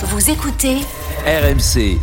Vous 0.00 0.30
écoutez 0.30 0.76
RMC. 1.26 1.98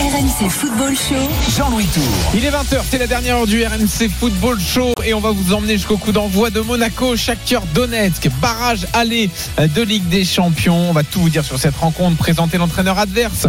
RMC 0.00 0.48
Football 0.48 0.96
Show. 0.96 1.58
Jean-Louis 1.58 1.84
Tour. 1.92 2.02
Il 2.34 2.42
est 2.46 2.50
20h, 2.50 2.80
c'est 2.90 2.96
la 2.96 3.06
dernière 3.06 3.36
heure 3.36 3.46
du 3.46 3.62
RMC 3.62 4.08
Football 4.08 4.58
Show 4.58 4.94
et 5.04 5.12
on 5.12 5.20
va 5.20 5.30
vous 5.30 5.52
emmener 5.52 5.74
jusqu'au 5.74 5.98
coup 5.98 6.10
d'envoi 6.10 6.48
de 6.48 6.60
Monaco, 6.60 7.16
Shakhtar 7.16 7.60
Donetsk, 7.74 8.30
barrage 8.40 8.86
aller 8.94 9.28
de 9.58 9.82
Ligue 9.82 10.08
des 10.08 10.24
Champions. 10.24 10.88
On 10.88 10.94
va 10.94 11.02
tout 11.02 11.20
vous 11.20 11.28
dire 11.28 11.44
sur 11.44 11.58
cette 11.58 11.76
rencontre, 11.76 12.16
présenter 12.16 12.56
l'entraîneur 12.56 12.98
adverse, 12.98 13.46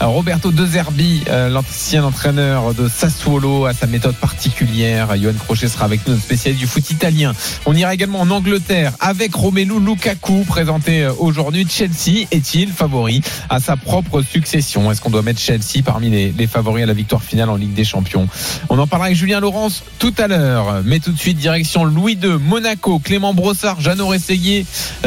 Roberto 0.00 0.52
De 0.52 0.64
Zerbi, 0.64 1.24
euh, 1.30 1.48
l'ancien 1.48 2.04
entraîneur 2.04 2.74
de 2.74 2.88
Sassuolo, 2.88 3.66
à 3.66 3.72
sa 3.74 3.88
méthode 3.88 4.14
particulière. 4.14 5.16
Johan 5.20 5.32
Crochet 5.36 5.66
sera 5.66 5.86
avec 5.86 6.06
nous, 6.06 6.12
notre 6.12 6.24
spécialiste 6.24 6.60
du 6.60 6.68
foot 6.68 6.88
italien. 6.90 7.32
On 7.66 7.74
ira 7.74 7.92
également 7.92 8.20
en 8.20 8.30
Angleterre 8.30 8.92
avec 9.00 9.34
Romelu 9.34 9.80
Lukaku, 9.84 10.44
présenté 10.46 11.02
euh, 11.02 11.12
aujourd'hui. 11.18 11.66
Chelsea 11.68 12.28
est-il 12.30 12.70
favori 12.70 13.20
à 13.50 13.58
sa 13.58 13.76
propre 13.76 14.22
succession? 14.22 14.92
Est-ce 14.92 15.00
qu'on 15.00 15.10
doit 15.10 15.22
mettre 15.22 15.40
Chelsea 15.40 15.82
parmi 15.88 16.10
les, 16.10 16.32
les 16.36 16.46
favoris 16.46 16.82
à 16.82 16.86
la 16.86 16.92
victoire 16.92 17.22
finale 17.22 17.48
en 17.48 17.56
Ligue 17.56 17.72
des 17.72 17.84
Champions 17.84 18.28
On 18.68 18.78
en 18.78 18.86
parlera 18.86 19.06
avec 19.06 19.16
Julien 19.16 19.40
Laurence 19.40 19.82
tout 19.98 20.12
à 20.18 20.26
l'heure. 20.28 20.82
Mais 20.84 20.98
tout 21.00 21.12
de 21.12 21.18
suite, 21.18 21.38
direction 21.38 21.86
Louis 21.86 22.18
II, 22.22 22.36
Monaco, 22.38 22.98
Clément 22.98 23.32
Brossard, 23.32 23.80
Jeannot 23.80 24.08
Rességuier, 24.08 24.66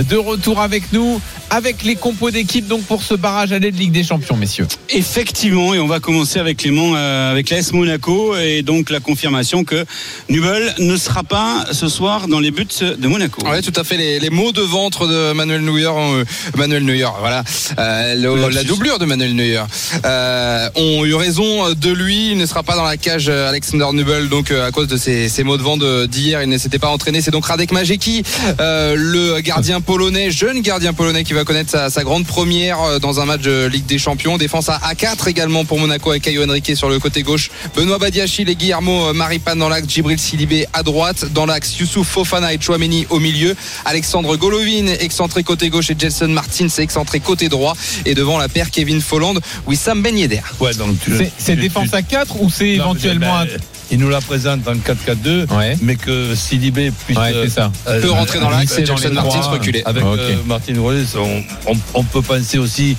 de 0.10 0.16
retour 0.18 0.60
avec 0.60 0.92
nous, 0.92 1.22
avec 1.52 1.84
les 1.84 1.96
compos 1.96 2.32
d'équipe 2.32 2.68
donc 2.68 2.82
pour 2.84 3.04
ce 3.04 3.14
barrage 3.14 3.52
aller 3.52 3.72
de 3.72 3.78
Ligue 3.78 3.92
des 3.92 4.04
Champions, 4.04 4.36
messieurs. 4.38 4.68
Effectivement, 4.90 5.74
et 5.76 5.80
on 5.80 5.86
va 5.88 6.00
commencer 6.00 6.40
avec 6.40 6.58
Clément, 6.58 6.94
euh, 6.96 7.32
avec 7.32 7.52
l'AS 7.52 7.72
Monaco, 7.74 8.36
et 8.38 8.64
donc 8.64 8.90
la 8.90 9.00
confirmation 9.00 9.64
que 9.64 9.86
Nubel 10.30 10.74
ne 10.80 10.96
sera 10.98 11.22
pas 11.24 11.66
ce 11.72 11.88
soir 11.90 12.28
dans 12.28 12.40
les 12.40 12.50
buts 12.50 12.66
de 12.82 13.08
Monaco. 13.08 13.42
Oui, 13.46 13.62
tout 13.62 13.80
à 13.80 13.84
fait. 13.84 13.98
Les, 13.98 14.20
les 14.20 14.30
mots 14.32 14.52
de 14.52 14.62
ventre 14.62 15.06
de 15.08 15.34
Manuel 15.34 15.62
Neuer, 15.62 15.86
euh, 15.96 16.26
Manuel 16.58 16.86
Neuer, 16.86 17.06
voilà, 17.20 17.44
euh, 17.78 18.16
le- 18.16 18.50
la 18.50 18.64
doublure 18.64 18.98
de 18.98 19.06
Manuel 19.06 19.36
Neuer, 19.36 19.62
euh, 20.06 20.70
ont 20.76 21.06
eu 21.06 21.16
raison 21.16 21.74
de 21.74 21.90
lui. 21.92 22.32
Il 22.32 22.38
ne 22.38 22.46
sera 22.46 22.64
pas 22.64 22.76
dans 22.76 22.84
la 22.84 22.98
cage 22.98 23.28
euh, 23.30 23.50
Alexander 23.50 23.88
Nubel, 23.94 24.30
donc 24.30 24.52
euh, 24.52 24.68
à 24.68 24.72
cause 24.72 24.88
de 24.88 24.98
ces, 24.98 25.30
ces 25.30 25.44
mots 25.44 25.58
de 25.58 25.64
vent 25.64 25.78
d'hier, 26.08 26.42
il 26.42 26.50
ne 26.50 26.58
s'était 26.58 26.80
pas 26.80 26.90
entraîné. 26.90 27.22
C'est 27.22 27.32
donc 27.32 27.46
Radek 27.46 27.72
Majeki, 27.72 28.24
euh, 28.60 28.96
le 28.98 29.40
gardien 29.42 29.82
polonais, 29.82 30.32
jeune 30.32 30.62
gardien 30.62 30.94
polonais, 30.94 31.24
qui 31.24 31.34
va 31.34 31.44
connaître 31.44 31.72
sa, 31.90 32.04
grande 32.04 32.26
première 32.26 33.00
dans 33.00 33.20
un 33.20 33.26
match 33.26 33.42
de 33.42 33.68
Ligue 33.68 33.86
des 33.86 33.98
Champions. 33.98 34.38
Défense 34.38 34.70
à 34.70 34.80
A4 34.94 35.30
également 35.30 35.66
pour 35.66 35.80
Monaco 35.80 36.12
avec 36.12 36.24
Caio 36.24 36.44
Henrique 36.44 36.76
sur 36.76 36.90
le 36.90 37.00
côté 37.00 37.24
gauche. 37.24 37.50
Benoît 37.76 37.98
Badiachil 37.98 38.50
et 38.50 38.56
Guillermo 38.56 39.08
euh, 39.08 39.14
Maripan 39.14 39.56
dans 39.56 39.70
l'axe. 39.70 39.88
Djibril 39.88 40.20
Sidibé 40.20 40.68
à 40.74 40.84
droite. 40.84 41.26
Dans 41.34 41.46
l'axe, 41.46 41.78
Youssouf 41.80 42.08
Fofana 42.08 42.54
et 42.54 42.60
Chouameni 42.60 43.06
au 43.10 43.20
milieu. 43.20 43.56
Alexandre 43.86 44.36
Golovin 44.36 44.88
excentré 45.00 45.44
côté 45.44 45.70
gauche 45.70 45.90
et 45.90 45.96
Jelson 45.98 46.28
Martins 46.30 46.68
excentré 46.78 47.20
côté 47.20 47.50
droit. 47.50 47.76
Et 48.06 48.16
devant 48.16 48.38
la 48.38 48.50
paire 48.50 48.72
Kevin 48.72 49.02
Folland, 49.02 49.40
Wissam 49.68 50.02
Ben 50.02 50.18
Yedder. 50.18 50.42
Ouais, 50.62 50.74
donc 50.76 51.00
tu 51.04 51.10
le- 51.12 51.18
C'est 51.18 51.32
c'est 51.38 51.56
tu- 51.56 51.62
défense 51.62 51.90
tu- 51.90 51.96
à 51.96 52.02
4 52.02 52.40
ou 52.42 52.50
c'est 52.50 52.78
Non, 52.78 52.84
éventuellement 52.86 53.38
un... 53.40 53.46
ben, 53.46 53.60
Il 53.92 54.00
nous 54.00 54.10
la 54.10 54.22
présente 54.22 54.66
en 54.70 54.76
4-4-2, 54.76 55.48
Ouais. 55.54 55.76
mais 55.82 55.96
que 55.98 56.34
Sidibé 56.34 56.92
puisse. 57.06 57.18
Ouais, 57.18 57.34
c'est 57.44 57.50
ça. 57.50 57.72
euh, 57.88 58.00
Peut 58.02 58.12
rentrer 58.12 58.40
dans 58.40 58.50
l'axe 58.50 58.78
et 58.78 58.86
les 58.86 59.10
Martins 59.12 59.42
reculer. 59.42 59.82
Avec 59.86 60.02
euh, 60.04 60.36
Martin 60.46 60.80
Rolles, 60.80 61.06
on, 61.18 61.44
on- 61.74 61.78
on 61.96 62.04
peut 62.04 62.22
penser 62.22 62.58
aussi 62.58 62.96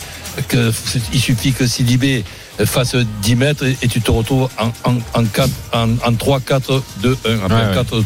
qu'il 0.49 1.21
suffit 1.21 1.53
que 1.53 1.67
Sidibé 1.67 2.25
fasse 2.67 2.95
10 3.23 3.37
mètres 3.37 3.65
et, 3.65 3.77
et 3.83 3.89
tu 3.89 4.01
te 4.03 4.11
retrouves 4.11 4.49
en, 4.59 4.69
en, 4.91 4.97
en, 5.15 5.25
4, 5.25 5.49
en, 5.73 5.89
en 6.07 6.15
3, 6.15 6.41
4, 6.41 6.83
2, 7.03 7.17
1. 7.27 7.35
Après 7.45 7.55
Ouais, 7.55 7.69
ouais. 7.69 7.75
4, 7.75 8.05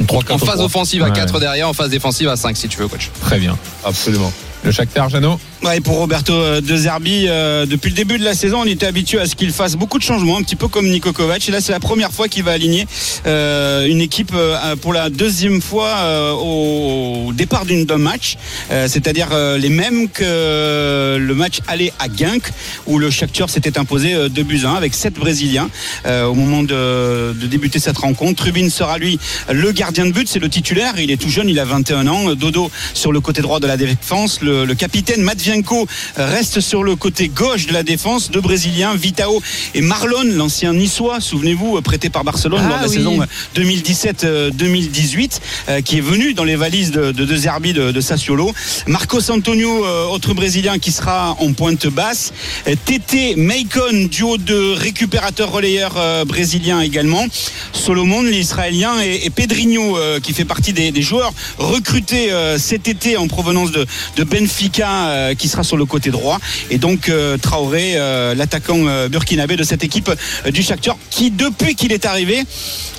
en 0.00 0.04
3, 0.04 0.22
4, 0.22 0.32
En 0.34 0.38
phase 0.38 0.54
3. 0.54 0.64
offensive 0.64 1.02
à 1.02 1.06
Ouais. 1.08 1.12
4 1.12 1.38
derrière, 1.38 1.68
en 1.68 1.72
phase 1.74 1.90
défensive 1.90 2.28
à 2.28 2.36
5 2.36 2.56
si 2.56 2.68
tu 2.68 2.78
veux 2.78 2.88
coach. 2.88 3.10
Très 3.20 3.38
bien. 3.38 3.58
Absolument. 3.84 4.32
Le 4.64 4.70
Shakhtar, 4.72 5.10
Jeannot 5.10 5.38
Ouais, 5.64 5.78
pour 5.78 5.98
Roberto 5.98 6.32
euh, 6.32 6.60
De 6.60 6.76
Zerbi, 6.76 7.26
euh, 7.28 7.66
depuis 7.66 7.90
le 7.90 7.94
début 7.94 8.18
de 8.18 8.24
la 8.24 8.34
saison, 8.34 8.62
on 8.62 8.66
était 8.66 8.84
habitué 8.86 9.20
à 9.20 9.26
ce 9.26 9.36
qu'il 9.36 9.52
fasse 9.52 9.76
beaucoup 9.76 9.98
de 10.00 10.02
changements, 10.02 10.36
un 10.38 10.42
petit 10.42 10.56
peu 10.56 10.66
comme 10.66 10.88
Niko 10.88 11.12
Kovac. 11.12 11.48
Et 11.48 11.52
là, 11.52 11.60
c'est 11.60 11.70
la 11.70 11.78
première 11.78 12.10
fois 12.10 12.26
qu'il 12.26 12.42
va 12.42 12.50
aligner 12.50 12.84
euh, 13.26 13.86
une 13.86 14.00
équipe 14.00 14.32
euh, 14.34 14.74
pour 14.74 14.92
la 14.92 15.08
deuxième 15.08 15.62
fois 15.62 15.86
euh, 16.00 16.32
au 16.32 17.32
départ 17.32 17.64
d'une- 17.64 17.84
d'un 17.84 17.98
match, 17.98 18.36
Euh, 18.72 18.88
c'est-à-dire 18.88 19.28
euh, 19.32 19.56
les 19.56 19.68
mêmes 19.68 20.08
que 20.08 21.16
le 21.20 21.34
match 21.34 21.58
aller 21.68 21.92
à 22.00 22.06
Genk, 22.08 22.42
où 22.86 22.98
le 22.98 23.10
Shakhtar 23.10 23.48
s'était 23.48 23.78
imposé 23.78 24.14
euh, 24.14 24.28
2 24.28 24.42
buts 24.42 24.62
à 24.64 24.70
1 24.70 24.74
avec 24.74 24.94
7 24.94 25.14
Brésiliens 25.14 25.68
euh, 26.06 26.24
au 26.26 26.34
moment 26.34 26.62
de, 26.64 27.34
de 27.34 27.46
débuter 27.46 27.78
cette 27.78 27.98
rencontre. 27.98 28.42
Rubin 28.44 28.68
sera 28.68 28.98
lui 28.98 29.18
le 29.50 29.70
gardien 29.70 30.06
de 30.06 30.10
but, 30.12 30.26
c'est 30.28 30.40
le 30.40 30.48
titulaire. 30.48 30.94
Il 30.98 31.10
est 31.12 31.16
tout 31.20 31.28
jeune, 31.30 31.48
il 31.48 31.58
a 31.60 31.64
21 31.64 32.08
ans. 32.08 32.34
Dodo 32.34 32.68
sur 32.94 33.12
le 33.12 33.20
côté 33.20 33.42
droit 33.42 33.60
de 33.60 33.66
la 33.68 33.76
défense. 33.76 34.40
Le, 34.42 34.64
le 34.64 34.74
capitaine 34.74 35.22
Reste 36.16 36.60
sur 36.60 36.82
le 36.82 36.96
côté 36.96 37.28
gauche 37.28 37.66
de 37.66 37.72
la 37.72 37.82
défense. 37.82 38.30
Deux 38.30 38.40
Brésiliens, 38.40 38.94
Vitao 38.94 39.42
et 39.74 39.80
Marlon, 39.80 40.24
l'ancien 40.34 40.72
niçois, 40.72 41.20
souvenez-vous, 41.20 41.80
prêté 41.82 42.08
par 42.10 42.24
Barcelone 42.24 42.60
Ah 42.64 42.68
lors 42.68 42.78
de 42.78 42.82
la 42.84 42.88
oui. 42.88 42.96
saison 42.96 43.18
2017-2018, 43.56 45.40
euh, 45.68 45.80
qui 45.80 45.98
est 45.98 46.02
venu 46.02 46.34
dans 46.34 46.44
les 46.44 46.56
valises 46.56 46.90
de, 46.90 47.12
de, 47.12 47.24
de 47.24 47.36
Zerbi 47.36 47.72
de, 47.72 47.92
de 47.92 48.00
Sassuolo. 48.00 48.52
Marcos 48.86 49.30
Antonio, 49.30 49.84
euh, 49.84 50.06
autre 50.06 50.34
Brésilien 50.34 50.78
qui 50.78 50.92
sera 50.92 51.36
en 51.40 51.52
pointe 51.52 51.86
basse. 51.86 52.32
Euh, 52.68 52.74
Tété 52.84 53.34
Meikon, 53.36 54.08
duo 54.10 54.36
de 54.38 54.74
récupérateurs 54.74 55.50
relayeurs 55.52 55.94
euh, 55.96 56.24
brésiliens 56.24 56.80
également. 56.80 57.24
Solomon, 57.72 58.22
l'Israélien, 58.22 59.00
et, 59.02 59.26
et 59.26 59.30
Pedrinho, 59.30 59.96
euh, 59.96 60.20
qui 60.20 60.32
fait 60.32 60.44
partie 60.44 60.72
des, 60.72 60.90
des 60.92 61.02
joueurs 61.02 61.32
recrutés 61.58 62.32
euh, 62.32 62.58
cet 62.58 62.88
été 62.88 63.16
en 63.16 63.28
provenance 63.28 63.72
de, 63.72 63.86
Benfica, 64.24 65.08
euh, 65.08 65.34
qui 65.42 65.48
sera 65.48 65.64
sur 65.64 65.76
le 65.76 65.86
côté 65.86 66.10
droit. 66.10 66.38
Et 66.70 66.78
donc 66.78 67.08
euh, 67.08 67.36
Traoré, 67.36 67.94
euh, 67.96 68.32
l'attaquant 68.36 68.86
euh, 68.86 69.08
burkinabé 69.08 69.56
de 69.56 69.64
cette 69.64 69.82
équipe 69.82 70.08
du 70.46 70.62
Shakhtar, 70.62 70.96
qui 71.10 71.32
depuis 71.32 71.74
qu'il 71.74 71.92
est 71.92 72.06
arrivé 72.06 72.44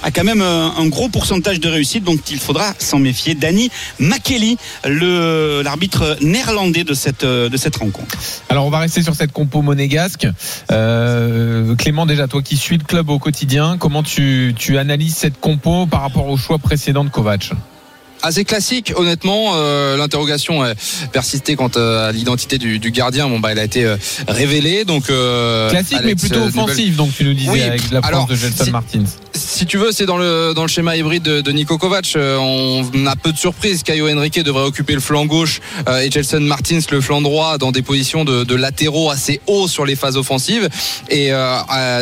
a 0.06 0.12
quand 0.12 0.26
même 0.26 0.42
un 0.42 0.86
gros 0.88 1.08
pourcentage 1.08 1.62
de 1.62 1.70
réussite, 1.70 2.04
donc 2.04 2.20
il 2.30 2.38
faudra 2.38 2.74
s'en 2.78 3.00
méfier. 3.00 3.36
Danny 3.36 3.72
Makeli, 4.00 4.58
l'arbitre 4.84 6.18
néerlandais 6.20 6.84
de 6.84 6.94
cette 6.94 7.24
de 7.24 7.58
cette 7.58 7.78
rencontre. 7.78 8.18
Alors 8.50 8.66
on 8.66 8.70
va 8.70 8.80
rester 8.80 9.02
sur 9.02 9.16
cette 9.16 9.31
compo 9.31 9.62
monégasque. 9.62 10.28
Clément, 10.68 12.06
déjà 12.06 12.28
toi 12.28 12.42
qui 12.42 12.58
suis 12.58 12.78
le 12.78 12.84
club 12.84 13.10
au 13.10 13.18
quotidien, 13.18 13.78
comment 13.80 14.04
tu, 14.04 14.54
tu 14.58 14.78
analyses 14.78 15.16
cette 15.16 15.40
compo 15.40 15.86
par 15.86 16.02
rapport 16.02 16.28
au 16.28 16.36
choix 16.36 16.58
précédent 16.58 17.06
de 17.06 17.10
Kovac? 17.10 17.54
Assez 18.23 18.45
classique 18.45 18.94
honnêtement 18.95 19.51
euh, 19.56 19.97
l'interrogation 19.97 20.63
persistait 21.11 21.56
quant 21.56 21.69
euh, 21.75 22.09
à 22.09 22.11
l'identité 22.11 22.57
du, 22.57 22.79
du 22.79 22.91
gardien 22.91 23.28
bon 23.28 23.39
bah 23.39 23.50
elle 23.51 23.59
a 23.59 23.63
été 23.63 23.84
euh, 23.85 23.97
révélée 24.28 24.85
donc 24.85 25.09
euh, 25.09 25.69
Classique 25.69 26.00
mais 26.03 26.16
plutôt 26.16 26.39
offensif, 26.41 26.95
donc 26.95 27.12
tu 27.16 27.23
nous 27.25 27.33
disais 27.33 27.51
Oui, 27.51 27.62
avec 27.62 27.91
l'absence 27.91 28.07
alors, 28.09 28.28
de 28.28 28.35
Gelson 28.35 28.63
si- 28.66 28.72
Martins. 28.72 29.03
si 29.33 29.66
tu 29.66 29.78
veux, 29.78 29.91
c'est 29.91 30.06
dans 30.06 30.17
le 30.17 30.53
dans 30.56 30.62
le 30.63 30.67
schéma 30.67 30.95
hybride 30.95 31.23
de, 31.23 31.41
de 31.41 31.51
Nico 31.51 31.78
Kovac. 31.78 32.16
On 32.17 32.83
a 33.07 33.16
peu 33.16 33.31
de 33.31 33.38
surprises. 33.38 33.83
Caio 33.83 34.07
Henrique 34.09 34.39
devrait 34.41 34.63
occuper 34.66 34.94
le 34.94 35.00
flanc 35.00 35.25
gauche 35.25 35.59
et 36.01 36.09
Jelson 36.12 36.39
Martins 36.41 36.79
le 36.91 37.01
flanc 37.01 37.22
droit 37.22 37.57
dans 37.57 37.72
des 37.72 37.81
positions 37.81 38.23
de, 38.25 38.44
de 38.44 38.56
latéraux 38.56 39.09
assez 39.09 39.41
hauts 39.47 39.67
sur 39.67 39.85
les 39.85 39.95
phases 39.95 40.17
offensives. 40.17 40.69
Et 41.09 41.31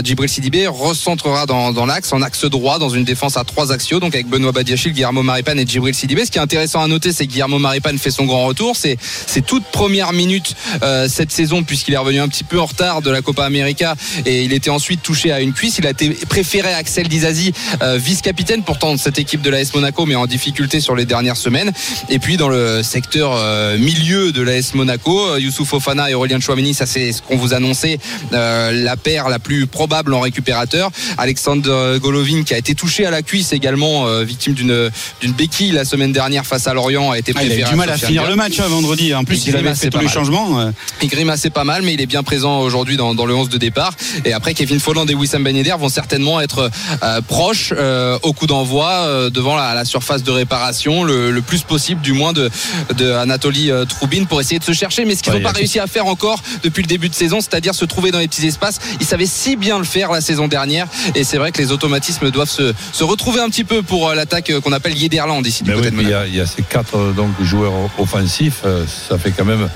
Djibril 0.03 0.29
Sidibé 0.29 0.67
recentrera 0.67 1.45
dans, 1.45 1.71
dans 1.71 1.85
l'axe, 1.85 2.11
en 2.13 2.21
axe 2.21 2.45
droit, 2.45 2.79
dans 2.79 2.89
une 2.89 3.03
défense 3.05 3.37
à 3.37 3.43
trois 3.43 3.71
axiaux, 3.71 3.99
donc 3.99 4.13
avec 4.13 4.27
Benoît 4.27 4.51
Badiachil, 4.51 4.91
Guillermo 4.93 5.23
Maripan 5.23 5.57
et 5.57 5.65
Djibril 5.65 5.93
Sidibé. 5.95 6.10
Ce 6.25 6.31
qui 6.31 6.37
est 6.37 6.41
intéressant 6.41 6.81
à 6.81 6.87
noter, 6.87 7.11
c'est 7.13 7.25
que 7.25 7.31
Guillermo 7.31 7.57
Maripan 7.57 7.97
fait 7.97 8.11
son 8.11 8.25
grand 8.25 8.45
retour. 8.45 8.75
C'est 8.75 8.97
ses 9.01 9.41
toutes 9.41 9.65
premières 9.65 10.13
minutes 10.13 10.55
euh, 10.83 11.07
cette 11.09 11.31
saison, 11.31 11.63
puisqu'il 11.63 11.93
est 11.93 11.97
revenu 11.97 12.19
un 12.19 12.27
petit 12.27 12.43
peu 12.43 12.59
en 12.59 12.65
retard 12.65 13.01
de 13.01 13.09
la 13.09 13.21
Copa 13.21 13.45
América 13.45 13.95
et 14.25 14.43
il 14.43 14.53
était 14.53 14.69
ensuite 14.69 15.01
touché 15.01 15.31
à 15.31 15.39
une 15.39 15.53
cuisse. 15.53 15.77
Il 15.77 15.87
a 15.87 15.91
été 15.91 16.09
préféré 16.29 16.73
Axel 16.73 17.07
Dizazi, 17.07 17.53
euh, 17.81 17.97
vice-capitaine 17.97 18.63
pourtant 18.63 18.93
de 18.93 18.99
cette 18.99 19.19
équipe 19.19 19.41
de 19.41 19.49
l'AS 19.49 19.73
Monaco, 19.73 20.05
mais 20.05 20.15
en 20.15 20.25
difficulté 20.25 20.79
sur 20.79 20.95
les 20.95 21.05
dernières 21.05 21.37
semaines. 21.37 21.71
Et 22.09 22.19
puis 22.19 22.37
dans 22.37 22.49
le 22.49 22.83
secteur 22.83 23.33
euh, 23.35 23.77
milieu 23.77 24.31
de 24.31 24.41
l'AS 24.41 24.73
Monaco, 24.73 25.27
euh, 25.27 25.39
Youssouf 25.39 25.69
Fofana 25.69 26.09
et 26.09 26.13
Aurélien 26.13 26.39
Chouameni, 26.39 26.73
ça 26.73 26.85
c'est 26.85 27.11
ce 27.11 27.21
qu'on 27.21 27.37
vous 27.37 27.53
annonçait, 27.53 27.99
la 28.31 28.97
paire 28.97 29.29
la 29.29 29.39
plus 29.39 29.67
probable 29.67 30.13
en 30.13 30.19
récupérateur. 30.19 30.91
Alexandre 31.17 31.97
Golovin 31.97 32.43
qui 32.43 32.53
a 32.53 32.57
été 32.57 32.75
touché 32.75 33.05
à 33.05 33.11
la 33.11 33.21
cuisse 33.21 33.53
également, 33.53 34.21
victime 34.23 34.53
d'une 34.53 34.89
d'une 35.21 35.33
béquille 35.33 35.71
la 35.71 35.85
semaine 35.85 36.00
dernière 36.07 36.45
face 36.45 36.67
à 36.67 36.73
Lorient, 36.73 37.11
a 37.11 37.17
été 37.19 37.31
Ah, 37.35 37.43
il 37.43 37.51
a 37.51 37.55
eu 37.55 37.63
du 37.63 37.75
mal 37.75 37.89
à 37.89 37.97
finir 37.97 38.27
le 38.27 38.35
match 38.35 38.59
hein, 38.59 38.67
vendredi. 38.67 39.13
En 39.13 39.23
plus, 39.23 39.45
Il 39.45 39.49
il 39.49 39.55
avait 39.57 39.75
fait 39.75 39.89
pas 39.89 39.97
tous 39.97 39.99
les 39.99 40.05
mal. 40.05 40.13
changements. 40.13 40.71
Il 41.01 41.09
grimaçait 41.09 41.49
pas 41.49 41.63
mal, 41.63 41.81
mais 41.83 41.93
il 41.93 42.01
est 42.01 42.05
bien 42.05 42.23
présent 42.23 42.59
aujourd'hui 42.61 42.97
dans, 42.97 43.13
dans 43.13 43.25
le 43.25 43.35
11 43.35 43.49
de 43.49 43.57
départ. 43.57 43.93
Et 44.25 44.33
après, 44.33 44.53
Kevin 44.53 44.79
Folland 44.79 45.05
et 45.09 45.13
Wissam 45.13 45.43
Ben 45.43 45.55
Yedder 45.55 45.75
vont 45.79 45.89
certainement 45.89 46.41
être 46.41 46.69
euh, 47.03 47.21
proches 47.21 47.73
euh, 47.77 48.17
au 48.23 48.33
coup 48.33 48.47
d'envoi 48.47 48.89
euh, 48.89 49.29
devant 49.29 49.55
la, 49.55 49.73
la 49.73 49.85
surface 49.85 50.23
de 50.23 50.31
réparation, 50.31 51.03
le, 51.03 51.31
le 51.31 51.41
plus 51.41 51.61
possible 51.61 52.01
du 52.01 52.13
moins 52.13 52.33
de, 52.33 52.49
de 52.97 53.11
Anatoly 53.11 53.71
Troubine 53.87 54.25
pour 54.27 54.41
essayer 54.41 54.59
de 54.59 54.63
se 54.63 54.73
chercher. 54.73 55.05
Mais 55.05 55.15
ce 55.15 55.23
qu'ils 55.23 55.33
n'ont 55.33 55.41
pas 55.41 55.51
réussi 55.51 55.79
à 55.79 55.87
faire 55.87 56.05
encore 56.07 56.41
depuis 56.63 56.81
le 56.83 56.87
début 56.87 57.09
de 57.09 57.15
saison, 57.15 57.39
c'est-à-dire 57.41 57.75
se 57.75 57.85
trouver 57.85 58.11
dans 58.11 58.19
les 58.19 58.27
petits 58.27 58.45
espaces. 58.47 58.79
Ils 58.99 59.05
savaient 59.05 59.25
si 59.25 59.55
bien 59.55 59.77
le 59.77 59.83
faire 59.85 60.11
la 60.11 60.21
saison 60.21 60.47
dernière. 60.47 60.87
Et 61.15 61.23
c'est 61.23 61.37
vrai 61.37 61.51
que 61.51 61.61
les 61.61 61.71
automatismes 61.71 62.31
doivent 62.31 62.49
se, 62.49 62.73
se 62.91 63.03
retrouver 63.03 63.41
un 63.41 63.49
petit 63.49 63.63
peu 63.63 63.81
pour 63.81 64.13
l'attaque 64.13 64.51
qu'on 64.63 64.71
appelle 64.71 64.97
Yederland 64.97 65.45
ici 65.45 65.63
du 65.63 65.71
Ben 65.71 65.79
oui, 65.79 65.90
il 65.99 66.35
y 66.35 66.39
a, 66.39 66.45
ces 66.45 66.63
quatre 66.63 66.97
euh, 66.97 67.11
donc, 67.11 67.29
joueurs 67.41 67.73
offensifs, 67.97 68.61
euh, 68.65 68.85
ça 68.87 69.17
fait 69.17 69.31
quand 69.31 69.45
même 69.45 69.69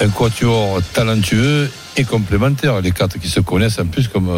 un 0.00 0.08
quatuor 0.08 0.80
talentueux 0.92 1.70
et 1.96 2.04
complémentaire. 2.04 2.80
Les 2.80 2.92
quatre 2.92 3.18
qui 3.18 3.28
se 3.28 3.40
connaissent 3.40 3.78
en 3.78 3.86
plus 3.86 4.08
comme. 4.08 4.30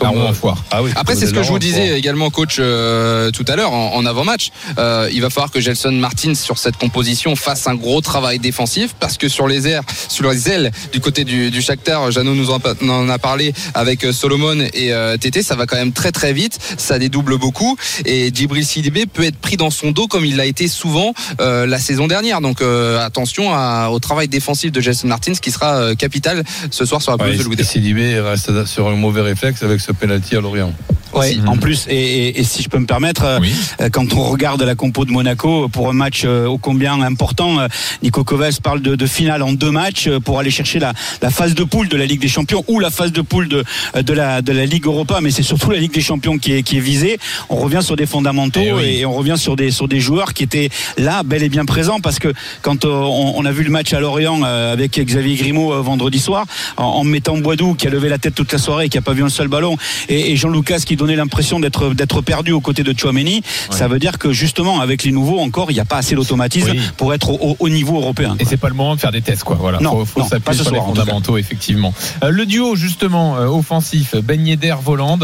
La 0.00 0.08
roue 0.08 0.20
en 0.20 0.32
foire. 0.32 0.62
Ah 0.70 0.82
oui, 0.82 0.90
Après, 0.96 1.14
c'est 1.16 1.26
ce 1.26 1.32
que 1.34 1.42
je 1.42 1.48
vous 1.48 1.58
disais 1.58 1.96
également, 1.98 2.30
coach, 2.30 2.56
euh, 2.58 3.30
tout 3.30 3.44
à 3.48 3.56
l'heure 3.56 3.72
en, 3.72 3.94
en 3.94 4.06
avant-match. 4.06 4.50
Euh, 4.78 5.08
il 5.12 5.20
va 5.22 5.30
falloir 5.30 5.50
que 5.50 5.60
Gelson 5.60 5.92
Martins 5.92 6.34
sur 6.34 6.58
cette 6.58 6.76
composition 6.76 7.36
fasse 7.36 7.66
un 7.66 7.74
gros 7.74 8.00
travail 8.00 8.38
défensif 8.38 8.94
parce 8.98 9.16
que 9.18 9.28
sur 9.28 9.46
les 9.46 9.66
airs, 9.68 9.82
sur 10.08 10.30
les 10.30 10.48
ailes 10.50 10.70
du 10.92 11.00
côté 11.00 11.24
du, 11.24 11.50
du 11.50 11.62
Shakhtar, 11.62 12.10
Jeannot 12.10 12.34
nous 12.34 12.50
en, 12.50 12.58
en 12.88 13.08
a 13.08 13.18
parlé 13.18 13.52
avec 13.74 14.04
euh, 14.04 14.12
Solomon 14.12 14.58
et 14.72 14.92
euh, 14.92 15.16
Tété, 15.16 15.42
ça 15.42 15.54
va 15.56 15.66
quand 15.66 15.76
même 15.76 15.92
très 15.92 16.12
très 16.12 16.32
vite, 16.32 16.58
ça 16.78 16.98
dédouble 16.98 17.38
beaucoup 17.38 17.76
et 18.04 18.30
Djibril 18.34 18.64
Sidibé 18.66 19.06
peut 19.06 19.24
être 19.24 19.36
pris 19.38 19.56
dans 19.56 19.70
son 19.70 19.90
dos 19.92 20.06
comme 20.06 20.24
il 20.24 20.36
l'a 20.36 20.46
été 20.46 20.68
souvent 20.68 21.14
euh, 21.40 21.66
la 21.66 21.78
saison 21.78 22.06
dernière. 22.06 22.40
Donc 22.40 22.60
euh, 22.60 23.04
attention 23.04 23.52
à- 23.54 23.88
au 23.90 23.98
travail 23.98 24.28
défensif 24.28 24.72
de 24.72 24.80
Gelson 24.80 25.08
Martins 25.08 25.32
qui 25.40 25.50
sera 25.50 25.76
euh, 25.76 25.94
capital 25.94 26.42
ce 26.70 26.84
soir 26.84 27.00
sur 27.02 27.12
la 27.12 27.18
pelouse 27.18 27.32
Ouais, 27.38 27.38
de 27.38 27.48
Louis. 27.48 27.64
Sidibé 27.64 28.20
reste 28.20 28.66
sur 28.66 28.88
un 28.88 28.96
mauvais 28.96 29.22
réflexe 29.22 29.62
avec 29.62 29.80
ce 29.86 29.92
penalty 29.92 30.36
à 30.36 30.40
Lorient. 30.40 30.72
Ouais, 31.12 31.28
Aussi. 31.30 31.40
en 31.46 31.56
plus, 31.56 31.86
et, 31.88 31.94
et- 31.96 32.40
et 32.40 32.42
si 32.44 32.60
je 32.64 32.68
peux 32.68 32.78
me 32.80 32.86
permettre, 32.86 33.22
euh, 33.22 33.38
Oui. 33.40 33.54
euh, 33.80 33.88
quand 33.88 34.12
on 34.14 34.24
regarde 34.24 34.60
la 34.62 34.74
compo 34.74 35.04
de 35.04 35.12
Monaco 35.12 35.68
pour 35.68 35.88
un 35.88 35.92
match 35.92 36.22
euh, 36.24 36.46
ô 36.46 36.58
combien 36.58 37.00
important, 37.02 37.60
euh, 37.60 37.68
Nico 38.02 38.24
Kovac 38.24 38.60
parle 38.60 38.82
de, 38.82 38.96
de 38.96 39.06
finale 39.06 39.44
en 39.44 39.52
deux 39.52 39.70
matchs 39.70 40.08
euh, 40.08 40.18
pour 40.18 40.40
aller 40.40 40.50
chercher 40.50 40.80
la, 40.80 40.92
la 41.22 41.30
phase 41.30 41.54
de 41.54 41.62
poule 41.62 41.88
de 41.88 41.96
la 41.96 42.04
Ligue 42.06 42.20
des 42.20 42.26
Champions 42.26 42.64
ou 42.66 42.80
la 42.80 42.90
phase 42.90 43.12
de 43.12 43.20
poule 43.20 43.46
de, 43.46 43.62
euh, 43.94 44.02
de, 44.02 44.12
la, 44.12 44.42
de 44.42 44.50
la 44.50 44.66
Ligue 44.66 44.86
Europa, 44.86 45.20
mais 45.22 45.30
c'est 45.30 45.44
surtout 45.44 45.70
la 45.70 45.78
Ligue 45.78 45.94
des 45.94 46.00
Champions 46.00 46.36
qui 46.36 46.52
est, 46.52 46.62
qui 46.64 46.78
est 46.78 46.80
visée. 46.80 47.18
On 47.48 47.56
revient 47.56 47.82
sur 47.82 47.94
des 47.94 48.06
fondamentaux 48.06 48.60
Eh 48.64 48.72
oui. 48.72 48.82
et 48.98 49.06
on 49.06 49.12
revient 49.12 49.36
sur 49.38 49.54
des, 49.54 49.70
sur 49.70 49.86
des 49.86 50.00
joueurs 50.00 50.34
qui 50.34 50.42
étaient 50.42 50.68
là, 50.98 51.22
bel 51.22 51.44
et 51.44 51.48
bien 51.48 51.64
présents, 51.64 52.00
parce 52.00 52.18
que 52.18 52.32
quand 52.62 52.84
euh, 52.84 52.88
on, 52.90 53.34
on 53.36 53.44
a 53.44 53.52
vu 53.52 53.62
le 53.62 53.70
match 53.70 53.92
à 53.92 54.00
Lorient 54.00 54.40
euh, 54.44 54.72
avec 54.72 54.98
Xavier 54.98 55.36
Grimaud 55.36 55.74
euh, 55.74 55.80
vendredi 55.80 56.18
soir, 56.18 56.44
en, 56.76 56.82
en 56.82 57.04
mettant 57.04 57.36
Boidou 57.38 57.74
qui 57.74 57.86
a 57.86 57.90
levé 57.90 58.08
la 58.08 58.18
tête 58.18 58.34
toute 58.34 58.50
la 58.52 58.58
soirée, 58.58 58.86
et 58.86 58.88
qui 58.88 58.98
a 58.98 59.02
pas 59.02 59.12
vu 59.12 59.22
un 59.22 59.28
seul 59.28 59.46
ballon, 59.46 59.73
et, 60.08 60.32
et 60.32 60.36
Jean 60.36 60.48
Lucas 60.50 60.80
qui 60.86 60.96
donnait 60.96 61.16
l'impression 61.16 61.60
d'être 61.60 61.94
d'être 61.94 62.20
perdu 62.20 62.52
aux 62.52 62.60
côtés 62.60 62.82
de 62.82 62.94
Chouameni, 62.98 63.42
ça 63.70 63.88
veut 63.88 63.98
dire 63.98 64.18
que 64.18 64.32
justement 64.32 64.80
avec 64.80 65.04
les 65.04 65.12
nouveaux 65.12 65.40
encore, 65.40 65.70
il 65.70 65.74
n'y 65.74 65.80
a 65.80 65.84
pas 65.84 65.96
assez 65.98 66.14
d'automatisme 66.14 66.70
Oui. 66.72 66.80
pour 66.96 67.12
être 67.14 67.30
au, 67.30 67.38
au- 67.50 67.56
au 67.58 67.68
niveau 67.68 67.96
européen. 67.98 68.36
Et 68.40 68.44
c'est 68.44 68.56
pas 68.56 68.68
le 68.68 68.74
moment 68.74 68.94
de 68.94 69.00
faire 69.00 69.12
des 69.12 69.22
tests, 69.22 69.44
quoi. 69.44 69.56
Voilà. 69.60 69.78
Non, 69.80 69.90
faut, 69.90 70.04
faut 70.04 70.20
non, 70.20 70.24
pas 70.26 70.30
s'appuyer 70.36 70.58
ce 70.58 70.64
sur 70.64 70.72
soir, 70.74 70.82
les 70.88 70.94
fondamentaux, 70.94 71.36
effectivement. 71.38 71.92
Euh, 72.22 72.30
le 72.30 72.46
duo, 72.46 72.76
justement, 72.76 73.36
euh, 73.36 73.46
offensif, 73.46 74.14
Ben 74.16 74.46
Yedder, 74.46 74.74
Voland. 74.82 75.18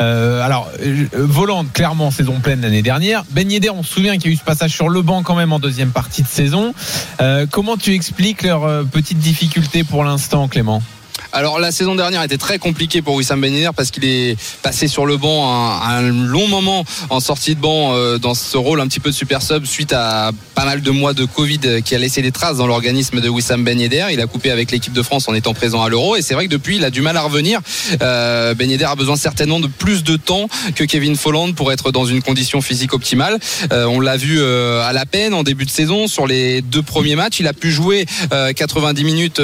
Euh, 0.00 0.42
alors, 0.42 0.68
euh, 0.84 1.06
Voland, 1.14 1.64
clairement, 1.72 2.10
saison 2.10 2.40
pleine 2.40 2.60
l'année 2.60 2.82
dernière. 2.82 3.24
Ben 3.30 3.50
Yedder, 3.50 3.70
on 3.70 3.82
se 3.82 3.92
souvient 3.94 4.16
qu'il 4.18 4.26
y 4.26 4.28
a 4.30 4.32
eu 4.34 4.36
ce 4.38 4.44
passage 4.44 4.72
sur 4.72 4.88
le 4.88 5.02
banc 5.02 5.22
quand 5.22 5.34
même 5.36 5.52
en 5.52 5.58
deuxième 5.58 5.90
partie 5.90 6.22
de 6.22 6.28
saison. 6.28 6.74
Comment 7.50 7.76
tu 7.76 7.94
expliques 7.94 8.42
leurs 8.42 8.64
euh, 8.64 8.84
petites 8.84 9.18
difficultés 9.18 9.84
pour 9.84 10.04
l'instant, 10.04 10.48
Clément? 10.48 10.82
Alors 11.32 11.58
la 11.58 11.72
saison 11.72 11.94
dernière 11.94 12.22
était 12.22 12.38
très 12.38 12.58
compliquée 12.58 13.02
pour 13.02 13.14
Wissam 13.14 13.40
Ben 13.40 13.52
Yedder 13.52 13.70
parce 13.76 13.90
qu'il 13.90 14.04
est 14.04 14.36
passé 14.62 14.88
sur 14.88 15.06
le 15.06 15.16
banc 15.16 15.50
un, 15.50 16.02
long 16.02 16.48
moment 16.48 16.84
en 17.10 17.20
sortie 17.20 17.54
de 17.54 17.60
banc 17.60 17.94
euh, 17.94 18.18
dans 18.18 18.34
ce 18.34 18.56
rôle 18.56 18.80
un 18.80 18.86
petit 18.86 19.00
peu 19.00 19.10
de 19.10 19.14
super 19.14 19.42
sub 19.42 19.64
suite 19.64 19.92
à 19.92 20.30
pas 20.54 20.64
mal 20.64 20.82
de 20.82 20.90
mois 20.90 21.14
de 21.14 21.24
Covid 21.24 21.82
qui 21.84 21.94
a 21.94 21.98
laissé 21.98 22.22
des 22.22 22.32
traces 22.32 22.58
dans 22.58 22.66
l'organisme 22.66 23.20
de 23.20 23.28
Wissam 23.28 23.64
Ben 23.64 23.78
Yedder. 23.78 24.06
Il 24.12 24.20
a 24.20 24.26
coupé 24.26 24.50
avec 24.50 24.70
l'équipe 24.70 24.92
de 24.92 25.02
France 25.02 25.28
en 25.28 25.34
étant 25.34 25.54
présent 25.54 25.82
à 25.82 25.88
l'Euro 25.88 26.16
et 26.16 26.22
c'est 26.22 26.34
vrai 26.34 26.46
que 26.46 26.52
depuis 26.52 26.76
il 26.76 26.84
a 26.84 26.90
du 26.90 27.00
mal 27.00 27.16
à 27.16 27.22
revenir. 27.22 27.60
Euh, 28.02 28.54
ben 28.54 28.70
a 28.82 28.94
besoin 28.94 29.16
certainement 29.16 29.60
de 29.60 29.66
plus 29.66 30.04
de 30.04 30.16
temps 30.16 30.48
que 30.74 30.84
Kevin 30.84 31.16
Folland 31.16 31.52
pour 31.54 31.72
être 31.72 31.92
dans 31.92 32.04
une 32.04 32.22
condition 32.22 32.60
physique 32.60 32.92
optimale. 32.92 33.38
Euh, 33.72 33.84
on 33.86 34.00
l'a 34.00 34.16
vu 34.16 34.38
euh, 34.40 34.82
à 34.82 34.92
la 34.92 35.06
peine 35.06 35.34
en 35.34 35.42
début 35.42 35.64
de 35.64 35.70
saison 35.70 36.06
sur 36.06 36.26
les 36.26 36.62
deux 36.62 36.82
premiers 36.82 37.16
matchs. 37.16 37.40
Il 37.40 37.46
a 37.46 37.52
pu 37.52 37.70
jouer 37.70 38.06
euh, 38.32 38.52
90 38.52 39.04
minutes 39.04 39.40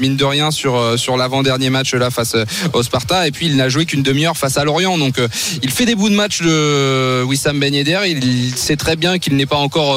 mine 0.00 0.16
de 0.16 0.24
rien 0.24 0.50
sur 0.50 0.87
euh, 0.88 0.96
sur 0.96 1.16
l'avant-dernier 1.16 1.70
match 1.70 1.94
là 1.94 2.10
face 2.10 2.34
euh, 2.34 2.44
au 2.72 2.82
Sparta 2.82 3.26
et 3.26 3.30
puis 3.30 3.46
il 3.46 3.56
n'a 3.56 3.68
joué 3.68 3.86
qu'une 3.86 4.02
demi-heure 4.02 4.36
face 4.36 4.56
à 4.56 4.64
Lorient. 4.64 4.98
Donc 4.98 5.18
euh, 5.18 5.28
il 5.62 5.70
fait 5.70 5.84
des 5.84 5.94
bouts 5.94 6.08
de 6.08 6.14
match 6.14 6.40
de 6.42 7.22
Wissam 7.24 7.58
Ben 7.58 7.74
Yedder. 7.74 8.00
Il 8.06 8.54
sait 8.56 8.76
très 8.76 8.96
bien 8.96 9.18
qu'il 9.18 9.36
n'est 9.36 9.46
pas 9.46 9.56
encore 9.56 9.96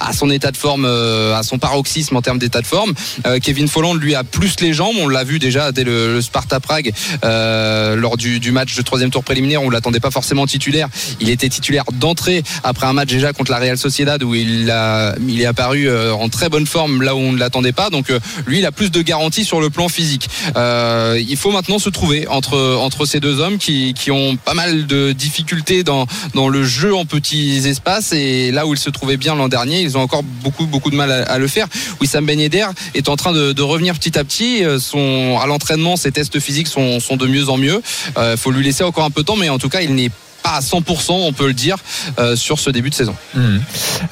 à 0.00 0.12
son 0.12 0.30
état 0.30 0.50
de 0.50 0.56
forme, 0.56 0.84
à 0.84 1.42
son 1.42 1.58
paroxysme 1.58 2.16
en 2.16 2.22
termes 2.22 2.38
d'état 2.38 2.60
de 2.60 2.66
forme. 2.66 2.94
Kevin 3.42 3.68
Folland 3.68 3.94
lui 3.94 4.14
a 4.14 4.24
plus 4.24 4.60
les 4.60 4.72
jambes. 4.72 4.96
On 5.00 5.08
l'a 5.08 5.24
vu 5.24 5.38
déjà 5.38 5.72
dès 5.72 5.84
le, 5.84 6.20
Sparta 6.20 6.60
Prague 6.60 6.92
lors 7.22 8.16
du, 8.16 8.40
du 8.40 8.52
match 8.52 8.76
de 8.76 8.82
troisième 8.82 9.10
tour 9.10 9.24
préliminaire. 9.24 9.62
On 9.62 9.70
l'attendait 9.70 10.00
pas 10.00 10.10
forcément 10.10 10.46
titulaire. 10.46 10.88
Il 11.20 11.30
était 11.30 11.48
titulaire 11.48 11.84
d'entrée 11.92 12.42
après 12.62 12.86
un 12.86 12.92
match 12.92 13.08
déjà 13.08 13.32
contre 13.32 13.50
la 13.50 13.58
Real 13.58 13.78
Sociedad 13.78 14.22
où 14.22 14.34
il 14.34 14.70
a 14.70 15.14
il 15.26 15.40
est 15.40 15.46
apparu 15.46 15.90
en 16.12 16.28
très 16.28 16.48
bonne 16.48 16.66
forme 16.66 17.02
là 17.02 17.14
où 17.14 17.18
on 17.18 17.32
ne 17.32 17.38
l'attendait 17.38 17.72
pas. 17.72 17.90
Donc 17.90 18.12
lui 18.46 18.58
il 18.58 18.66
a 18.66 18.72
plus 18.72 18.90
de 18.90 19.02
garanties 19.02 19.44
sur 19.44 19.60
le 19.60 19.70
plan 19.70 19.88
physique. 19.88 20.13
Euh, 20.56 21.20
il 21.28 21.36
faut 21.36 21.50
maintenant 21.50 21.78
se 21.78 21.88
trouver 21.88 22.26
entre 22.28 23.06
ces 23.06 23.20
deux 23.20 23.40
hommes 23.40 23.58
qui, 23.58 23.94
ont 24.10 24.36
pas 24.36 24.54
mal 24.54 24.86
de 24.86 25.12
difficultés 25.12 25.82
dans 25.82 26.06
le 26.48 26.64
jeu 26.64 26.94
en 26.94 27.04
petits 27.04 27.62
espaces 27.66 28.12
et 28.12 28.50
là 28.52 28.66
où 28.66 28.74
ils 28.74 28.78
se 28.78 28.90
trouvaient 28.90 29.16
bien 29.16 29.34
l'an 29.34 29.48
dernier, 29.48 29.80
ils 29.80 29.96
ont 29.96 30.02
encore 30.02 30.22
beaucoup 30.22 30.90
de 30.90 30.96
mal 30.96 31.10
à, 31.10 31.38
le 31.38 31.48
faire. 31.48 31.66
Wissam 32.00 32.24
Ben 32.26 32.40
est 32.40 33.08
en 33.08 33.16
train 33.16 33.32
de, 33.32 33.62
revenir 33.62 33.94
petit 33.94 34.18
à 34.18 34.24
petit. 34.24 34.64
Euh, 34.64 34.78
à 35.40 35.46
l'entraînement, 35.46 35.96
ses 35.96 36.12
tests 36.12 36.38
physiques 36.38 36.68
sont, 36.68 36.98
de 37.16 37.26
mieux 37.26 37.48
en 37.48 37.56
mieux. 37.56 37.82
Il 38.16 38.36
faut 38.36 38.50
lui 38.50 38.64
laisser 38.64 38.84
encore 38.84 39.04
un 39.04 39.10
peu 39.10 39.22
de 39.22 39.26
temps, 39.26 39.36
mais 39.36 39.48
en 39.48 39.58
tout 39.58 39.68
cas, 39.68 39.80
il 39.80 39.94
n'est 39.94 40.10
pas 40.44 40.56
à 40.56 40.60
100%, 40.60 41.12
on 41.12 41.32
peut 41.32 41.46
le 41.46 41.54
dire, 41.54 41.76
euh, 42.18 42.36
sur 42.36 42.58
ce 42.58 42.68
début 42.70 42.90
de 42.90 42.94
saison. 42.94 43.16
Mhm. 43.34 43.62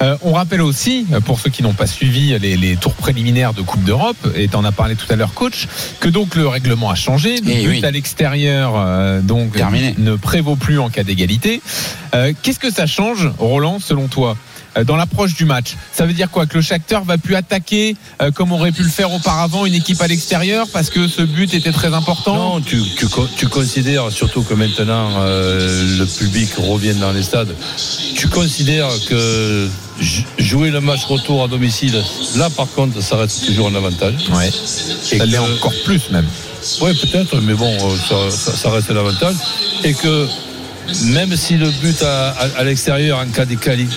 Euh, 0.01 0.17
on 0.23 0.33
rappelle 0.33 0.61
aussi, 0.61 1.05
euh, 1.13 1.19
pour 1.21 1.39
ceux 1.39 1.51
qui 1.51 1.61
n'ont 1.61 1.73
pas 1.73 1.85
suivi 1.87 2.37
les, 2.39 2.57
les 2.57 2.75
tours 2.75 2.95
préliminaires 2.95 3.53
de 3.53 3.61
Coupe 3.61 3.83
d'Europe, 3.83 4.17
et 4.35 4.47
tu 4.47 4.55
en 4.55 4.65
as 4.65 4.71
parlé 4.71 4.95
tout 4.95 5.05
à 5.11 5.15
l'heure, 5.15 5.33
coach, 5.35 5.67
que 5.99 6.09
donc 6.09 6.35
le 6.35 6.47
règlement 6.47 6.89
a 6.89 6.95
changé. 6.95 7.35
Le 7.37 7.51
Eh 7.51 7.61
but 7.63 7.69
oui. 7.69 7.85
à 7.85 7.91
l'extérieur 7.91 8.73
euh, 8.75 9.21
donc 9.21 9.53
Terminé. 9.55 9.93
ne 9.99 10.15
prévaut 10.15 10.55
plus 10.55 10.79
en 10.79 10.89
cas 10.89 11.03
d'égalité. 11.03 11.61
Euh, 12.15 12.33
Qu'est-ce 12.41 12.59
que 12.59 12.71
ça 12.71 12.87
change, 12.87 13.29
Roland, 13.37 13.77
selon 13.79 14.07
toi? 14.07 14.35
Dans 14.85 14.95
l'approche 14.95 15.35
du 15.35 15.45
match, 15.45 15.75
ça 15.93 16.05
veut 16.05 16.13
dire 16.13 16.29
quoi 16.31 16.45
Que 16.45 16.55
le 16.55 16.61
Shakhtar 16.63 17.03
va 17.03 17.17
plus 17.17 17.35
attaquer 17.35 17.95
euh, 18.21 18.31
comme 18.31 18.51
aurait 18.51 18.71
pu 18.71 18.83
le 18.83 18.89
faire 18.89 19.11
auparavant 19.11 19.65
une 19.65 19.75
équipe 19.75 20.01
à 20.01 20.07
l'extérieur 20.07 20.67
parce 20.73 20.89
que 20.89 21.07
ce 21.07 21.21
but 21.21 21.53
était 21.53 21.71
très 21.71 21.93
important. 21.93 22.35
Non, 22.35 22.61
tu, 22.61 22.81
tu, 22.97 23.05
tu 23.37 23.47
considères, 23.47 24.11
surtout 24.11 24.41
que 24.43 24.53
maintenant 24.53 25.11
euh, 25.19 25.97
le 25.99 26.05
public 26.05 26.49
revient 26.57 26.95
dans 26.95 27.11
les 27.11 27.23
stades, 27.23 27.53
tu 28.15 28.27
considères 28.29 28.89
que 29.07 29.69
jouer 30.39 30.71
le 30.71 30.81
match 30.81 31.05
retour 31.05 31.43
à 31.43 31.47
domicile, 31.47 32.03
là 32.35 32.49
par 32.49 32.67
contre, 32.67 33.01
ça 33.01 33.15
reste 33.17 33.45
toujours 33.45 33.67
un 33.67 33.75
avantage. 33.75 34.15
Ouais. 34.33 34.47
Et 35.11 35.17
Ça 35.19 35.25
l'est 35.25 35.37
encore 35.37 35.73
plus 35.85 36.09
même. 36.09 36.25
Oui, 36.81 36.91
peut-être, 36.99 37.39
mais 37.41 37.53
bon, 37.53 37.71
euh, 37.71 37.95
ça, 38.31 38.35
ça- 38.51 38.57
ça 38.57 38.71
reste 38.71 38.89
l'avantage. 38.89 39.35
Et 39.83 39.93
que 39.93 40.27
même 41.05 41.35
si 41.35 41.57
le 41.57 41.69
but 41.81 42.01
à, 42.03 42.63
l'extérieur, 42.63 43.19
en 43.19 43.27
cas 43.27 43.45
d'égali- 43.45 43.87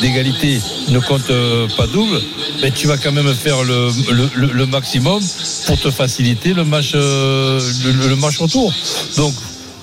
d'égalité, 0.00 0.60
ne 0.88 0.98
compte 0.98 1.30
euh, 1.30 1.66
pas 1.76 1.86
double, 1.86 2.20
mais 2.60 2.70
tu 2.70 2.86
vas 2.86 2.96
quand 2.96 3.12
même 3.12 3.32
faire 3.34 3.62
le, 3.62 4.66
maximum 4.66 5.22
pour 5.66 5.78
te 5.80 5.90
faciliter 5.90 6.54
le 6.54 6.64
match, 6.64 6.92
euh, 6.94 7.60
retour. 8.38 8.72
Donc, 9.16 9.34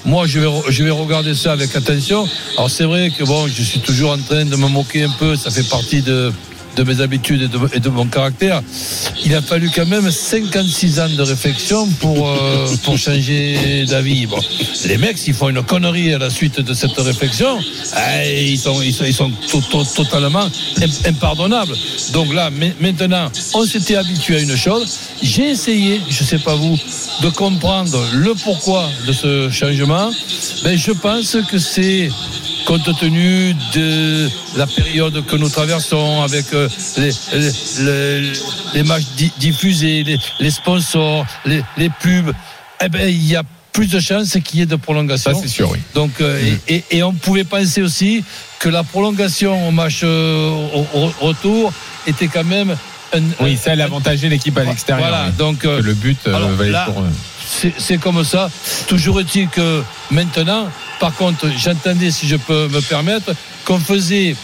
moi, 0.05 0.25
je 0.27 0.39
vais, 0.39 0.47
je 0.69 0.83
vais 0.83 0.91
regarder 0.91 1.35
ça 1.35 1.51
avec 1.51 1.75
attention. 1.75 2.27
Alors, 2.57 2.69
c'est 2.69 2.85
vrai 2.85 3.11
que 3.11 3.23
bon, 3.23 3.47
je 3.47 3.61
suis 3.61 3.79
toujours 3.79 4.11
en 4.11 4.17
train 4.17 4.45
de 4.45 4.55
me 4.55 4.67
moquer 4.67 5.03
un 5.03 5.09
peu, 5.09 5.35
ça 5.35 5.51
fait 5.51 5.67
partie 5.67 6.01
de 6.01 6.31
de 6.75 6.83
mes 6.83 7.01
habitudes 7.01 7.49
et 7.73 7.79
de, 7.79 7.89
mon 7.89 8.05
caractère, 8.05 8.61
il 9.25 9.33
a 9.35 9.41
fallu 9.41 9.69
quand 9.73 9.85
même 9.85 10.09
56 10.09 10.99
ans 10.99 11.09
de 11.09 11.21
réflexion 11.23 11.87
pour, 11.99 12.29
euh, 12.29 12.67
changer 12.97 13.85
d'avis. 13.87 14.27
Les 14.85 14.97
mecs, 14.97 15.17
s'ils 15.17 15.33
font 15.33 15.49
une 15.49 15.61
connerie 15.63 16.13
à 16.13 16.17
la 16.17 16.29
suite 16.29 16.59
de 16.59 16.73
cette 16.73 16.97
réflexion, 16.97 17.59
eh, 18.23 18.51
ils 18.51 18.57
sont, 18.57 18.81
ils 18.81 19.13
sont, 19.13 19.31
totalement 19.95 20.47
im- 20.81 21.05
impardonnables. 21.09 21.75
Donc 22.13 22.33
là, 22.33 22.49
ma- 22.49 22.65
maintenant, 22.79 23.31
on 23.53 23.65
s'était 23.65 23.95
habitué 23.95 24.37
à 24.37 24.39
une 24.39 24.55
chose. 24.55 24.87
J'ai 25.21 25.49
essayé, 25.51 26.01
je 26.09 26.23
ne 26.23 26.27
sais 26.27 26.39
pas 26.39 26.55
vous, 26.55 26.77
de 27.21 27.29
comprendre 27.29 27.99
le 28.13 28.33
pourquoi 28.35 28.89
de 29.07 29.13
ce 29.13 29.49
changement. 29.49 30.11
Ben, 30.63 30.77
je 30.77 30.91
pense 30.91 31.37
que 31.51 31.57
c'est 31.57 32.09
compte 32.65 32.97
tenu 32.99 33.53
de 33.73 34.29
la 34.55 34.67
période 34.67 35.25
que 35.25 35.35
nous 35.35 35.49
traversons 35.49 36.21
avec 36.21 36.45
euh, 36.53 36.67
les, 36.97 37.11
les, 37.33 37.51
les- 38.21 38.33
les 38.73 38.83
matchs 38.83 39.05
di- 39.17 39.31
diffusés, 39.39 40.03
les, 40.03 40.17
les 40.39 40.51
sponsors, 40.51 41.25
les, 41.45 41.63
pubs, 42.01 42.31
eh 42.83 42.89
ben, 42.89 43.07
il 43.09 43.25
y 43.25 43.35
a 43.35 43.43
plus 43.71 43.87
de 43.87 43.99
chances 43.99 44.37
qu'il 44.43 44.59
y 44.59 44.61
ait 44.63 44.65
de 44.67 44.75
prolongation. 44.75 45.33
Ça 45.33 45.39
c'est 45.41 45.47
sûr, 45.47 45.69
oui. 45.71 45.79
Donc, 45.95 46.11
euh, 46.21 46.39
et, 46.67 46.75
et- 46.75 46.83
et 46.97 47.03
on 47.03 47.13
pouvait 47.13 47.43
penser 47.43 47.81
aussi 47.81 48.23
que 48.59 48.69
la 48.69 48.83
prolongation 48.83 49.67
au 49.67 49.71
match 49.71 50.01
euh, 50.03 50.49
au, 50.73 50.85
au 50.93 51.11
retour 51.27 51.71
était 52.07 52.27
quand 52.27 52.43
même 52.43 52.75
un, 53.13 53.21
Oui, 53.39 53.57
ça 53.57 53.73
elle 53.73 53.81
avantageait 53.81 54.29
l'équipe 54.29 54.57
à 54.57 54.63
l'extérieur. 54.63 55.07
Voilà, 55.07 55.25
oui. 55.27 55.33
donc 55.37 55.65
euh, 55.65 55.81
le 55.81 55.93
but 55.93 56.19
alors, 56.27 56.49
valait 56.51 56.71
là, 56.71 56.85
pour 56.85 57.01
eux. 57.01 57.09
c'est 57.47 57.73
c'est 57.77 57.97
comme 57.97 58.23
ça. 58.23 58.51
Toujours 58.87 59.19
est-il 59.21 59.47
que 59.47 59.81
maintenant, 60.11 60.67
par 60.99 61.13
contre, 61.15 61.47
j'entendais, 61.57 62.11
si 62.11 62.27
je 62.27 62.35
peux 62.35 62.67
me 62.67 62.81
permettre, 62.81 63.33
qu'on 63.65 63.79
faisait 63.79 64.35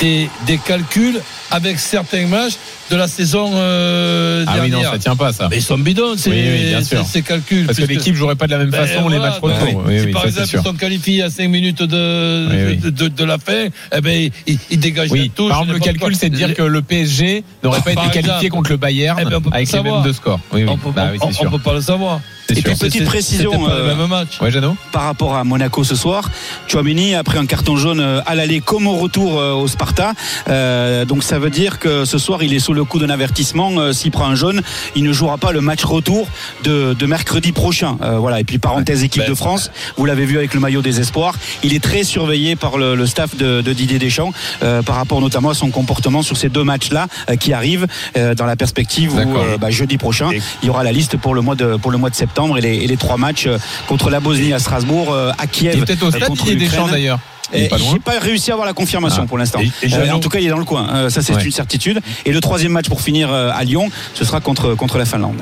des, 0.00 0.28
des 0.46 0.58
calculs 0.58 1.20
avec 1.50 1.78
certains 1.78 2.26
matchs 2.26 2.54
de 2.90 2.96
la 2.96 3.08
saison 3.08 3.50
euh, 3.54 4.44
Ah 4.46 4.52
oui, 4.62 4.70
dernière. 4.70 4.88
non, 4.88 4.92
ça 4.92 4.98
tient 4.98 5.16
pas 5.16 5.32
ça. 5.32 5.48
Mais 5.50 5.56
ils 5.58 5.62
sont 5.62 5.76
bidons, 5.78 6.16
ces, 6.16 6.30
Oui, 6.30 6.36
oui, 6.46 6.64
bien 6.68 7.04
ces- 7.04 7.22
calculs. 7.22 7.66
Parce 7.66 7.78
que 7.78 7.84
l'équipe 7.84 8.14
jouerait 8.14 8.36
pas 8.36 8.46
de 8.46 8.52
la 8.52 8.58
même 8.58 8.70
Ben 8.70 8.86
façon 8.86 9.08
les 9.08 9.18
matchs 9.18 9.38
retour. 9.40 9.82
si 9.88 10.06
par 10.12 10.22
ça 10.22 10.28
exemple 10.28 10.48
ils 10.54 10.62
sont 10.62 10.74
qualifiés 10.74 11.22
à 11.22 11.30
5 11.30 11.48
minutes 11.48 11.82
de, 11.82 12.74
de, 12.76 12.90
de- 12.90 13.08
de 13.08 13.24
la 13.24 13.38
fin, 13.38 13.66
eh 13.94 14.00
ben, 14.00 14.30
ils, 14.46 14.58
ils 14.70 14.78
dégagent 14.78 15.10
Oui, 15.10 15.30
touche. 15.34 15.48
par 15.50 15.62
exemple, 15.62 15.78
le 15.78 15.84
calcul, 15.84 16.14
c'est 16.16 16.30
de 16.30 16.36
dire 16.36 16.54
que 16.54 16.62
le 16.62 16.80
PSG 16.82 17.42
n'aurait 17.62 17.80
pas 17.80 17.92
été 17.92 18.08
qualifié 18.20 18.48
contre 18.50 18.70
le 18.70 18.76
Bayern 18.76 19.18
Eh 19.20 19.24
ben, 19.24 19.40
avec 19.52 19.72
les 19.72 19.82
mêmes 19.82 20.02
deux 20.02 20.12
scores. 20.12 20.40
On 20.52 20.76
peut, 20.76 20.90
Bah 20.94 21.08
on- 21.20 21.46
on- 21.46 21.50
peut 21.50 21.58
pas 21.58 21.74
le 21.74 21.80
savoir. 21.82 22.20
Et 22.52 22.60
sûr. 22.60 22.70
puis, 22.70 22.78
petite 22.78 23.04
précision, 23.04 23.68
euh, 23.68 23.88
le 23.90 23.94
même 23.96 24.06
match. 24.08 24.40
Ouais, 24.40 24.50
Jeannot 24.50 24.76
par 24.92 25.02
rapport 25.04 25.36
à 25.36 25.44
Monaco 25.44 25.84
ce 25.84 25.94
soir. 25.94 26.28
Chouameni 26.68 27.14
a 27.14 27.24
pris 27.24 27.38
un 27.38 27.46
carton 27.46 27.76
jaune 27.76 28.00
euh, 28.00 28.20
à 28.26 28.34
l'aller 28.34 28.60
comme 28.60 28.86
au 28.86 28.96
retour 28.96 29.38
euh, 29.40 29.52
au 29.52 29.66
Sparta. 29.68 30.12
Euh, 30.48 31.04
donc 31.04 31.22
ça 31.22 31.38
veut 31.38 31.50
dire 31.50 31.78
que 31.78 32.04
ce 32.04 32.18
soir 32.18 32.42
il 32.42 32.52
est 32.54 32.58
sous 32.58 32.72
le 32.74 32.84
coup 32.84 32.98
d'un 32.98 33.10
avertissement. 33.10 33.70
Euh, 33.78 33.92
S'il 33.92 34.10
prend 34.10 34.26
un 34.26 34.34
jaune, 34.34 34.62
il 34.94 35.04
ne 35.04 35.12
jouera 35.12 35.38
pas 35.38 35.52
le 35.52 35.60
match 35.60 35.84
retour 35.84 36.26
de, 36.64 36.94
de 36.94 37.06
mercredi 37.06 37.52
prochain. 37.52 37.96
Euh, 38.02 38.18
voilà. 38.18 38.40
Et 38.40 38.44
puis 38.44 38.58
parenthèse 38.58 39.02
équipe 39.02 39.22
Ben, 39.22 39.30
de 39.30 39.34
France, 39.34 39.70
vous 39.96 40.04
l'avez 40.04 40.24
vu 40.24 40.36
avec 40.36 40.54
le 40.54 40.60
maillot 40.60 40.82
des 40.82 41.00
espoirs. 41.00 41.34
Il 41.62 41.74
est 41.74 41.82
très 41.82 42.04
surveillé 42.04 42.56
par 42.56 42.76
le, 42.78 42.94
le 42.94 43.06
staff 43.06 43.36
de, 43.36 43.60
de 43.60 43.72
Didier 43.72 43.98
Deschamps 43.98 44.32
euh, 44.62 44.82
par 44.82 44.96
rapport 44.96 45.20
notamment 45.20 45.50
à 45.50 45.54
son 45.54 45.70
comportement 45.70 46.22
sur 46.22 46.36
ces 46.36 46.48
deux 46.48 46.64
matchs-là 46.64 47.06
euh, 47.30 47.36
qui 47.36 47.52
arrivent 47.52 47.86
euh, 48.16 48.34
dans 48.34 48.46
la 48.46 48.56
perspective 48.56 49.14
où 49.14 49.36
euh, 49.38 49.56
bah, 49.58 49.70
jeudi 49.70 49.96
prochain 49.98 50.30
Et- 50.30 50.40
il 50.62 50.66
y 50.66 50.70
aura 50.70 50.84
la 50.84 50.92
liste 50.92 51.16
pour 51.16 51.34
le 51.34 51.40
mois 51.40 51.54
de 51.54 51.76
pour 51.76 51.90
le 51.90 51.98
mois 51.98 52.10
de 52.10 52.14
septembre 52.14 52.41
et 52.56 52.60
les, 52.60 52.74
et 52.76 52.86
les 52.86 52.96
trois 52.96 53.16
matchs 53.16 53.46
euh, 53.46 53.58
contre 53.86 54.10
la 54.10 54.20
Bosnie 54.20 54.52
à 54.52 54.58
Strasbourg, 54.58 55.12
euh, 55.12 55.30
à 55.38 55.46
Kiev. 55.46 55.74
Il 55.76 55.82
est 55.82 55.84
peut-être 55.86 56.02
au 56.02 56.06
euh, 56.06 56.10
stade 56.10 56.24
contre 56.28 56.44
Deschamps 56.44 56.58
l'Ukraine. 56.60 56.86
d'ailleurs. 56.90 57.18
Il 57.54 57.60
est 57.60 57.64
Et 57.64 57.68
pas 57.68 57.76
loin. 57.78 57.88
J'ai 57.92 57.98
pas 57.98 58.18
réussi 58.18 58.50
à 58.50 58.54
avoir 58.54 58.66
la 58.66 58.72
confirmation 58.72 59.22
Ah. 59.24 59.28
pour 59.28 59.36
l'instant. 59.38 59.60
Euh, 59.60 60.10
en 60.10 60.20
tout 60.20 60.28
cas, 60.30 60.38
il 60.38 60.46
est 60.46 60.50
dans 60.50 60.58
le 60.58 60.64
coin. 60.64 60.88
Euh, 60.94 61.10
ça, 61.10 61.20
c'est 61.22 61.34
Ouais. 61.34 61.44
une 61.44 61.52
certitude. 61.52 62.00
Et 62.24 62.32
le 62.32 62.40
troisième 62.40 62.72
match 62.72 62.88
pour 62.88 63.00
finir 63.02 63.30
euh, 63.32 63.50
à 63.54 63.62
Lyon, 63.64 63.90
ce 64.14 64.24
sera 64.24 64.40
contre 64.40 64.74
contre 64.74 64.96
la 64.98 65.04
Finlande. 65.04 65.36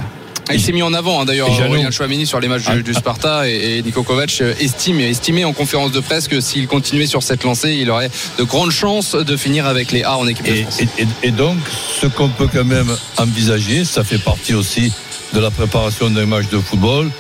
Ah, 0.49 0.54
Il 0.54 0.61
s'est 0.61 0.73
mis 0.73 0.83
en 0.83 0.92
avant 0.92 1.21
hein, 1.21 1.25
d'ailleurs. 1.25 1.49
Aurélien 1.49 1.92
Chouameni 1.92 2.26
sur 2.26 2.40
les 2.40 2.49
matchs 2.49 2.62
du, 2.64 2.69
Ah. 2.73 2.83
du 2.83 2.92
Sparta 2.95 3.49
et, 3.49 3.76
et 3.78 3.83
Niko 3.83 4.02
Kovac 4.02 4.42
estime 4.59 4.99
estimé 4.99 5.45
en 5.45 5.52
conférence 5.52 5.92
de 5.92 6.00
presse 6.00 6.26
que 6.26 6.40
s'il 6.40 6.66
continuait 6.66 7.07
sur 7.07 7.23
cette 7.23 7.45
lancée, 7.45 7.76
il 7.80 7.88
aurait 7.88 8.11
de 8.37 8.42
grandes 8.42 8.73
chances 8.73 9.14
de 9.14 9.37
finir 9.37 9.66
avec 9.66 9.92
les 9.92 10.02
A 10.02 10.16
en 10.19 10.26
équipe 10.26 10.47
de 10.49 10.62
France. 10.62 10.80
et- 10.80 11.02
et- 11.02 11.28
et 11.28 11.30
donc, 11.30 11.59
ce 12.00 12.09
qu'on 12.09 12.28
peut 12.30 12.49
quand 12.52 12.64
même 12.64 12.90
envisager, 13.19 13.85
ça 13.85 14.02
fait 14.02 14.19
partie 14.19 14.54
aussi 14.54 14.92
de 15.32 15.40
la 15.40 15.50
préparation 15.50 16.10
d'un 16.10 16.26
match 16.26 16.49
de 16.49 16.58
football, 16.58 17.10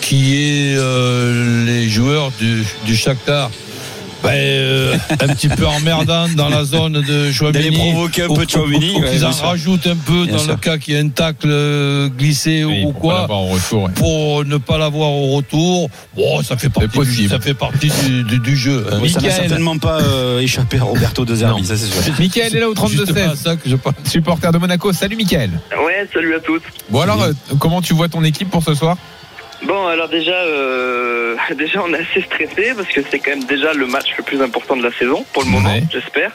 qui 0.00 0.36
est 0.36 0.76
euh, 0.76 1.64
les 1.64 1.88
joueurs 1.88 2.30
du, 2.38 2.64
du 2.84 2.96
Shakhtar. 2.96 3.50
Ben, 4.22 4.30
euh, 4.34 4.96
un 5.20 5.28
petit 5.34 5.48
peu 5.48 5.66
emmerdant 5.66 6.28
dans 6.36 6.48
la 6.48 6.64
zone 6.64 7.02
de 7.02 7.32
Chouameni. 7.32 7.52
D'aller 7.70 7.76
provoquer 7.76 8.22
un 8.22 8.28
peu 8.28 8.32
ouais, 8.34 8.46
qu'ils 8.46 8.80
bien 9.18 9.24
en 9.28 9.30
rajoutent 9.32 9.86
un 9.88 9.96
peu 9.96 10.24
Bien 10.26 10.34
dans 10.36 10.38
sûr. 10.38 10.50
le 10.52 10.56
cas 10.58 10.78
qu'il 10.78 10.94
y 10.94 10.96
ait 10.96 11.00
un 11.00 11.08
tacle 11.08 11.48
euh, 11.50 12.08
glissé 12.08 12.64
Oui, 12.64 12.84
ou 12.84 12.92
pas 12.92 13.26
quoi. 13.26 13.36
retour. 13.36 13.82
ouais. 13.84 13.90
Pour 13.96 14.44
ne 14.44 14.56
pas 14.58 14.78
l'avoir 14.78 15.10
au 15.10 15.36
retour, 15.36 15.90
bon, 16.16 16.42
ça 16.42 16.56
fait 16.56 16.68
partie, 16.68 16.98
du, 17.16 17.28
ça 17.28 17.40
fait 17.40 17.54
partie 17.54 17.90
du, 18.06 18.22
du- 18.24 18.38
du 18.38 18.56
jeu. 18.56 18.86
hein. 18.92 19.00
Ça 19.08 19.20
n'a 19.20 19.30
certainement 19.30 19.76
pas 19.78 20.00
euh, 20.00 20.38
échappé 20.40 20.78
à 20.78 20.84
Roberto 20.84 21.24
De 21.24 21.34
Zerbi, 21.34 21.64
ça 21.64 21.76
c'est 21.76 21.86
sûr. 21.86 22.12
Michael 22.18 22.56
est 22.56 22.60
là 22.60 22.68
au 22.68 22.74
Juste 22.88 23.12
pas 23.12 23.20
32-16. 23.20 23.36
ça 23.36 23.56
que 23.56 23.68
je 23.68 23.76
parle. 23.76 23.94
Supporter 24.04 24.52
de 24.52 24.58
Monaco. 24.58 24.92
Salut 24.92 25.16
Michael. 25.16 25.50
Ouais, 25.84 26.08
salut 26.14 26.34
à 26.36 26.40
tous. 26.40 26.60
Bon 26.90 27.00
alors, 27.00 27.22
euh, 27.22 27.32
comment 27.58 27.82
tu 27.82 27.92
vois 27.94 28.08
ton 28.08 28.22
équipe 28.22 28.50
pour 28.50 28.62
ce 28.62 28.74
soir? 28.74 28.96
Bon, 29.64 29.86
alors 29.86 30.08
déjà, 30.08 30.32
euh, 30.42 31.36
déjà 31.54 31.82
on 31.84 31.92
est 31.94 31.98
assez 32.00 32.22
stressé 32.22 32.72
parce 32.76 32.88
que 32.88 33.00
c'est 33.10 33.18
quand 33.20 33.30
même 33.30 33.44
déjà 33.44 33.72
le 33.72 33.86
match 33.86 34.12
le 34.18 34.24
plus 34.24 34.42
important 34.42 34.76
de 34.76 34.82
la 34.82 34.92
saison 34.92 35.24
pour 35.32 35.44
le 35.44 35.50
moment, 35.50 35.68
Ouais. 35.72 35.82
j'espère. 35.92 36.32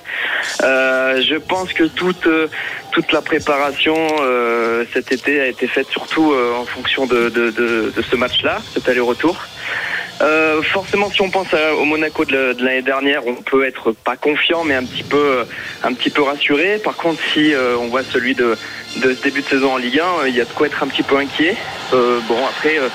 Euh, 0.64 1.22
je 1.22 1.36
pense 1.36 1.74
que 1.74 1.84
toute 1.84 2.26
euh, 2.28 2.48
toute 2.94 3.12
la 3.12 3.22
préparation 3.22 3.96
euh, 4.22 4.86
cet 4.94 5.12
été 5.12 5.42
a 5.42 5.48
été 5.48 5.68
faite 5.68 5.88
surtout 5.90 6.32
euh, 6.32 6.54
en 6.56 6.66
fonction 6.66 7.06
de, 7.06 7.30
de, 7.30 7.52
de, 7.52 7.94
de 7.96 8.02
ce 8.02 8.16
match-là, 8.16 8.60
cet 8.74 8.88
aller-retour. 8.88 9.38
Euh, 10.20 10.64
forcément, 10.64 11.12
si 11.12 11.22
on 11.22 11.30
pense 11.30 11.54
à- 11.54 11.76
au 11.76 11.86
Monaco 11.86 12.26
de 12.26 12.56
l'année 12.60 12.82
dernière, 12.82 13.28
on 13.28 13.36
peut 13.36 13.66
être 13.68 13.92
pas 13.92 14.16
confiant, 14.16 14.64
mais 14.64 14.74
un 14.74 14.84
petit 14.84 15.04
peu, 15.04 15.46
un 15.84 15.94
petit 15.94 16.10
peu 16.10 16.24
rassuré. 16.24 16.80
Par 16.84 16.96
contre, 16.96 17.22
si 17.34 17.54
euh, 17.54 17.76
on 17.78 17.88
voit 17.90 18.02
celui 18.04 18.34
de, 18.34 18.58
de 18.98 19.14
ce 19.14 19.22
début 19.22 19.42
de 19.42 19.48
saison 19.48 19.74
en 19.74 19.78
Ligue 19.78 20.00
1, 20.00 20.04
euh, 20.04 20.30
il 20.30 20.36
y 20.36 20.42
a 20.42 20.46
de 20.46 20.52
quoi 20.52 20.68
être 20.68 20.84
un 20.84 20.88
petit 20.88 21.04
peu 21.04 21.18
inquiet. 21.18 21.56
Euh, 21.94 22.20
bon, 22.28 22.38
après, 22.46 22.78
euh, 22.78 22.90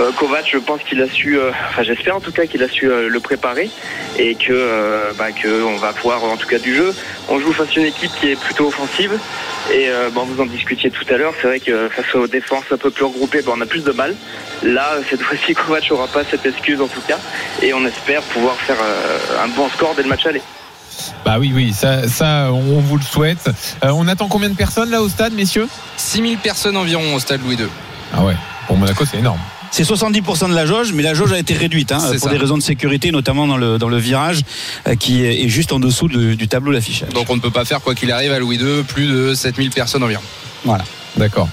euh, 0.00 0.10
Kovac, 0.12 0.48
je 0.50 0.58
pense 0.58 0.82
qu'il 0.82 1.00
a 1.00 1.08
su, 1.08 1.38
euh, 1.38 1.50
enfin 1.68 1.82
j'espère 1.82 2.16
en 2.16 2.20
tout 2.20 2.32
cas 2.32 2.46
qu'il 2.46 2.62
a 2.62 2.68
su 2.68 2.90
euh, 2.90 3.08
le 3.08 3.20
préparer 3.20 3.70
et 4.18 4.34
que, 4.34 5.12
bah, 5.16 5.30
que 5.30 5.62
on 5.62 5.76
va 5.76 5.92
pouvoir 5.92 6.24
en 6.24 6.36
tout 6.36 6.48
cas 6.48 6.58
du 6.58 6.74
jeu. 6.74 6.92
On 7.28 7.38
joue 7.38 7.52
face 7.52 7.68
à 7.76 7.80
une 7.80 7.86
équipe 7.86 8.10
qui 8.20 8.30
est 8.30 8.40
plutôt 8.40 8.66
offensive 8.66 9.18
et 9.72 9.88
bon, 10.12 10.24
vous 10.24 10.40
en 10.40 10.46
discutiez 10.46 10.90
tout 10.90 11.04
à 11.08 11.16
l'heure. 11.16 11.34
C'est 11.40 11.46
vrai 11.46 11.60
que 11.60 11.88
face 11.88 12.14
aux 12.14 12.26
défenses 12.26 12.64
un 12.70 12.76
peu 12.76 12.90
plus 12.90 13.04
regroupées, 13.04 13.42
bah, 13.42 13.52
on 13.56 13.60
a 13.60 13.66
plus 13.66 13.82
de 13.82 13.92
mal. 13.92 14.14
Là, 14.62 14.98
cette 15.08 15.22
fois-ci, 15.26 15.54
Kovac 15.54 15.90
n'aura 15.90 16.06
pas 16.06 16.22
cette 16.24 16.46
excuse 16.46 16.80
en 16.80 16.88
tout 16.88 17.02
cas 17.06 17.18
et 17.62 17.72
on 17.74 17.84
espère 17.86 18.22
pouvoir 18.22 18.56
faire 18.56 18.78
un 19.42 19.48
bon 19.48 19.68
score 19.68 19.94
dès 19.94 20.02
le 20.02 20.08
match 20.08 20.26
aller. 20.26 20.42
Bah 21.24 21.36
oui, 21.38 21.52
oui, 21.54 21.72
ça, 21.72 22.08
ça 22.08 22.50
on 22.52 22.80
vous 22.80 22.96
le 22.96 23.02
souhaite. 23.02 23.50
Euh, 23.84 23.90
on 23.94 24.06
attend 24.08 24.28
combien 24.28 24.48
de 24.50 24.54
personnes 24.56 24.90
là 24.90 25.02
au 25.02 25.08
stade, 25.08 25.32
messieurs? 25.34 25.68
6000 25.96 26.38
personnes 26.38 26.76
environ 26.76 27.14
au 27.14 27.18
stade 27.20 27.40
Louis 27.44 27.56
II. 27.56 27.66
Ah 28.12 28.24
ouais, 28.24 28.36
pour 28.66 28.76
Monaco 28.76 29.04
c'est 29.10 29.18
énorme. 29.18 29.40
C'est 29.70 29.82
70% 29.82 30.50
de 30.50 30.54
la 30.54 30.66
jauge, 30.66 30.92
mais 30.92 31.02
la 31.02 31.14
jauge 31.14 31.32
a 31.32 31.38
été 31.38 31.52
réduite 31.54 31.90
hein, 31.90 31.98
C'est 32.00 32.18
pour 32.20 32.28
ça. 32.28 32.30
des 32.30 32.38
raisons 32.38 32.56
de 32.56 32.62
sécurité, 32.62 33.10
notamment 33.10 33.48
dans 33.48 33.56
le, 33.56 33.76
dans 33.76 33.88
le 33.88 33.96
virage 33.98 34.42
euh, 34.86 34.94
qui 34.94 35.24
est 35.24 35.42
est 35.42 35.48
juste 35.48 35.72
en 35.72 35.80
dessous 35.80 36.06
de- 36.06 36.34
du 36.34 36.46
tableau 36.46 36.72
d'affichage. 36.72 37.08
Donc 37.08 37.28
on 37.28 37.34
ne 37.34 37.40
peut 37.40 37.50
pas 37.50 37.64
faire 37.64 37.80
quoi 37.80 37.96
qu'il 37.96 38.12
arrive 38.12 38.30
à 38.32 38.38
Louis 38.38 38.56
II 38.56 38.84
plus 38.84 39.08
de 39.08 39.34
7000 39.34 39.70
personnes 39.70 40.04
environ. 40.04 40.22
Voilà. 40.64 40.84
D'accord. 41.16 41.48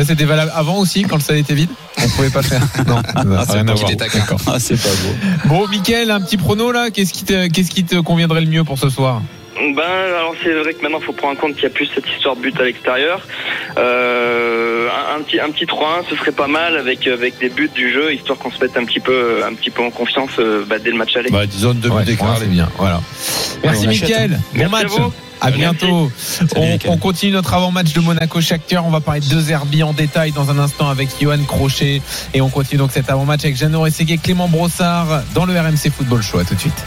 Ça 0.00 0.04
c'était 0.06 0.24
valable 0.24 0.50
avant 0.54 0.78
aussi 0.78 1.02
quand 1.02 1.16
le 1.16 1.22
stade 1.22 1.36
était 1.36 1.54
vide? 1.54 1.70
On 2.02 2.08
pouvait 2.08 2.30
pas 2.30 2.40
le 2.40 2.46
faire. 2.46 2.62
Non, 2.86 3.02
ça 3.14 3.24
n'a 3.24 3.44
c'est 3.44 3.52
rien 3.52 3.60
un 3.62 3.68
à 3.68 3.72
petit 3.72 3.80
voir. 3.80 3.90
détail. 3.90 4.08
D'accord. 4.14 4.40
Ah, 4.46 4.58
c'est 4.58 4.80
pas 4.80 4.88
beau. 4.88 5.14
Bon, 5.48 5.68
Mickaël, 5.68 6.10
un 6.10 6.20
petit 6.20 6.36
prono 6.36 6.72
là? 6.72 6.90
Qu'est-ce 6.90 7.12
qui 7.12 7.24
te, 7.24 7.48
qu'est-ce 7.48 7.70
qui 7.70 7.84
te 7.84 7.96
conviendrait 7.96 8.40
le 8.40 8.46
mieux 8.46 8.64
pour 8.64 8.78
ce 8.78 8.88
soir? 8.88 9.20
Ben, 9.56 9.82
alors 9.82 10.34
c'est 10.42 10.52
vrai 10.54 10.72
que 10.72 10.82
maintenant, 10.82 10.98
il 11.00 11.04
faut 11.04 11.12
prendre 11.12 11.34
en 11.38 11.40
compte 11.40 11.52
qu'il 11.54 11.64
n'y 11.64 11.66
a 11.66 11.74
plus 11.74 11.86
cette 11.94 12.08
histoire 12.08 12.34
de 12.34 12.40
but 12.40 12.58
à 12.58 12.64
l'extérieur. 12.64 13.20
Euh, 13.76 14.88
un, 14.88 15.18
un 15.18 15.22
petit, 15.22 15.38
un 15.38 15.50
petit 15.50 15.66
3-1, 15.66 16.08
ce 16.08 16.16
serait 16.16 16.32
pas 16.32 16.46
mal 16.46 16.76
avec, 16.78 17.06
avec 17.06 17.38
des 17.38 17.50
buts 17.50 17.70
du 17.74 17.92
jeu, 17.92 18.12
histoire 18.14 18.38
qu'on 18.38 18.50
se 18.50 18.58
mette 18.62 18.76
un 18.78 18.84
petit 18.84 19.00
peu, 19.00 19.42
un 19.46 19.52
petit 19.54 19.70
peu 19.70 19.82
en 19.82 19.90
confiance 19.90 20.30
euh, 20.38 20.64
bah, 20.66 20.78
dès 20.78 20.90
le 20.90 20.96
match 20.96 21.14
aller. 21.16 21.30
Bah, 21.30 21.44
disons 21.46 21.74
deux 21.74 21.90
Ouais, 21.90 22.00
buts 22.04 22.12
d'écart. 22.12 22.38
c'est 22.38 22.46
bien. 22.46 22.68
Voilà. 22.78 23.00
Merci 23.62 23.86
achète, 23.86 24.02
Mickaël. 24.08 24.30
Bon 24.30 24.38
Merci 24.54 24.70
match. 24.72 24.84
à 24.84 25.00
vous. 25.02 25.12
À 25.40 25.50
bientôt. 25.50 26.10
On, 26.86 26.96
continue 26.98 27.32
notre 27.32 27.54
avant-match 27.54 27.92
de 27.92 28.00
Monaco 28.00 28.40
Shakhtar. 28.40 28.86
On 28.86 28.90
va 28.90 29.00
parler 29.00 29.20
de 29.20 29.26
deux 29.26 29.50
Herbie 29.50 29.82
en 29.82 29.92
détail 29.92 30.32
dans 30.32 30.50
un 30.50 30.58
instant 30.58 30.88
avec 30.88 31.08
Johan 31.20 31.42
Crochet. 31.46 32.02
Et 32.34 32.40
on 32.40 32.48
continue 32.48 32.78
donc 32.78 32.92
cet 32.92 33.10
avant-match 33.10 33.44
avec 33.44 33.56
Jeannot 33.56 33.80
Rességuet, 33.80 34.18
Clément 34.18 34.48
Brossard 34.48 35.22
dans 35.34 35.46
le 35.46 35.58
RMC 35.58 35.90
Football 35.96 36.22
Show. 36.22 36.38
À 36.38 36.44
tout 36.44 36.54
de 36.54 36.60
suite. 36.60 36.84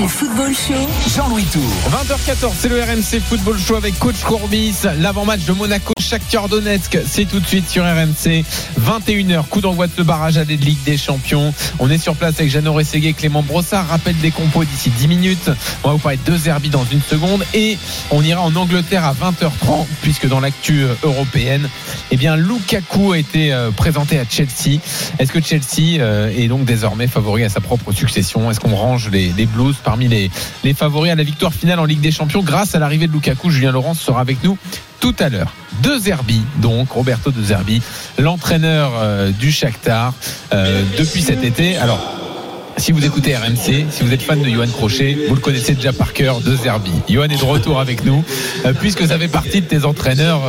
RMC 0.00 0.08
Football 0.08 0.54
Show. 0.54 1.14
Jean-Louis 1.14 1.44
Tour. 1.44 1.62
20h14, 1.90 2.52
c'est 2.58 2.68
le 2.68 2.82
RMC 2.82 3.20
Football 3.20 3.58
Show 3.58 3.76
avec 3.76 3.98
Coach 3.98 4.20
Courbis. 4.22 4.76
L'avant-match 4.98 5.44
de 5.44 5.52
Monaco, 5.52 5.92
Shakhtar 6.00 6.48
Donetsk, 6.48 6.98
c'est 7.06 7.26
tout 7.26 7.38
de 7.38 7.46
suite 7.46 7.68
sur 7.68 7.84
RMC. 7.84 8.42
21h, 8.80 9.44
coup 9.48 9.60
d'envoi 9.60 9.88
de 9.88 9.92
ce 9.94 10.02
barrage 10.02 10.38
à 10.38 10.44
de 10.46 10.54
Ligue 10.54 10.82
des 10.84 10.96
Champions. 10.96 11.52
On 11.78 11.90
est 11.90 11.98
sur 11.98 12.14
place 12.14 12.36
avec 12.38 12.50
Jeannot 12.50 12.72
Rességuet, 12.72 13.12
Clément 13.12 13.42
Brossard. 13.42 13.88
Rappel 13.88 14.16
des 14.18 14.30
compos 14.30 14.64
d'ici 14.64 14.88
10 14.90 15.08
minutes. 15.08 15.50
On 15.84 15.88
va 15.88 15.94
vous 15.94 16.00
parler 16.00 16.18
de 16.24 16.30
deux 16.30 16.48
Herbie 16.48 16.70
dans 16.70 16.86
une 16.90 17.02
seconde. 17.02 17.44
Et 17.52 17.76
on 18.10 18.22
ira 18.22 18.40
en 18.40 18.54
Angleterre 18.56 19.04
à 19.04 19.12
20h30, 19.12 19.86
puisque 20.00 20.28
dans 20.28 20.40
l'actu 20.40 20.82
euh, 20.82 20.94
européenne, 21.02 21.68
eh 22.10 22.16
bien, 22.16 22.36
Lukaku 22.36 23.12
a 23.12 23.18
été 23.18 23.52
euh, 23.52 23.70
présenté 23.70 24.18
à 24.18 24.24
Chelsea. 24.28 24.80
Est-ce 25.18 25.30
que 25.30 25.42
Chelsea 25.42 26.00
euh, 26.00 26.32
est 26.34 26.48
donc 26.48 26.64
désormais 26.64 27.06
favori 27.06 27.44
à 27.44 27.50
sa 27.50 27.60
propre 27.60 27.92
succession? 27.92 28.50
Est-ce 28.50 28.60
qu'on 28.60 28.74
range 28.74 29.10
les, 29.10 29.32
les 29.36 29.46
Blues 29.46 29.76
parmi 29.90 30.06
les, 30.06 30.30
favoris 30.72 31.10
à 31.10 31.16
la 31.16 31.24
victoire 31.24 31.52
finale 31.52 31.80
en 31.80 31.84
Ligue 31.84 32.00
des 32.00 32.12
Champions 32.12 32.44
grâce 32.44 32.76
à 32.76 32.78
l'arrivée 32.78 33.08
de 33.08 33.12
Lukaku 33.12 33.50
Julien 33.50 33.72
Laurence 33.72 33.98
sera 33.98 34.20
avec 34.20 34.44
nous 34.44 34.56
tout 35.00 35.16
à 35.18 35.28
l'heure. 35.28 35.52
De 35.82 35.98
Zerbi, 35.98 36.42
donc 36.62 36.92
Roberto 36.92 37.32
De 37.32 37.42
Zerbi, 37.42 37.82
l'entraîneur 38.16 38.92
euh, 38.94 39.32
du 39.32 39.50
Shakhtar 39.50 40.14
euh, 40.52 40.84
depuis 40.96 41.22
cet 41.22 41.42
été. 41.42 41.76
Alors, 41.76 41.98
si 42.76 42.92
vous 42.92 43.04
écoutez 43.04 43.34
RMC, 43.34 43.86
si 43.90 44.02
vous 44.04 44.12
êtes 44.12 44.22
fan 44.22 44.40
de 44.40 44.48
Johan 44.48 44.68
Crochet, 44.68 45.26
vous 45.28 45.34
le 45.34 45.40
connaissez 45.40 45.74
déjà 45.74 45.92
par 45.92 46.12
cœur, 46.12 46.40
De 46.40 46.54
Zerbi. 46.54 46.92
Johan 47.08 47.24
est 47.24 47.40
de 47.40 47.44
retour 47.44 47.80
avec 47.80 48.04
nous, 48.04 48.22
euh, 48.66 48.72
puisque 48.74 49.08
ça 49.08 49.18
fait 49.18 49.26
partie 49.26 49.60
de 49.60 49.66
tes 49.66 49.84
entraîneurs. 49.84 50.42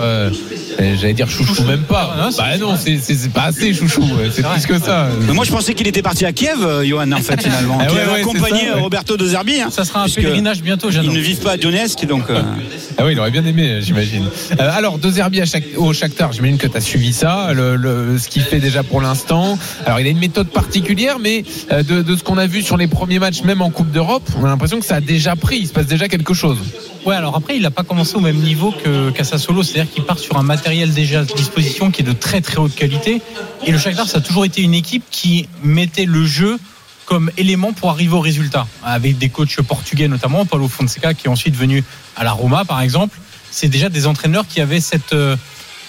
Euh, 0.82 0.96
J'allais 1.00 1.14
dire 1.14 1.30
chouchou, 1.30 1.64
même 1.64 1.82
pas. 1.84 2.16
Bah 2.38 2.58
non, 2.60 2.76
c'est- 2.78 3.30
pas 3.34 3.44
assez 3.44 3.74
chouchou. 3.74 4.04
C'est 4.34 4.44
plus 4.46 4.66
que 4.66 4.80
ça. 4.80 5.10
Mais 5.28 5.34
moi, 5.34 5.46
je 5.46 5.52
pensais 5.52 5.74
qu'il 5.74 5.88
était 5.88 6.02
parti 6.02 6.26
à 6.26 6.32
Kiev, 6.34 6.58
euh, 6.64 6.84
Johan, 6.86 7.12
en 7.12 7.18
fait, 7.18 7.42
finalement. 7.42 7.78
Ah 7.80 7.86
Qui 7.86 7.96
ouais, 7.96 8.02
avait 8.02 8.12
ouais, 8.14 8.20
accompagné 8.22 8.60
c'est 8.62 8.68
ça, 8.70 8.76
ouais. 8.76 8.82
Roberto 8.82 9.18
De 9.18 9.28
Zerbi. 9.28 9.62
hein, 9.62 9.70
Ça 9.72 9.86
sera 9.86 10.04
un 10.04 10.10
pèlerinage 10.10 10.62
bientôt, 10.62 10.90
Ils 10.92 11.10
ne 11.12 11.20
vivent 11.20 11.40
pas 11.40 11.52
à 11.54 11.58
Donetsk, 11.58 12.06
donc. 12.06 12.24
euh, 12.30 12.42
Ah 12.98 13.06
oui, 13.06 13.14
il 13.14 13.20
aurait 13.20 13.32
bien 13.32 13.46
aimé, 13.46 13.80
j'imagine. 13.82 14.26
Euh, 14.60 14.70
alors, 14.74 14.98
deux 14.98 15.12
Zerbi 15.12 15.42
à 15.42 15.46
chaque, 15.46 15.64
au 15.78 15.94
Shakhtar, 15.94 16.34
j'imagine 16.34 16.58
que 16.58 16.68
tu 16.68 16.78
as 16.78 16.82
suivi 16.82 17.14
ça, 17.14 17.54
le, 17.54 17.76
le- 17.76 18.18
ce 18.20 18.28
qu'il 18.28 18.42
fait 18.44 18.60
déjà 18.60 18.84
pour 18.84 19.02
l'instant. 19.02 19.58
Alors, 19.86 20.00
il 20.00 20.08
a 20.08 20.10
une 20.10 20.20
méthode 20.20 20.48
particulière, 20.48 21.18
mais 21.20 21.44
de, 21.72 22.02
de 22.02 22.16
ce 22.16 22.24
qu'on 22.24 22.38
a 22.38 22.48
vu 22.48 22.62
sur 22.62 22.78
les 22.78 22.88
premiers 22.88 23.20
matchs, 23.20 23.44
même 23.44 23.62
en 23.62 23.70
Coupe 23.70 23.92
d'Europe, 23.92 24.28
on 24.40 24.46
a 24.46 24.50
l'impression 24.50 24.80
que 24.80 24.86
ça 24.86 24.96
a 24.96 25.02
déjà 25.02 25.36
pris. 25.36 25.60
Il 25.62 25.68
se 25.68 25.74
passe 25.74 25.86
déjà 25.88 26.08
quelque 26.08 26.34
chose. 26.34 26.58
Ouais, 27.06 27.16
alors 27.16 27.36
après, 27.36 27.56
il 27.56 27.64
n'a 27.64 27.72
pas 27.72 27.84
commencé 27.84 28.16
au 28.16 28.20
même 28.20 28.38
niveau 28.38 28.72
que 28.72 29.10
qu'à 29.10 29.24
Sassuolo, 29.24 29.64
c'est-à-dire 29.64 29.92
qu'il 29.92 30.04
part 30.04 30.20
sur 30.20 30.38
un 30.38 30.44
matériel 30.44 30.94
déjà 30.94 31.22
à 31.22 31.24
disposition 31.24 31.90
qui 31.90 32.02
est 32.02 32.06
de 32.06 32.14
très 32.14 32.42
très 32.42 32.58
haute 32.58 32.76
qualité. 32.76 33.22
Et 33.66 33.72
le 33.72 33.80
Shakhtar, 33.80 34.08
ça 34.08 34.20
a 34.20 34.22
toujours 34.22 34.46
été 34.46 34.62
une 34.62 34.76
équipe 34.76 35.04
qui 35.10 35.48
mettait 35.64 36.06
le 36.06 36.26
jeu 36.26 36.60
comme 37.06 37.32
élément 37.38 37.74
pour 37.74 37.90
arriver 37.90 38.14
au 38.14 38.20
résultat, 38.20 38.68
avec 38.84 39.18
des 39.18 39.30
coachs 39.30 39.62
portugais 39.64 40.08
notamment, 40.08 40.46
Paulo 40.46 40.68
Fonseca 40.68 41.14
qui 41.16 41.26
est 41.26 41.30
ensuite 41.30 41.56
venu 41.56 41.84
à 42.16 42.24
la 42.24 42.32
Roma 42.32 42.66
par 42.66 42.82
exemple. 42.82 43.18
C'est 43.50 43.68
déjà 43.68 43.90
des 43.90 44.06
entraîneurs 44.06 44.48
qui 44.48 44.62
avaient 44.62 44.80
cette 44.80 45.14
euh, 45.14 45.36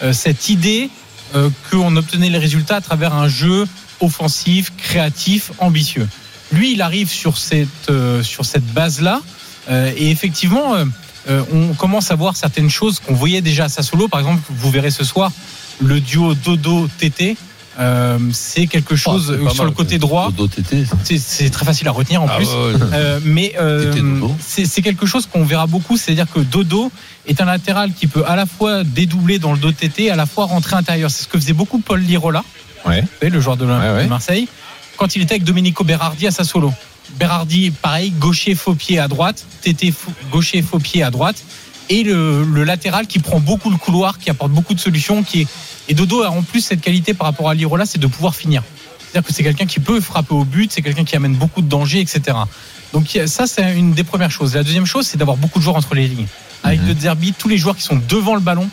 euh, 0.02 0.12
cette 0.14 0.48
idée 0.48 0.88
euh, 1.34 1.50
qu'on 1.70 1.94
obtenait 1.94 2.30
les 2.30 2.38
résultats 2.38 2.76
à 2.76 2.80
travers 2.80 3.14
un 3.14 3.28
jeu 3.28 3.68
offensif, 4.00 4.72
créatif, 4.78 5.52
ambitieux. 5.58 6.08
Lui, 6.50 6.72
il 6.72 6.82
arrive 6.82 7.10
sur 7.10 7.36
cette 7.36 7.90
sur 8.22 8.44
cette 8.44 8.66
base-là, 8.66 9.22
et 9.70 10.10
effectivement, 10.10 10.74
euh, 11.28 11.42
on 11.52 11.74
commence 11.74 12.10
à 12.10 12.14
voir 12.14 12.36
certaines 12.36 12.70
choses 12.70 13.00
qu'on 13.00 13.14
voyait 13.14 13.40
déjà 13.40 13.64
à 13.64 13.68
Sassuolo. 13.68 14.08
Par 14.08 14.20
exemple, 14.20 14.40
vous 14.50 14.70
verrez 14.70 14.90
ce 14.90 15.04
soir 15.04 15.30
le 15.80 16.00
duo 16.00 16.34
Dodo 16.34 16.88
TT. 16.98 17.36
euh, 17.78 18.18
c'est 18.32 18.66
quelque 18.66 18.96
chose 18.96 19.30
Oh, 19.32 19.36
c'est 19.40 19.46
euh, 19.46 19.50
sur 19.54 19.64
le 19.64 19.70
côté 19.70 19.98
droit. 19.98 20.30
C'est- 21.04 21.48
très 21.50 21.64
facile 21.64 21.88
à 21.88 21.90
retenir 21.92 22.22
en 22.22 22.26
Ah 22.28 22.36
plus. 22.36 22.46
ouais, 22.48 22.54
ouais. 22.74 22.80
Euh, 22.92 23.18
mais 23.24 23.54
euh, 23.58 23.92
c'est 24.40 24.82
quelque 24.82 25.06
chose 25.06 25.26
qu'on 25.26 25.44
verra 25.44 25.66
beaucoup, 25.66 25.96
c'est-à-dire 25.96 26.26
que 26.32 26.40
Dodo 26.40 26.92
est 27.26 27.40
un 27.40 27.46
latéral 27.46 27.92
qui 27.94 28.06
peut 28.08 28.24
à 28.26 28.36
la 28.36 28.44
fois 28.46 28.84
dédoubler 28.84 29.38
dans 29.38 29.52
le 29.52 29.58
dos 29.58 29.72
TT, 29.72 30.10
à 30.10 30.16
la 30.16 30.26
fois 30.26 30.44
rentrer 30.46 30.76
intérieur. 30.76 31.10
C'est 31.10 31.22
ce 31.24 31.28
que 31.28 31.38
faisait 31.38 31.52
beaucoup 31.54 31.78
Paul 31.78 32.00
Lirola, 32.00 32.44
Ouais. 32.84 33.04
le 33.22 33.40
joueur 33.40 33.56
de, 33.56 33.64
de 33.64 34.08
Marseille, 34.08 34.48
quand 34.98 35.16
il 35.16 35.22
était 35.22 35.34
avec 35.34 35.44
Domenico 35.44 35.82
Berardi 35.84 36.26
à 36.26 36.30
Sassuolo. 36.30 36.72
Berardi, 37.18 37.70
pareil, 37.70 38.10
gaucher 38.10 38.54
faux 38.54 38.74
pied 38.74 38.98
à 38.98 39.08
droite, 39.08 39.44
TT 39.62 39.90
fou- 39.92 40.12
gaucher 40.30 40.62
faux 40.62 40.78
pied 40.78 41.02
à 41.02 41.10
droite, 41.10 41.36
et 41.88 42.02
le, 42.04 42.44
le 42.44 42.64
latéral 42.64 43.06
qui 43.06 43.18
prend 43.18 43.38
beaucoup 43.40 43.70
le 43.70 43.76
couloir, 43.76 44.18
qui 44.18 44.30
apporte 44.30 44.50
beaucoup 44.52 44.74
de 44.74 44.80
solutions, 44.80 45.22
qui 45.22 45.42
est 45.42 45.46
et 45.88 45.94
Dodo 45.94 46.22
a 46.22 46.30
en 46.30 46.42
plus 46.42 46.60
cette 46.60 46.80
qualité 46.80 47.12
par 47.12 47.26
rapport 47.26 47.48
à 47.50 47.54
Lirola, 47.54 47.84
c'est 47.86 47.98
de 47.98 48.06
pouvoir 48.06 48.34
finir. 48.36 48.62
C'est-à-dire 49.00 49.26
que 49.28 49.34
c'est 49.34 49.42
quelqu'un 49.42 49.66
qui 49.66 49.80
peut 49.80 50.00
frapper 50.00 50.32
au 50.32 50.44
but, 50.44 50.70
c'est 50.72 50.80
quelqu'un 50.80 51.04
qui 51.04 51.16
amène 51.16 51.34
beaucoup 51.34 51.60
de 51.60 51.68
dangers, 51.68 52.00
etc. 52.00 52.38
Donc 52.92 53.18
ça, 53.26 53.46
c'est 53.48 53.76
une 53.76 53.92
des 53.92 54.04
premières 54.04 54.30
choses. 54.30 54.54
La 54.54 54.62
deuxième 54.62 54.86
chose, 54.86 55.06
c'est 55.06 55.18
d'avoir 55.18 55.36
beaucoup 55.36 55.58
de 55.58 55.64
joueurs 55.64 55.76
entre 55.76 55.94
les 55.96 56.06
lignes. 56.06 56.26
Avec 56.62 56.80
le 56.86 56.94
derby, 56.94 57.34
tous 57.36 57.48
les 57.48 57.58
joueurs 57.58 57.76
qui 57.76 57.82
sont 57.82 58.00
devant 58.08 58.34
le 58.36 58.40
ballon, 58.40 58.68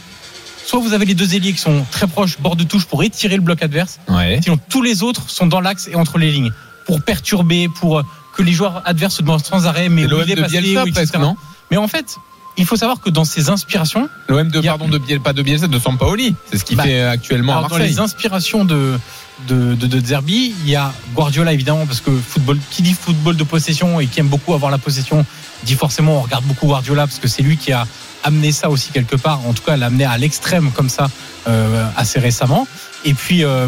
soit 0.66 0.80
vous 0.80 0.94
avez 0.94 1.06
les 1.06 1.16
deux 1.16 1.34
ailiers 1.34 1.52
qui 1.52 1.58
sont 1.60 1.84
très 1.92 2.06
proches, 2.08 2.38
bord 2.40 2.56
de 2.56 2.64
touche, 2.64 2.86
pour 2.86 3.04
étirer 3.04 3.36
le 3.36 3.42
bloc 3.42 3.64
adverse, 3.64 4.00
Ouais. 4.08 4.40
sinon 4.44 4.60
tous 4.70 4.84
les 4.84 5.02
autres 5.02 5.30
sont 5.32 5.48
dans 5.48 5.62
l'axe 5.62 5.90
et 5.92 5.96
entre 5.96 6.20
les 6.20 6.32
lignes, 6.32 6.52
pour 6.86 7.02
perturber, 7.02 7.68
pour 7.70 8.04
que 8.36 8.44
les 8.44 8.52
joueurs 8.54 8.82
adverses 8.86 9.16
se 9.16 9.22
demandent 9.22 9.46
sans 9.46 9.66
arrêt, 9.68 9.90
mais 9.90 10.06
où 10.06 10.10
l'OM 10.10 10.24
il 10.26 10.32
est 10.32 10.36
de 10.36 10.42
passé, 10.42 10.62
Bielsa 10.62 10.84
où, 10.84 10.88
etc. 10.88 10.94
presque, 11.08 11.16
non 11.16 11.36
Mais 11.72 11.78
en 11.78 11.88
fait, 11.88 12.18
il 12.58 12.66
faut 12.66 12.76
savoir 12.76 13.00
que 13.00 13.10
dans 13.10 13.26
ces 13.26 13.50
inspirations, 13.50 14.10
L'OM 14.28 14.48
de, 14.50 14.60
a- 14.60 14.64
pardon, 14.64 14.88
de 14.88 14.98
Biel, 14.98 15.20
pas 15.22 15.34
de 15.34 15.42
Bielsa, 15.42 15.68
de 15.68 15.80
Sampaoli. 15.80 16.36
C'est 16.52 16.58
ce 16.58 16.66
qu'il 16.66 16.78
Bah, 16.78 16.84
fait 16.84 17.02
actuellement 17.02 17.64
à 17.64 17.68
dans 17.68 17.78
les 17.78 18.00
inspirations 18.00 18.66
de, 18.66 19.00
de, 19.48 19.76
de, 19.76 19.88
de 19.88 20.06
Zerbi, 20.06 20.54
il 20.66 20.70
y 20.70 20.76
a 20.76 20.92
Guardiola 21.16 21.54
évidemment, 21.54 21.86
parce 21.86 22.02
que 22.02 22.12
football, 22.12 22.58
qui 22.72 22.82
dit 22.82 22.94
football 22.94 23.36
de 23.38 23.44
possession 23.44 24.00
et 24.00 24.08
qui 24.08 24.20
aime 24.20 24.28
beaucoup 24.28 24.54
avoir 24.54 24.72
la 24.72 24.78
possession, 24.78 25.26
dit 25.64 25.76
forcément 25.76 26.18
on 26.18 26.22
regarde 26.22 26.44
beaucoup 26.46 26.68
Guardiola 26.68 27.06
parce 27.08 27.20
que 27.20 27.28
c'est 27.28 27.42
lui 27.44 27.58
qui 27.58 27.72
a 27.72 27.86
amené 28.24 28.52
ça 28.52 28.70
aussi 28.70 28.90
quelque 28.92 29.16
part, 29.16 29.46
en 29.48 29.54
tout 29.54 29.64
cas 29.64 29.78
l'a 29.78 29.86
amené 29.88 30.04
à 30.06 30.18
l'extrême 30.18 30.72
comme 30.72 30.90
ça 30.90 31.10
euh, 31.48 31.86
assez 31.96 32.20
récemment. 32.20 32.68
Et 33.06 33.14
puis 33.14 33.44
euh, 33.46 33.68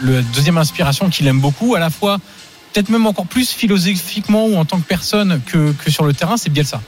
le 0.00 0.22
deuxième 0.22 0.58
inspiration 0.58 1.08
qu'il 1.10 1.26
aime 1.26 1.40
beaucoup, 1.40 1.74
à 1.74 1.80
la 1.80 1.90
fois 1.90 2.18
peut-être 2.72 2.88
même 2.88 3.06
encore 3.06 3.26
plus 3.26 3.50
philosophiquement 3.50 4.46
ou 4.46 4.56
en 4.56 4.64
tant 4.64 4.78
que 4.78 4.86
personne 4.86 5.40
que, 5.46 5.72
que 5.72 5.90
sur 5.90 6.04
le 6.04 6.12
terrain, 6.12 6.36
c'est 6.36 6.50
Bielsa. 6.50 6.80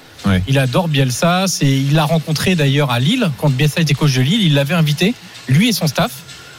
Il 0.46 0.58
adore 0.58 0.88
Bielsa, 0.88 1.46
c'est, 1.48 1.66
il 1.66 1.94
l'a 1.94 2.04
rencontré 2.04 2.54
d'ailleurs 2.54 2.90
à 2.90 3.00
Lille, 3.00 3.30
quand 3.38 3.50
Bielsa 3.50 3.80
était 3.80 3.94
coach 3.94 4.14
de 4.14 4.22
Lille, 4.22 4.42
il 4.42 4.54
l'avait 4.54 4.74
invité, 4.74 5.14
lui 5.48 5.68
et 5.68 5.72
son 5.72 5.88
staff, 5.88 6.12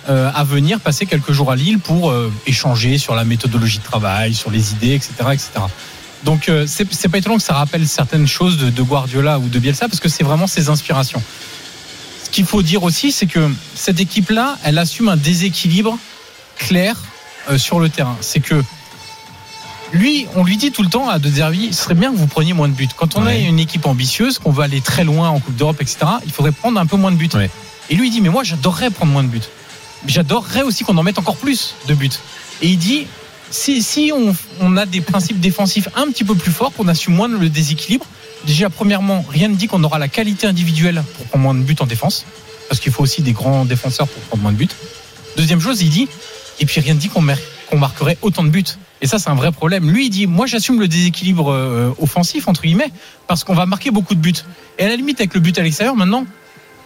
euh, 0.10 0.30
à 0.36 0.44
venir 0.44 0.82
passer 0.82 1.06
quelques 1.06 1.32
jours 1.32 1.50
à 1.50 1.56
Lille 1.56 1.80
pour 1.80 2.10
euh, 2.10 2.32
échanger 2.46 2.98
sur 2.98 3.16
la 3.16 3.24
méthodologie 3.24 3.80
de 3.80 3.84
travail, 3.84 4.34
sur 4.34 4.52
les 4.52 4.74
idées, 4.74 4.96
etc. 4.96 5.14
etc. 5.32 5.50
Donc 6.24 6.50
euh, 6.50 6.66
c'est, 6.68 6.92
c'est 6.94 7.10
pas 7.10 7.18
étonnant 7.18 7.38
que 7.38 7.44
ça 7.44 7.54
rappelle 7.54 7.88
certaines 7.88 8.28
choses 8.28 8.58
de, 8.58 8.70
de 8.70 8.82
Guardiola 8.82 9.40
ou 9.40 9.48
de 9.48 9.60
Bielsa, 9.60 9.88
parce 9.88 10.00
que 10.00 10.10
c'est 10.10 10.24
vraiment 10.24 10.48
ses 10.48 10.70
inspirations. 10.70 11.22
Ce 12.24 12.30
qu'il 12.30 12.46
faut 12.46 12.64
dire 12.64 12.84
aussi, 12.84 13.12
c'est 13.12 13.28
que 13.28 13.50
cette 13.76 14.00
équipe-là, 14.00 14.58
elle 14.64 14.78
assume 14.78 15.08
un 15.08 15.18
déséquilibre 15.18 15.98
clair 16.58 16.98
euh, 17.50 17.58
sur 17.58 17.80
le 17.80 17.90
terrain. 17.90 18.18
C'est 18.22 18.40
que 18.40 18.62
lui, 19.94 20.26
on 20.36 20.44
lui 20.44 20.58
dit 20.58 20.72
tout 20.72 20.84
le 20.84 20.90
temps 20.90 21.08
à 21.10 21.20
De 21.20 21.30
Zerbi, 21.30 21.72
ce 21.72 21.84
serait 21.84 21.94
bien 21.94 22.12
que 22.12 22.18
vous 22.18 22.28
preniez 22.28 22.54
moins 22.54 22.68
de 22.68 22.74
buts. 22.74 22.88
Quand 22.98 23.16
on 23.16 23.24
Ouais. 23.26 23.34
a 23.34 23.38
une 23.38 23.60
équipe 23.60 23.86
ambitieuse, 23.86 24.40
qu'on 24.40 24.52
veut 24.52 24.64
aller 24.64 24.82
très 24.82 25.04
loin 25.04 25.30
en 25.30 25.40
Coupe 25.40 25.56
d'Europe, 25.56 25.78
etc., 25.82 25.98
il 26.26 26.32
faudrait 26.32 26.52
prendre 26.52 26.80
un 26.80 26.86
peu 26.86 26.98
moins 26.98 27.12
de 27.12 27.16
buts. 27.18 27.30
Ouais. 27.36 27.50
Et 27.90 27.96
lui, 27.96 28.08
il 28.08 28.12
dit, 28.12 28.20
mais 28.22 28.30
moi, 28.30 28.44
j'adorerais 28.44 28.90
prendre 28.90 29.12
moins 29.12 29.24
de 29.24 29.28
buts. 29.30 29.42
J'adorerais 30.08 30.64
aussi 30.64 30.84
qu'on 30.84 30.98
en 30.98 31.04
mette 31.04 31.20
encore 31.20 31.38
plus 31.38 31.76
de 31.88 31.94
buts. 31.94 32.10
Et 32.62 32.70
il 32.70 32.78
dit, 32.78 33.06
si, 33.52 33.84
si 33.84 34.12
on, 34.14 34.36
on 34.62 34.78
a 34.78 34.86
des 34.86 35.02
principes 35.02 35.40
défensifs 35.40 35.88
un 35.96 36.08
petit 36.12 36.24
peu 36.24 36.36
plus 36.36 36.52
forts, 36.52 36.74
qu'on 36.74 36.88
assume 36.88 37.14
moins 37.16 37.28
le 37.28 37.50
déséquilibre, 37.50 38.06
déjà, 38.46 38.70
premièrement, 38.70 39.24
rien 39.30 39.48
ne 39.48 39.56
dit 39.56 39.68
qu'on 39.68 39.84
aura 39.84 40.00
la 40.00 40.08
qualité 40.08 40.48
individuelle 40.48 41.04
pour 41.18 41.26
prendre 41.28 41.44
moins 41.44 41.54
de 41.54 41.62
buts 41.62 41.76
en 41.80 41.86
défense, 41.86 42.26
parce 42.68 42.82
qu'il 42.82 42.92
faut 42.92 43.04
aussi 43.04 43.22
des 43.22 43.32
grands 43.34 43.64
défenseurs 43.66 44.08
pour 44.08 44.22
prendre 44.24 44.42
moins 44.44 44.52
de 44.52 44.58
buts. 44.58 44.70
Deuxième 45.38 45.62
chose, 45.62 45.82
il 45.82 45.90
dit, 45.90 46.08
et 46.60 46.66
puis 46.66 46.82
rien 46.82 46.96
ne 46.96 47.00
dit 47.00 47.10
qu'on 47.10 47.22
mer- 47.22 47.38
qu'on 47.70 47.78
marquerait 47.78 48.18
autant 48.22 48.44
de 48.44 48.50
buts. 48.50 48.64
Et 49.02 49.08
ça, 49.08 49.20
c'est 49.20 49.30
un 49.30 49.36
vrai 49.36 49.52
problème. 49.52 49.90
Lui, 49.90 50.06
il 50.06 50.10
dit, 50.10 50.28
moi, 50.28 50.46
j'assume 50.46 50.80
le 50.80 50.88
déséquilibre 50.88 51.52
euh, 51.52 51.94
offensif, 52.00 52.48
entre 52.48 52.62
guillemets, 52.62 52.92
parce 53.28 53.44
qu'on 53.44 53.54
va 53.56 53.66
marquer 53.66 53.92
beaucoup 53.92 54.16
de 54.16 54.20
buts. 54.22 54.34
Et 54.80 54.86
à 54.86 54.88
la 54.90 54.96
limite, 54.96 55.20
avec 55.20 55.34
le 55.34 55.40
but 55.42 55.58
à 55.60 55.62
l'extérieur, 55.62 55.96
maintenant, 55.96 56.26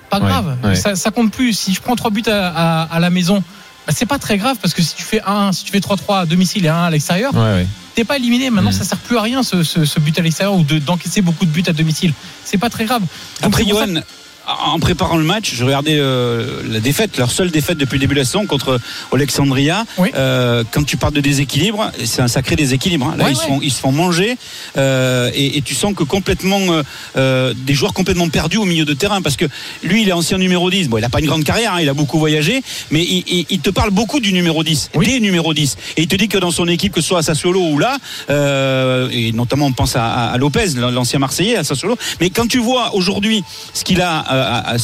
pas 0.10 0.20
grave. 0.20 0.58
ouais. 0.64 0.76
Ça, 0.76 0.96
ça 0.96 1.12
compte 1.12 1.32
plus. 1.32 1.54
Si 1.54 1.74
je 1.74 1.82
prends 1.82 1.96
trois 1.96 2.12
buts 2.12 2.24
à, 2.28 2.48
à- 2.48 2.84
à 2.96 3.00
la 3.00 3.10
maison, 3.10 3.44
bah, 3.86 3.94
c'est 3.96 4.06
pas 4.06 4.18
très 4.20 4.38
grave, 4.38 4.58
parce 4.62 4.74
que 4.74 4.82
si 4.82 4.96
tu 4.96 5.04
fais 5.04 5.22
un, 5.28 5.52
si 5.52 5.64
tu 5.66 5.72
fais 5.72 5.80
3-3 5.80 6.20
à 6.22 6.26
domicile 6.26 6.66
et 6.66 6.70
un 6.70 6.84
à 6.84 6.90
l'extérieur, 6.90 7.34
Ouais, 7.36 7.40
ouais. 7.42 7.68
t'es 7.94 8.04
pas 8.04 8.18
éliminé. 8.18 8.50
Maintenant, 8.50 8.70
Mm. 8.72 8.74
ça 8.74 8.84
sert 8.86 8.98
plus 8.98 9.18
à 9.18 9.22
rien, 9.22 9.44
ce, 9.44 9.64
ce- 9.64 9.86
ce 9.86 10.00
but 10.00 10.18
à 10.18 10.22
l'extérieur, 10.22 10.56
ou 10.56 10.64
de- 10.64 10.80
d'encaisser 10.80 11.22
beaucoup 11.22 11.46
de 11.46 11.52
buts 11.52 11.64
à 11.68 11.74
domicile. 11.74 12.14
C'est 12.46 12.58
pas 12.58 12.70
très 12.70 12.86
grave. 12.86 13.02
Donc, 13.02 13.10
Après, 13.44 13.64
Johan, 13.66 14.02
en 14.48 14.80
préparant 14.80 15.18
le 15.18 15.24
match, 15.24 15.54
je 15.56 15.64
regardais 15.66 15.98
euh, 16.00 16.62
la 16.70 16.80
défaite, 16.80 17.18
leur 17.18 17.32
seule 17.32 17.52
défaite 17.52 17.78
depuis 17.78 17.96
le 17.96 18.00
début 18.02 18.14
de 18.16 18.20
la 18.20 18.26
saison 18.26 18.46
contre 18.46 18.80
Alexandria. 19.14 19.86
Oui. 19.98 20.10
Euh, 20.16 20.64
quand 20.72 20.84
tu 20.86 20.96
parles 20.98 21.14
de 21.14 21.22
déséquilibre, 21.22 21.92
c'est 22.06 22.22
un 22.22 22.28
sacré 22.28 22.56
déséquilibre. 22.56 23.08
hein. 23.08 23.16
Là, 23.18 23.26
Ouais, 23.26 23.32
ils, 23.32 23.36
se 23.36 23.42
font, 23.44 23.60
ils 23.62 23.72
se 23.72 23.80
font 23.80 23.92
manger 23.92 24.38
euh, 24.78 25.30
et, 25.34 25.58
et 25.58 25.62
tu 25.62 25.76
sens 25.76 25.94
que 25.96 26.04
complètement 26.04 26.60
euh, 26.70 26.84
euh, 27.18 27.54
des 27.56 27.74
joueurs 27.74 27.94
complètement 27.94 28.30
perdus 28.30 28.58
au 28.58 28.66
milieu 28.66 28.86
de 28.86 28.94
terrain 28.94 29.22
parce 29.22 29.36
que 29.36 29.46
lui, 29.84 30.04
il 30.04 30.10
est 30.10 30.14
ancien 30.14 30.38
numéro 30.38 30.70
10. 30.70 30.88
Bon, 30.90 30.98
il 30.98 31.04
a 31.04 31.10
pas 31.10 31.20
une 31.20 31.26
grande 31.26 31.44
carrière, 31.44 31.74
hein, 31.74 31.82
il 31.82 31.90
a 31.90 31.94
beaucoup 31.94 32.20
voyagé, 32.20 32.62
mais 32.92 33.04
il, 33.04 33.24
il- 33.28 33.46
il 33.50 33.60
te 33.60 33.70
parle 33.70 33.90
beaucoup 33.92 34.20
du 34.20 34.32
numéro 34.34 34.64
10, 34.64 34.92
Oui. 34.96 35.08
des 35.08 35.20
numéros 35.20 35.54
10. 35.54 35.76
Et 35.98 36.04
il 36.04 36.08
te 36.08 36.16
dit 36.16 36.28
que 36.30 36.38
dans 36.38 36.52
son 36.52 36.68
équipe, 36.68 36.94
que 36.94 37.02
ce 37.02 37.08
soit 37.10 37.20
à 37.20 37.24
Sassuolo 37.24 37.60
ou 37.62 37.80
là, 37.80 37.98
euh, 38.30 39.10
et 39.12 39.32
notamment 39.32 39.66
on 39.68 39.72
pense 39.74 39.96
à, 39.96 40.06
à- 40.06 40.32
à 40.32 40.38
Lopez, 40.38 40.68
l'ancien 40.76 41.20
Marseillais 41.20 41.56
à 41.58 41.64
Sassuolo, 41.64 41.98
mais 42.22 42.30
quand 42.30 42.48
tu 42.48 42.60
vois 42.60 42.94
aujourd'hui 42.96 43.44
ce 43.74 43.84
qu'il 43.84 44.02
a 44.02 44.26
euh, 44.32 44.37
à, 44.44 44.74
à- 44.74 44.78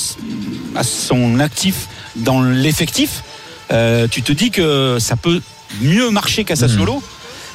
à 0.75 0.83
son 0.83 1.39
actif 1.39 1.87
dans 2.15 2.41
l'effectif, 2.41 3.23
euh, 3.71 4.07
tu 4.09 4.21
te 4.21 4.31
dis 4.31 4.51
que 4.51 4.97
ça 4.99 5.15
peut 5.15 5.41
mieux 5.81 6.09
marcher 6.09 6.43
qu'à 6.43 6.55
Sassuolo. 6.55 7.01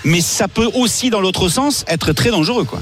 Mais 0.05 0.21
ça 0.21 0.47
peut 0.49 0.69
aussi, 0.75 1.11
dans 1.11 1.21
l'autre 1.21 1.49
sens, 1.49 1.85
être 1.89 2.13
très 2.13 2.31
dangereux. 2.31 2.65
Quoi. 2.65 2.81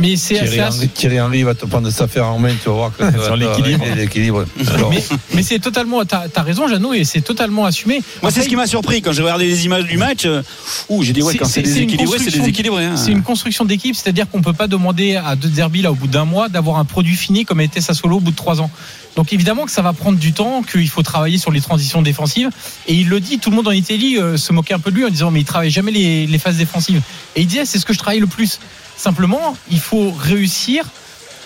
Mais 0.00 0.16
c'est 0.16 0.34
Thierry 0.34 0.60
Henry, 0.62 0.88
Thierry 0.88 1.20
Henry 1.20 1.42
va 1.42 1.54
te 1.54 1.66
prendre 1.66 1.90
sa 1.90 2.04
affaire 2.04 2.26
en 2.26 2.38
main, 2.38 2.52
tu 2.62 2.68
vas 2.68 2.74
voir 2.74 2.92
que 2.96 3.02
Sur 3.22 3.34
te 3.34 3.38
l'équilibre. 3.38 3.84
l'équilibre. 3.96 4.44
Mais, 4.90 5.02
mais 5.34 5.42
c'est 5.42 5.58
totalement. 5.58 6.04
T'as 6.04 6.26
as 6.34 6.42
raison, 6.42 6.68
Jeannot, 6.68 6.94
et 6.94 7.04
c'est 7.04 7.20
totalement 7.20 7.64
assumé. 7.64 8.00
Moi, 8.22 8.30
c'est 8.30 8.42
ce 8.42 8.48
qui 8.48 8.56
m'a 8.56 8.66
surpris 8.66 9.02
quand 9.02 9.12
j'ai 9.12 9.22
regardé 9.22 9.46
les 9.46 9.64
images 9.66 9.84
du 9.84 9.96
match. 9.96 10.24
euh, 10.24 10.42
ouh, 10.88 11.02
j'ai 11.02 11.12
dit, 11.12 11.22
ouais, 11.22 11.32
C'est- 11.32 11.38
quand 11.38 11.44
c'est 11.46 11.64
c'est- 11.64 11.72
c'est 11.74 11.80
une 11.80 11.86
déséquilibré, 11.86 12.06
c'est 12.06 12.24
construction- 12.24 12.40
déséquilibré. 12.44 12.84
hein. 12.84 12.96
C'est 12.96 13.10
une 13.10 13.22
construction 13.22 13.64
d'équipe, 13.64 13.96
c'est-à-dire 13.96 14.28
qu'on 14.30 14.40
peut 14.40 14.52
pas 14.52 14.66
demander 14.68 15.16
à 15.16 15.34
De 15.36 15.48
Zerbi 15.48 15.82
là 15.82 15.90
au 15.92 15.94
bout 15.94 16.06
d'un 16.06 16.24
mois 16.24 16.48
d'avoir 16.48 16.78
un 16.78 16.84
produit 16.84 17.16
fini 17.16 17.44
comme 17.44 17.60
était 17.60 17.80
Sassuolo 17.80 18.16
au 18.16 18.20
bout 18.20 18.30
de 18.30 18.36
trois 18.36 18.60
ans. 18.60 18.70
Donc 19.16 19.32
évidemment 19.32 19.64
que 19.64 19.70
ça 19.70 19.82
va 19.82 19.92
prendre 19.92 20.18
du 20.18 20.32
temps, 20.32 20.62
qu'il 20.62 20.88
faut 20.88 21.02
travailler 21.02 21.38
sur 21.38 21.50
les 21.50 21.60
transitions 21.60 22.02
défensives. 22.02 22.50
Et 22.86 22.94
il 22.94 23.08
le 23.08 23.20
dit, 23.20 23.38
tout 23.38 23.50
le 23.50 23.56
monde 23.56 23.68
en 23.68 23.72
Italie 23.72 24.16
euh, 24.16 24.36
se 24.36 24.52
moquait 24.52 24.74
un 24.74 24.78
peu 24.78 24.90
de 24.90 24.96
lui 24.96 25.04
en 25.04 25.10
disant 25.10 25.30
mais 25.30 25.40
il 25.40 25.44
travaille 25.44 25.70
jamais 25.70 25.90
les, 25.90 26.38
phases 26.38 26.56
défensives. 26.56 27.02
Et 27.34 27.42
il 27.42 27.46
disait 27.46 27.64
c'est 27.64 27.78
ce 27.78 27.86
que 27.86 27.92
je 27.92 27.98
travaille 27.98 28.20
le 28.20 28.26
plus. 28.26 28.60
Simplement, 28.96 29.56
il 29.70 29.80
faut 29.80 30.12
réussir 30.12 30.84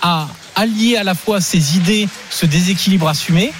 à 0.02 0.28
allier 0.54 0.96
à 0.96 1.04
la 1.04 1.14
fois 1.14 1.40
ses 1.40 1.76
idées, 1.76 2.08
ce 2.30 2.46
déséquilibre 2.46 3.08
assumé, 3.08 3.52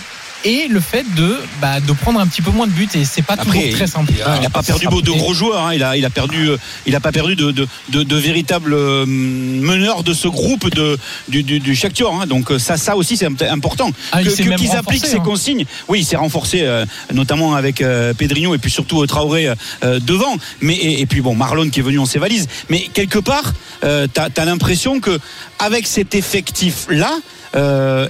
et 0.44 0.66
le 0.68 0.80
fait 0.80 1.04
de, 1.14 1.36
bah, 1.60 1.80
de 1.80 1.92
prendre 1.92 2.18
un 2.20 2.26
petit 2.26 2.42
peu 2.42 2.50
moins 2.50 2.66
de 2.66 2.72
buts 2.72 2.88
et 2.94 3.04
c'est 3.04 3.22
pas 3.22 3.34
Après, 3.34 3.46
toujours 3.46 3.70
très 3.72 3.86
simple. 3.86 4.12
Il 4.36 4.42
n'a 4.42 4.50
pas 4.50 4.62
perdu 4.62 4.86
de 4.86 5.10
gros 5.10 5.34
joueurs. 5.34 5.66
hein. 5.66 5.74
Il 5.74 5.82
a, 5.82 5.96
il 5.96 6.04
a 6.04 6.10
perdu. 6.10 6.48
euh, 6.50 6.56
Il 6.86 6.94
a 6.96 7.00
pas 7.00 7.12
perdu 7.12 7.36
de, 7.36 7.50
de, 7.50 7.66
de, 7.90 8.02
de 8.02 8.16
véritables 8.16 8.74
euh, 8.74 9.04
meneurs 9.06 10.02
de 10.02 10.12
ce 10.14 10.28
groupe 10.28 10.68
de 10.74 10.98
du, 11.28 11.42
du, 11.42 11.60
du 11.60 11.74
Shakhtar, 11.74 12.12
hein. 12.22 12.26
Donc 12.26 12.50
euh, 12.50 12.58
ça, 12.58 12.76
ça 12.76 12.96
aussi 12.96 13.16
c'est 13.16 13.26
imp- 13.26 13.42
important. 13.42 13.90
Ah, 14.12 14.22
que 14.22 14.30
qu'ils 14.56 14.76
appliquent 14.76 15.06
ces 15.06 15.16
hein. 15.16 15.20
consignes. 15.20 15.64
Oui, 15.88 16.00
il 16.00 16.04
s'est 16.04 16.16
renforcé, 16.16 16.60
euh, 16.62 16.84
notamment 17.12 17.54
avec 17.54 17.80
euh, 17.80 18.12
Pedrinho 18.14 18.54
et 18.54 18.58
puis 18.58 18.70
surtout 18.70 19.04
Traoré 19.06 19.48
euh, 19.84 20.00
devant. 20.00 20.36
Mais 20.60 20.74
et, 20.74 21.00
et 21.00 21.06
puis 21.06 21.20
bon, 21.20 21.34
Marlon 21.34 21.68
qui 21.70 21.80
est 21.80 21.82
venu 21.82 21.98
en 21.98 22.06
ses 22.06 22.18
valises. 22.18 22.48
Mais 22.68 22.80
quelque 22.92 23.18
part, 23.18 23.52
t'as 23.80 24.28
as, 24.36 24.44
l'impression 24.44 25.00
que 25.00 25.18
avec 25.58 25.86
cet 25.86 26.14
effectif 26.14 26.86
là. 26.90 27.18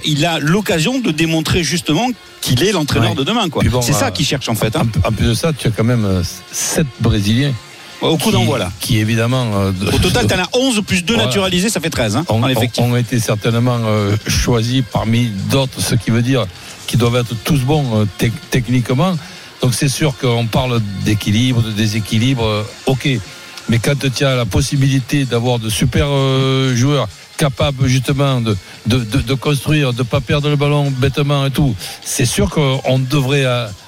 il 0.05 0.25
a 0.25 0.39
l'occasion 0.39 0.99
de 0.99 1.11
démontrer 1.11 1.63
justement 1.63 2.07
qu'il 2.41 2.63
est 2.63 2.71
l'entraîneur 2.71 3.11
Ouais. 3.11 3.15
de 3.15 3.23
demain. 3.23 3.49
quoi. 3.49 3.63
Bon, 3.71 3.81
c'est 3.81 3.93
ça 3.93 4.07
euh, 4.07 4.11
qu'il 4.11 4.25
cherche 4.25 4.49
en 4.49 4.55
fait. 4.55 4.75
hein. 4.75 4.85
En, 5.03 5.09
en 5.09 5.11
plus 5.11 5.27
de 5.27 5.33
ça, 5.33 5.51
tu 5.53 5.67
as 5.67 5.71
quand 5.71 5.83
même 5.83 6.23
7 6.51 6.85
Brésiliens. 6.99 7.53
Au 8.01 8.17
coup 8.17 8.31
d'envoi 8.31 8.57
là. 8.59 8.69
Qui 8.81 8.97
évidemment. 8.99 9.49
euh, 9.55 9.71
Au 9.93 9.97
total, 9.97 10.27
t'en 10.27 10.37
as 10.39 10.49
11 10.57 10.81
plus 10.85 11.05
2 11.05 11.13
Voilà. 11.13 11.27
naturalisés, 11.27 11.69
ça 11.69 11.79
fait 11.79 11.89
13 11.89 12.17
hein, 12.17 12.25
ont, 12.27 12.39
dans 12.41 12.47
l'effectif. 12.47 12.83
ont 12.83 12.97
été 12.97 13.17
certainement 13.19 13.77
euh, 13.85 14.17
choisis 14.27 14.83
parmi 14.91 15.27
d'autres, 15.49 15.79
ce 15.79 15.95
qui 15.95 16.11
veut 16.11 16.21
dire 16.21 16.45
qu'ils 16.85 16.99
doivent 16.99 17.15
être 17.15 17.33
tous 17.45 17.59
bons 17.61 18.01
euh, 18.01 18.05
tec- 18.17 18.33
techniquement. 18.51 19.17
Donc 19.61 19.73
c'est 19.73 19.87
sûr 19.87 20.17
qu'on 20.17 20.47
parle 20.47 20.81
d'équilibre, 21.05 21.61
de 21.61 21.71
déséquilibre, 21.71 22.43
euh, 22.45 22.63
ok. 22.87 23.07
Mais 23.69 23.79
quand 23.79 23.95
tu 24.13 24.25
as 24.25 24.35
la 24.35 24.43
possibilité 24.45 25.23
d'avoir 25.23 25.59
de 25.59 25.69
super 25.69 26.07
euh, 26.09 26.75
joueurs 26.75 27.07
capables 27.37 27.87
justement 27.87 28.41
de, 28.41 28.55
de, 28.85 28.97
de- 28.99 29.21
de 29.21 29.33
construire, 29.33 29.93
de 29.93 29.99
ne 29.99 30.03
pas 30.03 30.21
perdre 30.21 30.49
le 30.49 30.55
ballon 30.55 30.91
bêtement 30.91 31.45
et 31.45 31.51
tout, 31.51 31.75
c'est 32.03 32.25
sûr 32.25 32.49
qu'on 32.49 32.99
devrait 32.99 33.45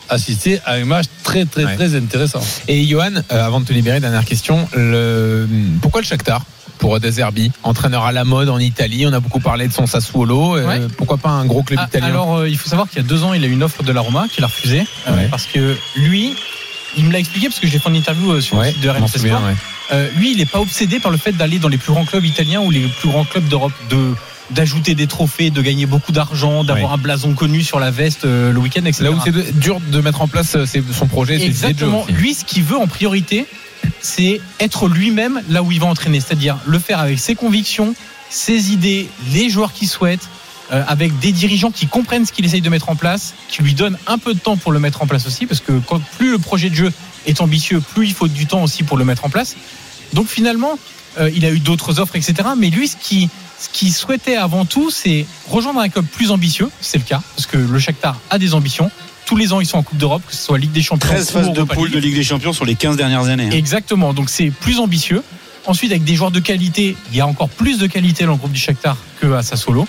assister 0.10 0.60
à 0.66 0.74
un 0.74 0.86
match 0.86 1.06
très 1.24 1.46
très 1.46 1.66
Ouais. 1.66 1.76
très 1.76 1.96
intéressant. 1.96 2.42
Et 2.68 2.86
Johan, 2.86 3.12
euh, 3.32 3.46
avant 3.46 3.60
de 3.60 3.66
te 3.66 3.74
libérer, 3.74 4.00
dernière 4.00 4.26
question. 4.26 4.68
Le... 4.76 5.48
Pourquoi 5.82 6.02
le 6.02 6.06
Shakhtar 6.08 6.44
pour 6.78 7.00
De 7.00 7.10
Zerbi, 7.10 7.52
entraîneur 7.64 8.04
à 8.04 8.12
la 8.12 8.26
mode 8.26 8.50
en 8.50 8.60
Italie 8.60 9.06
On 9.08 9.14
a 9.14 9.20
beaucoup 9.22 9.40
parlé 9.40 9.68
de 9.68 9.74
son 9.74 9.88
Sassuolo. 9.88 10.58
euh. 10.58 10.88
Pourquoi 10.98 11.18
pas 11.18 11.30
un 11.30 11.46
gros 11.46 11.64
club 11.64 11.80
Ah, 11.82 11.88
italien? 11.88 12.08
alors, 12.08 12.36
euh, 12.40 12.50
il 12.50 12.58
faut 12.58 12.68
savoir 12.70 12.90
qu'il 12.90 12.98
y 13.02 13.06
a 13.06 13.08
deux 13.08 13.24
ans, 13.24 13.34
il 13.34 13.44
a 13.44 13.48
eu 13.48 13.52
une 13.52 13.64
offre 13.64 13.82
de 13.82 13.92
la 13.94 14.02
Roma 14.02 14.28
qu'il 14.30 14.44
a 14.44 14.48
refusée 14.48 14.86
euh, 15.08 15.16
Ouais. 15.16 15.28
parce 15.32 15.46
que 15.46 15.78
lui, 15.96 16.36
il 16.98 17.06
me 17.06 17.12
l'a 17.14 17.20
expliqué 17.20 17.48
parce 17.48 17.60
que 17.60 17.68
j'ai 17.68 17.80
fait 17.80 17.90
une 17.90 17.96
interview 17.96 18.32
euh, 18.32 18.42
sur 18.42 18.58
Ouais, 18.58 18.68
le 18.68 18.74
site 18.74 18.82
de 18.82 18.90
RMC 18.90 19.08
Sport. 19.08 19.44
ouais. 19.46 19.56
Euh, 19.92 20.10
lui, 20.18 20.32
il 20.32 20.38
n'est 20.38 20.46
pas 20.46 20.60
obsédé 20.60 21.00
par 21.00 21.12
le 21.12 21.18
fait 21.18 21.32
d'aller 21.32 21.60
dans 21.60 21.68
les 21.68 21.78
plus 21.78 21.92
grands 21.94 22.06
clubs 22.06 22.26
italiens 22.26 22.62
ou 22.62 22.72
les 22.72 22.82
plus 23.00 23.10
grands 23.10 23.24
clubs 23.26 23.48
d'Europe, 23.48 23.74
de 23.90 24.14
d'ajouter 24.52 24.94
des 24.94 25.08
trophées, 25.08 25.50
de 25.50 25.60
gagner 25.64 25.88
beaucoup 25.88 26.12
d'argent, 26.12 26.64
d'avoir 26.64 26.90
Ouais. 26.92 26.94
un 26.94 27.02
blason 27.02 27.34
connu 27.34 27.64
sur 27.64 27.80
la 27.80 27.90
veste 27.90 28.26
euh, 28.26 28.52
le 28.52 28.60
week-end, 28.60 28.86
etc. 28.86 29.06
Là 29.06 29.12
où 29.12 29.20
c'est 29.24 29.60
dur 29.60 29.80
de 29.92 30.02
mettre 30.02 30.22
en 30.22 30.28
place 30.28 30.56
son 30.94 31.08
projet, 31.08 31.40
c'est 31.40 31.46
Exactement. 31.46 32.06
Lui, 32.10 32.36
ce 32.36 32.46
qu'il 32.46 32.62
veut 32.64 32.78
en 32.78 32.86
priorité, 32.86 33.48
c'est 34.02 34.40
être 34.60 34.88
lui-même 34.88 35.42
là 35.50 35.64
où 35.64 35.72
il 35.72 35.80
va 35.80 35.88
entraîner, 35.88 36.20
c'est-à-dire 36.20 36.58
le 36.68 36.78
faire 36.78 37.00
avec 37.00 37.18
ses 37.18 37.34
convictions, 37.34 37.96
ses 38.30 38.72
idées, 38.72 39.08
les 39.34 39.50
joueurs 39.50 39.74
qu'il 39.74 39.88
souhaite, 39.88 40.22
euh, 40.72 40.84
avec 40.88 41.18
des 41.20 41.32
dirigeants 41.32 41.72
qui 41.72 41.88
comprennent 41.88 42.26
ce 42.26 42.32
qu'il 42.32 42.46
essaye 42.46 42.62
de 42.62 42.70
mettre 42.70 42.90
en 42.90 42.96
place, 42.96 43.34
qui 43.50 43.62
lui 43.62 43.74
donnent 43.74 43.98
un 44.08 44.18
peu 44.18 44.34
de 44.34 44.40
temps 44.40 44.58
pour 44.58 44.72
le 44.72 44.80
mettre 44.80 45.02
en 45.02 45.08
place 45.08 45.28
aussi, 45.28 45.46
parce 45.46 45.60
que 45.62 45.74
quand 45.88 46.02
plus 46.18 46.32
le 46.32 46.40
projet 46.40 46.70
de 46.70 46.76
jeu 46.76 46.92
est 47.28 47.42
ambitieux, 47.42 47.82
plus 47.82 48.08
il 48.08 48.14
faut 48.14 48.28
du 48.28 48.46
temps 48.46 48.64
aussi 48.64 48.84
pour 48.84 48.98
le 48.98 49.06
mettre 49.06 49.26
en 49.26 49.30
place. 49.30 49.56
Donc 50.14 50.28
finalement, 50.28 50.78
euh, 51.20 51.30
il 51.36 51.46
a 51.46 51.52
eu 51.52 51.60
d'autres 51.60 52.00
offres, 52.00 52.16
etc. 52.16 52.36
Mais 52.58 52.70
lui, 52.70 52.88
ce 52.88 52.96
qui 52.96 53.30
ce 53.58 53.70
qu'il 53.70 53.94
souhaitait 53.94 54.36
avant 54.36 54.66
tout, 54.66 54.90
c'est 54.92 55.26
rejoindre 55.48 55.80
un 55.80 55.88
club 55.90 56.06
plus 56.06 56.32
ambitieux. 56.32 56.70
C'est 56.82 56.98
le 56.98 57.04
cas, 57.04 57.22
parce 57.36 57.48
que 57.48 57.58
le 57.58 57.80
Shakhtar 57.80 58.20
a 58.30 58.38
des 58.38 58.54
ambitions. 58.54 58.92
Tous 59.26 59.38
les 59.38 59.54
ans, 59.54 59.62
ils 59.62 59.66
sont 59.66 59.78
en 59.78 59.84
Coupe 59.84 59.98
d'Europe, 59.98 60.22
que 60.28 60.36
ce 60.36 60.44
soit 60.44 60.58
Ligue 60.58 60.72
des 60.74 60.82
Champions 60.84 61.10
13 61.10 61.30
ou 61.30 61.32
phases 61.32 61.54
de 61.54 61.64
poule 61.64 61.90
de 61.90 61.98
Ligue 61.98 62.16
des 62.16 62.24
Champions 62.24 62.54
sur 62.54 62.66
les 62.66 62.76
15 62.76 62.98
dernières 62.98 63.26
années. 63.26 63.48
hein. 63.48 63.52
Exactement, 63.52 64.14
donc 64.14 64.30
c'est 64.30 64.52
plus 64.52 64.80
ambitieux. 64.80 65.24
Ensuite, 65.66 65.92
avec 65.92 66.04
des 66.04 66.16
joueurs 66.16 66.32
de 66.32 66.40
qualité, 66.40 66.96
il 67.12 67.18
y 67.18 67.22
a 67.22 67.28
encore 67.28 67.50
plus 67.50 67.80
de 67.80 67.88
qualité 67.88 68.26
dans 68.26 68.34
le 68.34 68.38
groupe 68.38 68.52
du 68.52 68.60
Shakhtar 68.60 68.98
que 69.20 69.34
à 69.34 69.42
Sassuolo. 69.42 69.88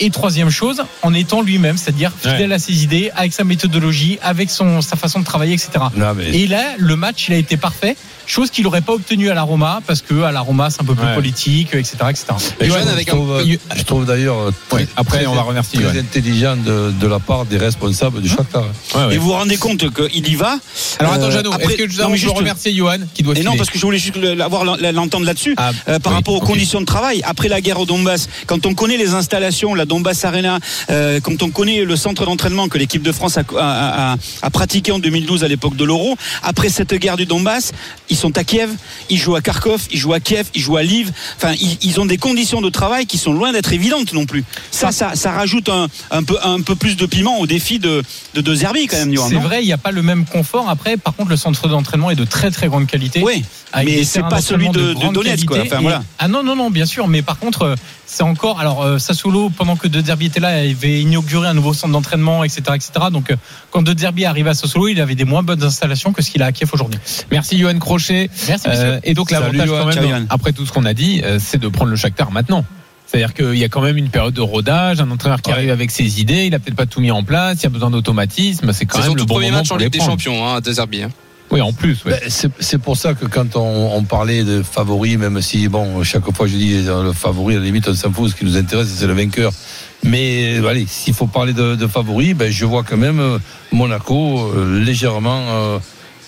Et 0.00 0.10
troisième 0.10 0.50
chose, 0.50 0.82
en 1.02 1.12
étant 1.14 1.42
lui-même, 1.42 1.76
c'est-à-dire 1.76 2.12
fidèle 2.20 2.52
à 2.52 2.58
ses 2.58 2.84
idées, 2.84 3.10
avec 3.16 3.32
sa 3.32 3.44
méthodologie, 3.44 4.18
avec 4.22 4.50
son, 4.50 4.80
sa 4.80 4.96
façon 4.96 5.20
de 5.20 5.24
travailler, 5.24 5.54
etc. 5.54 5.70
Non, 5.96 6.14
mais 6.16 6.30
Et 6.30 6.46
là, 6.46 6.62
le 6.78 6.94
match, 6.96 7.26
il 7.28 7.34
a 7.34 7.36
été 7.38 7.56
parfait. 7.56 7.96
Chose 8.26 8.50
qu'il 8.50 8.64
n'aurait 8.64 8.82
pas 8.82 8.92
obtenu 8.92 9.30
à 9.30 9.34
la 9.34 9.40
Roma, 9.42 9.80
parce 9.86 10.02
que 10.02 10.20
à 10.22 10.30
la 10.32 10.40
Roma, 10.40 10.68
c'est 10.68 10.82
un 10.82 10.84
peu 10.84 10.94
plus 10.94 11.06
Ouais. 11.06 11.14
politique, 11.14 11.68
etc. 11.72 11.96
etc. 12.10 12.26
Et 12.60 12.66
Johan, 12.66 12.80
je, 12.84 12.88
avec 12.90 13.08
un- 13.08 13.12
trouve, 13.12 13.42
je 13.74 13.82
trouve 13.84 14.04
d'ailleurs 14.04 14.36
euh, 14.38 14.50
Ouais, 14.70 14.86
après, 14.96 15.18
très- 15.18 15.26
on 15.26 15.34
va 15.34 15.40
remercier 15.40 15.80
très 15.80 15.98
intelligent 15.98 16.54
de, 16.56 16.92
de 16.92 17.06
la 17.06 17.20
part 17.20 17.46
des 17.46 17.56
responsables 17.56 18.20
du 18.20 18.28
Shakhtar. 18.28 18.64
Ouais, 18.94 19.04
ouais. 19.06 19.14
Et 19.14 19.18
vous 19.18 19.28
vous 19.28 19.32
rendez 19.32 19.56
compte 19.56 19.78
qu'il 19.94 20.28
y 20.28 20.34
va 20.34 20.58
Alors 20.98 21.14
attends, 21.14 21.24
Euh, 21.24 21.30
Jeannot, 21.30 21.52
après- 21.54 21.72
est-ce 21.72 21.82
que 21.84 21.90
je 21.90 22.02
non, 22.02 22.14
juste- 22.14 22.28
remercier 22.36 22.74
Johan 22.74 22.98
qui 23.14 23.22
doit 23.22 23.34
Et 23.34 23.42
non, 23.42 23.56
parce 23.56 23.70
que 23.70 23.78
je 23.78 23.86
voulais 23.86 23.96
juste 23.98 24.14
avoir 24.40 24.62
l'en- 24.66 24.76
l'entendre 24.92 25.24
là-dessus. 25.24 25.54
Ah, 25.56 25.70
Euh, 25.88 25.98
par 25.98 26.12
oui, 26.12 26.16
rapport 26.18 26.34
aux 26.34 26.40
conditions 26.40 26.80
de 26.82 26.86
travail, 26.86 27.22
après 27.24 27.48
la 27.48 27.62
guerre 27.62 27.80
au 27.80 27.86
Donbass, 27.86 28.28
quand 28.46 28.66
on 28.66 28.74
connaît 28.74 28.98
les 28.98 29.14
installations, 29.14 29.74
la 29.74 29.86
Donbass 29.88 30.24
Arena, 30.24 30.58
euh, 30.90 31.18
quand 31.20 31.42
on 31.42 31.50
connaît 31.50 31.84
le 31.84 31.96
centre 31.96 32.24
d'entraînement 32.24 32.68
que 32.68 32.78
l'équipe 32.78 33.02
de 33.02 33.10
France 33.12 33.38
a, 33.38 33.42
a- 33.58 34.12
a- 34.12 34.16
a 34.42 34.50
pratiqué 34.50 34.92
en 34.92 34.98
2012 34.98 35.42
à 35.44 35.48
l'époque 35.48 35.74
de 35.76 35.84
l'Euro, 35.84 36.16
après 36.42 36.68
cette 36.68 36.94
guerre 36.94 37.16
du 37.16 37.26
Donbass, 37.26 37.72
ils 38.10 38.16
sont 38.16 38.36
à 38.38 38.44
Kiev, 38.44 38.70
ils 39.10 39.18
jouent 39.18 39.34
à 39.36 39.40
Kharkov, 39.40 39.82
ils 39.90 39.98
jouent 39.98 40.12
à 40.14 40.20
Kiev, 40.20 40.46
ils 40.54 40.60
jouent 40.60 40.76
à 40.76 40.82
Lviv. 40.82 41.10
Enfin, 41.36 41.54
ils, 41.60 41.78
ils 41.82 42.00
ont 42.00 42.06
des 42.06 42.18
conditions 42.18 42.60
de 42.60 42.68
travail 42.68 43.06
qui 43.06 43.18
sont 43.18 43.32
loin 43.32 43.52
d'être 43.52 43.72
évidentes 43.72 44.12
non 44.12 44.26
plus. 44.26 44.44
Ça, 44.70 44.92
ça, 44.92 45.14
ça 45.14 45.32
rajoute 45.32 45.68
un, 45.68 45.88
un 46.10 46.22
peu, 46.22 46.36
un 46.44 46.60
peu 46.60 46.74
plus 46.76 46.96
de 46.96 47.06
piment 47.06 47.38
au 47.40 47.46
défi 47.46 47.78
de, 47.78 48.02
de, 48.34 48.40
de 48.40 48.54
Zerbi 48.54 48.86
quand 48.86 48.96
même, 48.98 49.08
C'est 49.28 49.34
vrai, 49.42 49.62
il 49.62 49.66
n'y 49.66 49.72
a 49.72 49.78
pas 49.78 49.90
le 49.90 50.02
même 50.02 50.24
confort. 50.26 50.68
Après, 50.68 50.96
par 50.96 51.14
contre, 51.14 51.30
le 51.30 51.36
centre 51.36 51.68
d'entraînement 51.68 52.10
est 52.10 52.14
de 52.16 52.24
très 52.24 52.50
très 52.50 52.68
grande 52.68 52.86
qualité. 52.86 53.22
Oui, 53.24 53.44
mais 53.84 54.04
c'est 54.04 54.20
pas 54.22 54.40
celui 54.40 54.68
de, 54.70 54.88
de 54.88 54.92
grande 54.94 55.14
Donetsk, 55.14 55.46
quoi. 55.46 55.58
Enfin, 55.60 55.78
Et- 55.78 55.82
voilà. 55.82 56.02
Ah 56.18 56.28
non, 56.28 56.42
non, 56.42 56.54
non, 56.56 56.70
bien 56.70 56.86
sûr. 56.86 57.08
Mais 57.08 57.22
par 57.22 57.38
contre, 57.38 57.62
euh, 57.62 57.74
c'est 58.06 58.22
encore. 58.22 58.60
Alors, 58.60 58.82
euh, 58.82 58.98
Sassuolo, 58.98 59.50
pendant 59.50 59.76
que 59.78 59.88
De 59.88 60.00
Zerbi 60.04 60.26
était 60.26 60.40
là, 60.40 60.64
il 60.64 60.72
avait 60.72 61.00
inauguré 61.00 61.48
un 61.48 61.54
nouveau 61.54 61.72
centre 61.72 61.92
d'entraînement, 61.92 62.44
etc., 62.44 62.62
etc. 62.74 62.90
Donc, 63.12 63.30
euh, 63.30 63.36
quand 63.70 63.82
De 63.82 63.96
Zerbi 63.98 64.22
est 64.22 64.26
arrivé 64.26 64.50
à 64.50 64.54
Sassuolo, 64.54 64.88
il 64.88 65.00
avait 65.00 65.14
des 65.14 65.24
moins 65.24 65.42
bonnes 65.42 65.62
installations 65.62 66.12
que 66.12 66.22
ce 66.22 66.30
qu'il 66.30 66.42
a 66.42 66.46
à 66.46 66.52
Kiev 66.52 66.70
aujourd'hui. 66.72 67.00
Merci 67.30 67.58
Johan 67.58 67.78
Crochet. 67.78 68.28
Merci. 68.48 68.66
Euh, 68.68 69.00
et 69.04 69.14
donc 69.14 69.30
l'avantage 69.30 69.68
quand 69.68 69.86
même, 70.02 70.26
après 70.30 70.52
tout 70.52 70.66
ce 70.66 70.72
qu'on 70.72 70.84
a 70.84 70.94
dit, 70.94 71.22
euh, 71.24 71.38
c'est 71.40 71.58
de 71.58 71.68
prendre 71.68 71.90
le 71.90 71.96
Shakhtar 71.96 72.30
maintenant. 72.30 72.64
C'est-à-dire 73.06 73.32
qu'il 73.32 73.54
y 73.56 73.64
a 73.64 73.68
quand 73.68 73.80
même 73.80 73.96
une 73.96 74.10
période 74.10 74.34
de 74.34 74.40
rodage, 74.42 75.00
un 75.00 75.10
entraîneur 75.10 75.40
qui 75.40 75.50
Ouais. 75.50 75.56
arrive 75.56 75.70
avec 75.70 75.90
ses 75.90 76.20
idées, 76.20 76.44
il 76.44 76.54
a 76.54 76.58
peut-être 76.58 76.76
pas 76.76 76.84
tout 76.84 77.00
mis 77.00 77.10
en 77.10 77.22
place, 77.22 77.60
il 77.60 77.62
y 77.62 77.66
a 77.66 77.70
besoin 77.70 77.88
d'automatisme, 77.90 78.70
c'est 78.74 78.84
quand 78.84 78.98
même 78.98 79.14
le 79.14 79.20
le 79.20 79.24
bon 79.24 79.34
premier 79.34 79.46
moment 79.46 79.58
match 79.60 79.66
en 79.70 79.76
pour 79.76 79.78
les 79.78 79.84
Ligue 79.86 79.94
des. 79.94 80.00
Champions, 80.00 80.46
hein, 80.46 80.56
à 80.56 80.60
De 80.60 80.70
Zerbi, 80.70 81.02
hein. 81.04 81.10
Oui, 81.50 81.60
en 81.62 81.72
plus. 81.72 82.04
ouais. 82.04 82.10
Ben, 82.12 82.20
c'est 82.28 82.50
c'est 82.60 82.78
pour 82.78 82.96
ça 82.96 83.14
que 83.14 83.24
quand 83.24 83.56
on, 83.56 83.96
on 83.96 84.02
parlait 84.04 84.44
de 84.44 84.62
favoris, 84.62 85.16
même 85.16 85.40
si, 85.40 85.66
bon, 85.68 86.02
chaque 86.04 86.30
fois 86.34 86.46
je 86.46 86.56
dis 86.56 86.84
euh, 86.86 87.02
le 87.04 87.12
favori, 87.12 87.54
à 87.56 87.58
la 87.58 87.64
limite, 87.64 87.88
on 87.88 87.94
s'en 87.94 88.12
fout, 88.12 88.30
ce 88.30 88.34
qui 88.34 88.44
nous 88.44 88.56
intéresse, 88.56 88.88
c'est 88.88 89.06
le 89.06 89.14
vainqueur. 89.14 89.50
Mais 90.04 90.58
euh, 90.58 90.66
allez, 90.68 90.86
s'il 90.86 91.14
faut 91.14 91.26
parler 91.26 91.52
de, 91.54 91.74
de 91.74 91.86
favoris, 91.86 92.34
ben, 92.34 92.50
je 92.52 92.64
vois 92.66 92.82
quand 92.84 92.98
même 92.98 93.18
euh, 93.18 93.38
Monaco 93.72 94.52
euh, 94.52 94.78
légèrement 94.84 95.42
euh, 95.48 95.78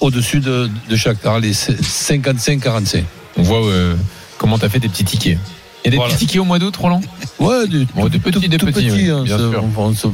au-dessus 0.00 0.40
de, 0.40 0.70
de 0.88 0.96
Shakhtar, 0.96 1.38
les 1.40 1.52
55-45. 1.52 3.04
On 3.36 3.42
voit 3.42 3.64
euh, 3.66 3.94
comment 4.38 4.58
tu 4.58 4.64
as 4.64 4.68
fait 4.68 4.80
tes 4.80 4.88
petits 4.88 5.04
tickets. 5.04 5.38
Il 5.82 5.86
y 5.86 5.88
a 5.88 5.90
des 5.92 5.96
Voilà. 5.96 6.12
petits 6.14 6.26
tickets 6.26 6.40
au 6.40 6.44
mois 6.44 6.58
d'août, 6.58 6.76
Roland 6.76 7.00
Ouais, 7.38 7.66
des, 7.66 7.86
Bon, 7.94 8.06
des 8.08 8.18
petits, 8.18 8.32
tout- 8.38 8.46
des 8.48 8.58
tout 8.58 8.66
petits, 8.66 8.86
petits, 8.88 8.90
oui, 8.90 9.08
hein, 9.10 9.22
bien 9.24 9.38
sûr. 9.38 9.64
on- 9.78 9.82
on 9.82 9.94
se- 9.94 10.06
on 10.08 10.10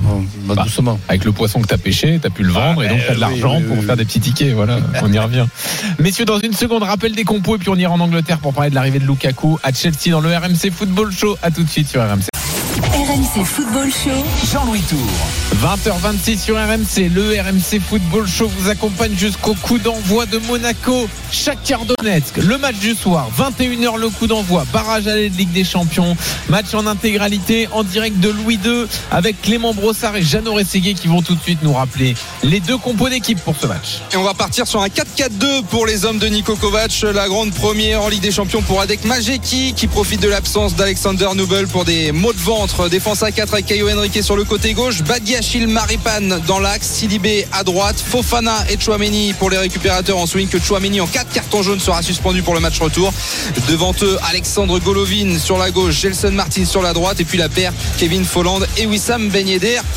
va 0.46 0.54
Bah, 0.54 0.62
doucement. 0.62 1.00
Avec 1.08 1.24
le 1.24 1.32
poisson 1.32 1.60
que 1.60 1.66
tu 1.66 1.74
as 1.74 1.78
pêché, 1.78 2.18
tu 2.20 2.26
as 2.26 2.30
pu 2.30 2.44
le 2.44 2.52
vendre 2.52 2.84
et 2.84 2.88
donc 2.88 3.00
tu 3.04 3.10
as 3.10 3.14
de 3.16 3.20
l'argent 3.20 3.56
oui, 3.58 3.64
pour 3.64 3.78
oui, 3.78 3.84
faire 3.84 3.94
oui. 3.94 3.98
des 3.98 4.04
petits 4.04 4.20
tickets. 4.20 4.54
Voilà, 4.54 4.78
on 5.02 5.12
y 5.12 5.18
revient. 5.18 5.46
Messieurs, 5.98 6.24
dans 6.24 6.38
une 6.38 6.52
seconde, 6.52 6.84
rappel 6.84 7.16
des 7.16 7.24
compos 7.24 7.56
et 7.56 7.58
puis 7.58 7.68
on 7.68 7.74
ira 7.76 7.92
en 7.92 7.98
Angleterre 8.00 8.38
pour 8.38 8.54
parler 8.54 8.70
de 8.70 8.76
l'arrivée 8.76 9.00
de 9.00 9.06
Lukaku 9.06 9.58
à 9.64 9.72
Chelsea 9.72 10.10
dans 10.10 10.20
le 10.20 10.28
RMC 10.36 10.70
Football 10.70 11.10
Show. 11.12 11.36
À 11.42 11.50
tout 11.50 11.64
de 11.64 11.68
suite 11.68 11.88
sur 11.88 12.00
RMC. 12.00 12.28
RMC 13.16 13.44
Football 13.46 13.90
Show. 13.90 14.50
Jean-Louis 14.52 14.82
Tour. 14.90 14.98
20h26 15.62 16.38
sur 16.38 16.56
RMC, 16.56 17.08
le 17.14 17.40
RMC 17.40 17.80
Football 17.80 18.26
Show 18.28 18.46
vous 18.58 18.68
accompagne 18.68 19.16
jusqu'au 19.16 19.54
coup 19.54 19.78
d'envoi 19.78 20.26
de 20.26 20.36
Monaco, 20.36 21.08
Shakhtar 21.32 21.86
Donetsk. 21.86 22.36
Le 22.36 22.58
match 22.58 22.76
du 22.76 22.94
soir, 22.94 23.30
21h 23.38 23.96
le 23.98 24.10
coup 24.10 24.26
d'envoi, 24.26 24.66
barrage 24.70 25.06
aller 25.06 25.30
de 25.30 25.36
Ligue 25.38 25.52
des 25.52 25.64
Champions, 25.64 26.14
match 26.50 26.74
en 26.74 26.86
intégralité 26.86 27.68
en 27.72 27.84
direct 27.84 28.20
de 28.20 28.28
Louis 28.28 28.58
II 28.62 28.84
avec 29.10 29.40
Clément 29.40 29.72
Brossard 29.72 30.14
et 30.16 30.22
Jeannot 30.22 30.52
Rességuier 30.52 30.92
qui 30.92 31.08
vont 31.08 31.22
tout 31.22 31.36
de 31.36 31.40
suite 31.40 31.60
nous 31.62 31.72
rappeler 31.72 32.14
les 32.42 32.60
deux 32.60 32.76
compos 32.76 33.08
d'équipe 33.08 33.40
pour 33.40 33.56
ce 33.58 33.66
match. 33.66 34.02
Et 34.12 34.18
on 34.18 34.24
va 34.24 34.34
partir 34.34 34.66
sur 34.66 34.82
un 34.82 34.88
4-4-2 34.88 35.62
pour 35.70 35.86
les 35.86 36.04
hommes 36.04 36.18
de 36.18 36.26
Niko 36.26 36.54
Kovac. 36.56 36.92
La 37.14 37.28
grande 37.28 37.52
première 37.54 38.02
en 38.02 38.08
Ligue 38.08 38.20
des 38.20 38.32
Champions 38.32 38.60
pour 38.60 38.82
Adek 38.82 39.06
Majeki 39.06 39.72
qui 39.74 39.86
profite 39.86 40.20
de 40.20 40.28
l'absence 40.28 40.74
d'Alexander 40.76 41.28
Nubel 41.34 41.66
pour 41.66 41.86
des 41.86 42.12
maux 42.12 42.34
de 42.34 42.38
ventre. 42.40 42.90
Défense 43.06 43.22
à 43.22 43.30
4 43.30 43.52
avec 43.52 43.66
Caio 43.66 43.88
Henrique 43.88 44.20
sur 44.20 44.34
le 44.34 44.42
côté 44.42 44.72
gauche. 44.72 45.02
Badiachil 45.02 45.68
Maripan 45.68 46.40
dans 46.44 46.58
l'axe. 46.58 46.88
Sidibé 46.88 47.46
à 47.52 47.62
droite. 47.62 48.02
Fofana 48.04 48.64
et 48.68 48.80
Chouameni 48.80 49.32
pour 49.34 49.48
les 49.48 49.58
récupérateurs 49.58 50.18
en 50.18 50.26
swing 50.26 50.48
que 50.48 50.58
Chouameni 50.58 51.00
en 51.00 51.06
4 51.06 51.32
cartons 51.32 51.62
jaunes 51.62 51.78
sera 51.78 52.02
suspendu 52.02 52.42
pour 52.42 52.52
le 52.52 52.58
match 52.58 52.80
retour. 52.80 53.12
Devant 53.68 53.94
eux, 54.02 54.18
Alexandre 54.28 54.80
Golovin 54.80 55.38
sur 55.38 55.56
la 55.56 55.70
gauche. 55.70 56.00
Gelson 56.00 56.32
Martin 56.32 56.64
sur 56.64 56.82
la 56.82 56.92
droite. 56.92 57.20
Et 57.20 57.24
puis 57.24 57.38
la 57.38 57.48
paire 57.48 57.72
Kevin 57.96 58.24
Folland 58.24 58.66
et 58.76 58.86
Wissam 58.86 59.28
Ben 59.28 59.46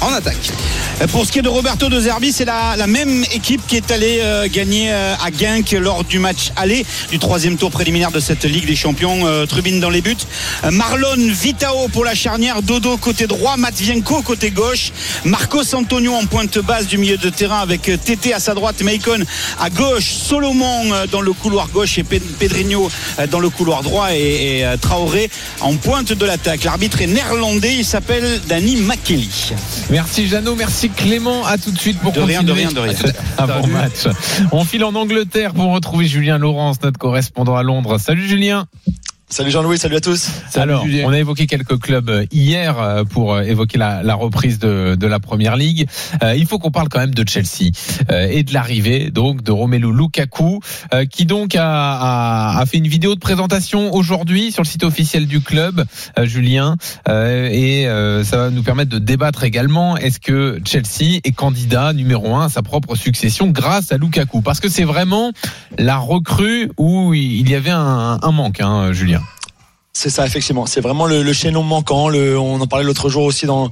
en 0.01 0.13
attaque. 0.13 0.51
Pour 1.11 1.25
ce 1.25 1.31
qui 1.31 1.39
est 1.39 1.41
de 1.41 1.49
Roberto 1.49 1.89
De 1.89 1.99
Zerbi, 1.99 2.31
c'est 2.31 2.45
la, 2.45 2.85
même 2.85 3.23
équipe 3.33 3.65
qui 3.65 3.77
est 3.77 3.89
allée 3.89 4.19
euh, 4.21 4.47
gagner 4.51 4.91
euh, 4.91 5.15
à 5.15 5.31
Genk 5.31 5.71
lors 5.71 6.03
du 6.03 6.19
match 6.19 6.51
aller 6.57 6.85
du 7.09 7.17
troisième 7.17 7.57
tour 7.57 7.71
préliminaire 7.71 8.11
de 8.11 8.19
cette 8.19 8.43
Ligue 8.43 8.67
des 8.67 8.75
Champions. 8.75 9.25
Euh, 9.25 9.47
Trubine 9.47 9.79
dans 9.79 9.89
les 9.89 10.01
buts. 10.01 10.15
Euh, 10.63 10.69
Marlon 10.71 11.15
Vitao 11.17 11.87
pour 11.87 12.05
la 12.05 12.13
charnière. 12.13 12.61
Dodo 12.61 12.98
côté 12.99 13.27
droit. 13.27 13.57
Matvienko 13.57 14.21
côté 14.21 14.51
gauche. 14.51 14.91
Marcos 15.25 15.73
Antonio 15.73 16.13
en 16.13 16.25
pointe 16.25 16.59
basse 16.59 16.87
du 16.87 16.97
milieu 16.97 17.17
de 17.17 17.29
terrain 17.29 17.59
avec 17.59 17.89
euh, 17.89 17.97
Tété 17.97 18.33
à 18.33 18.39
sa 18.39 18.53
droite. 18.53 18.81
Maicon 18.83 19.23
à 19.59 19.69
gauche. 19.69 20.05
Solomon 20.11 20.93
euh, 20.93 21.07
dans 21.07 21.21
le 21.21 21.33
couloir 21.33 21.67
gauche 21.69 21.97
et 21.97 22.03
Pe- 22.03 22.19
Pedrinho 22.39 22.89
euh, 23.19 23.27
dans 23.27 23.39
le 23.39 23.49
couloir 23.49 23.83
droit 23.83 24.13
et, 24.13 24.59
et, 24.59 24.65
Traoré 24.81 25.29
en 25.61 25.75
pointe 25.75 26.13
de 26.13 26.25
l'attaque. 26.25 26.63
L'arbitre 26.63 27.01
est 27.01 27.07
néerlandais. 27.07 27.75
Il 27.75 27.85
s'appelle 27.85 28.39
Danny 28.47 28.75
Makeli. 28.77 29.51
Merci 29.89 30.27
Jeannot, 30.27 30.55
merci 30.55 30.89
Clément. 30.89 31.45
À 31.45 31.57
tout 31.57 31.71
de 31.71 31.79
suite 31.79 31.99
pour 31.99 32.11
De 32.11 32.19
rien, 32.21 32.43
de 32.43 32.51
continuer. 32.51 32.67
rien, 32.67 32.71
de 32.73 32.79
rien. 32.79 33.13
Avant 33.37 33.65
match. 33.67 34.07
On 34.51 34.63
file 34.65 34.83
en 34.83 34.93
Angleterre 34.95 35.53
pour 35.53 35.71
retrouver 35.73 36.07
Julien 36.07 36.37
Laurence, 36.37 36.77
notre 36.83 36.99
correspondant 36.99 37.55
à 37.55 37.63
Londres. 37.63 37.97
Salut 37.97 38.27
Julien. 38.27 38.65
Salut 39.31 39.51
Jean-Louis, 39.51 39.77
salut 39.77 39.95
à 39.97 40.01
tous. 40.01 40.27
Alors, 40.55 40.83
Julien. 40.83 41.03
on 41.05 41.11
a 41.11 41.19
évoqué 41.19 41.45
quelques 41.45 41.79
clubs 41.79 42.09
euh, 42.09 42.25
hier 42.31 42.79
euh, 42.79 43.03
pour 43.03 43.35
euh, 43.35 43.43
évoquer 43.43 43.77
la, 43.77 44.01
la 44.01 44.15
reprise 44.15 44.57
de, 44.57 44.95
de 44.95 45.07
la 45.07 45.19
première 45.19 45.55
ligue. 45.55 45.85
Euh, 46.23 46.35
il 46.35 46.47
faut 46.47 46.57
qu'on 46.57 46.71
parle 46.71 46.89
quand 46.89 46.99
même 46.99 47.13
de 47.13 47.23
Chelsea 47.29 47.69
euh, 48.11 48.27
et 48.27 48.41
de 48.41 48.51
l'arrivée 48.55 49.11
donc 49.11 49.43
de 49.43 49.51
Romelu 49.51 49.95
Lukaku, 49.95 50.61
euh, 50.95 51.05
qui 51.05 51.27
donc 51.27 51.55
a, 51.55 51.63
a, 51.63 52.59
a 52.59 52.65
fait 52.65 52.77
une 52.79 52.87
vidéo 52.87 53.13
de 53.13 53.19
présentation 53.19 53.93
aujourd'hui 53.93 54.51
sur 54.51 54.63
le 54.63 54.67
site 54.67 54.83
officiel 54.83 55.27
du 55.27 55.41
club, 55.41 55.85
euh, 56.17 56.25
Julien, 56.25 56.75
Euh, 57.07 57.49
et 57.51 57.87
euh, 57.87 58.23
ça 58.23 58.37
va 58.37 58.49
nous 58.49 58.63
permettre 58.63 58.89
de 58.89 58.99
débattre 58.99 59.43
également. 59.43 59.95
Est-ce 59.95 60.19
que 60.19 60.59
Chelsea 60.65 61.19
est 61.23 61.31
candidat 61.33 61.93
numéro 61.93 62.35
un 62.35 62.45
à 62.47 62.49
sa 62.49 62.63
propre 62.63 62.95
succession 62.95 63.47
grâce 63.47 63.91
à 63.91 63.97
Lukaku? 63.97 64.41
Parce 64.41 64.59
que 64.59 64.69
c'est 64.69 64.83
vraiment 64.85 65.31
la 65.77 65.97
recrue 65.97 66.71
où 66.77 67.13
il 67.13 67.47
y 67.47 67.53
avait 67.53 67.69
un, 67.69 68.17
un 68.21 68.31
manque, 68.31 68.59
hein, 68.61 68.91
Julien. 68.91 69.18
C'est 69.91 70.11
ça, 70.11 70.25
effectivement. 70.25 70.65
C'est 70.65 70.81
vraiment 70.81 71.07
le, 71.07 71.23
le 71.23 71.33
chaînon 71.33 71.63
manquant. 71.63 72.07
Le, 72.09 72.39
on 72.39 72.61
en 72.61 72.67
parlait 72.67 72.85
l'autre 72.85 73.09
jour 73.09 73.23
aussi 73.23 73.45
dans, 73.47 73.69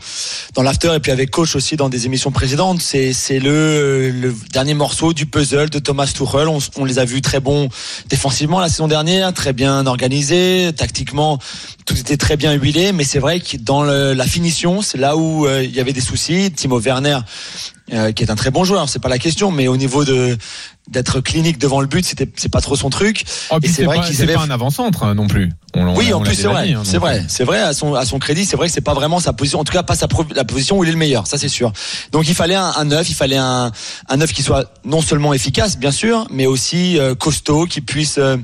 dans 0.55 0.63
l'after 0.63 0.93
et 0.95 0.99
puis 0.99 1.11
avec 1.11 1.29
coach 1.29 1.55
aussi 1.55 1.77
dans 1.77 1.89
des 1.89 2.05
émissions 2.05 2.31
précédentes. 2.31 2.81
C'est, 2.81 3.13
c'est 3.13 3.39
le, 3.39 4.09
le 4.09 4.35
dernier 4.51 4.73
morceau 4.73 5.13
du 5.13 5.25
puzzle 5.25 5.69
de 5.69 5.79
Thomas 5.79 6.07
Tuchel. 6.07 6.47
On, 6.49 6.57
on 6.77 6.85
les 6.85 6.99
a 6.99 7.05
vus 7.05 7.21
très 7.21 7.39
bons 7.39 7.69
défensivement 8.09 8.59
la 8.59 8.67
saison 8.67 8.87
dernière, 8.87 9.31
très 9.33 9.53
bien 9.53 9.85
organisés, 9.85 10.71
tactiquement. 10.75 11.37
Tout 11.85 11.97
était 11.97 12.17
très 12.17 12.35
bien 12.35 12.51
huilé, 12.53 12.91
mais 12.91 13.03
c'est 13.05 13.19
vrai 13.19 13.39
que 13.39 13.55
dans 13.55 13.83
le- 13.83 14.13
la 14.13 14.25
finition, 14.25 14.81
c'est 14.81 14.97
là 14.97 15.15
où 15.15 15.45
euh, 15.45 15.63
il 15.63 15.73
y 15.73 15.79
avait 15.79 15.93
des 15.93 16.01
soucis. 16.01 16.51
Timo 16.51 16.79
Werner, 16.81 17.19
euh, 17.93 18.11
qui 18.11 18.23
est 18.23 18.31
un 18.31 18.35
très 18.35 18.51
bon 18.51 18.65
joueur, 18.65 18.89
c'est 18.89 18.99
pas 18.99 19.07
la 19.07 19.19
question, 19.19 19.51
mais 19.51 19.67
au 19.69 19.77
niveau 19.77 20.03
de 20.03 20.35
d'être 20.89 21.19
clinique 21.21 21.57
devant 21.57 21.81
le 21.81 21.87
but, 21.87 22.05
c'était 22.05 22.29
c'est 22.35 22.49
pas 22.51 22.61
trop 22.61 22.75
son 22.75 22.89
truc. 22.89 23.23
Oh, 23.51 23.57
Et 23.61 23.67
c'est 23.67 23.83
vrai 23.83 23.99
c'est 24.11 24.23
avaient- 24.23 24.33
pas 24.35 24.41
un 24.41 24.49
avant-centre 24.49 25.03
hein, 25.03 25.15
non 25.15 25.27
plus. 25.27 25.51
On 25.73 25.95
Oui, 25.95 26.13
on 26.13 26.17
en 26.17 26.21
plus 26.21 26.33
c'est 26.35 26.47
vrai, 26.47 26.73
hein, 26.73 26.81
c'est 26.85 26.97
vrai, 26.97 27.19
euh, 27.19 27.23
c'est 27.27 27.43
vrai 27.43 27.59
à 27.61 27.73
son 27.73 27.93
à 27.93 28.05
son 28.05 28.19
crédit, 28.19 28.45
c'est 28.45 28.55
vrai 28.55 28.67
que 28.67 28.73
c'est 28.73 28.81
pas 28.81 28.93
vraiment 28.93 29.19
sa 29.19 29.33
position, 29.33 29.59
en 29.59 29.63
tout 29.63 29.73
cas 29.73 29.83
pas 29.83 29.95
sa 29.95 30.07
pro- 30.07 30.25
la 30.33 30.45
position 30.45 30.77
où 30.77 30.83
il 30.83 30.87
est 30.89 30.93
le 30.93 30.97
meilleur, 30.97 31.27
ça 31.27 31.37
c'est 31.37 31.49
sûr. 31.49 31.73
Donc 32.11 32.27
il 32.27 32.33
fallait 32.35 32.55
un, 32.55 32.71
un 32.77 32.85
neuf, 32.85 33.09
il 33.09 33.15
fallait 33.15 33.37
un 33.37 33.71
un 34.09 34.17
neuf 34.17 34.31
qui 34.33 34.43
soit 34.43 34.71
non 34.85 35.01
seulement 35.01 35.33
efficace 35.33 35.77
bien 35.77 35.91
sûr, 35.91 36.25
mais 36.31 36.45
aussi 36.45 36.97
euh, 36.97 37.15
costaud, 37.15 37.65
qui 37.65 37.81
puisse 37.81 38.17
euh, 38.17 38.37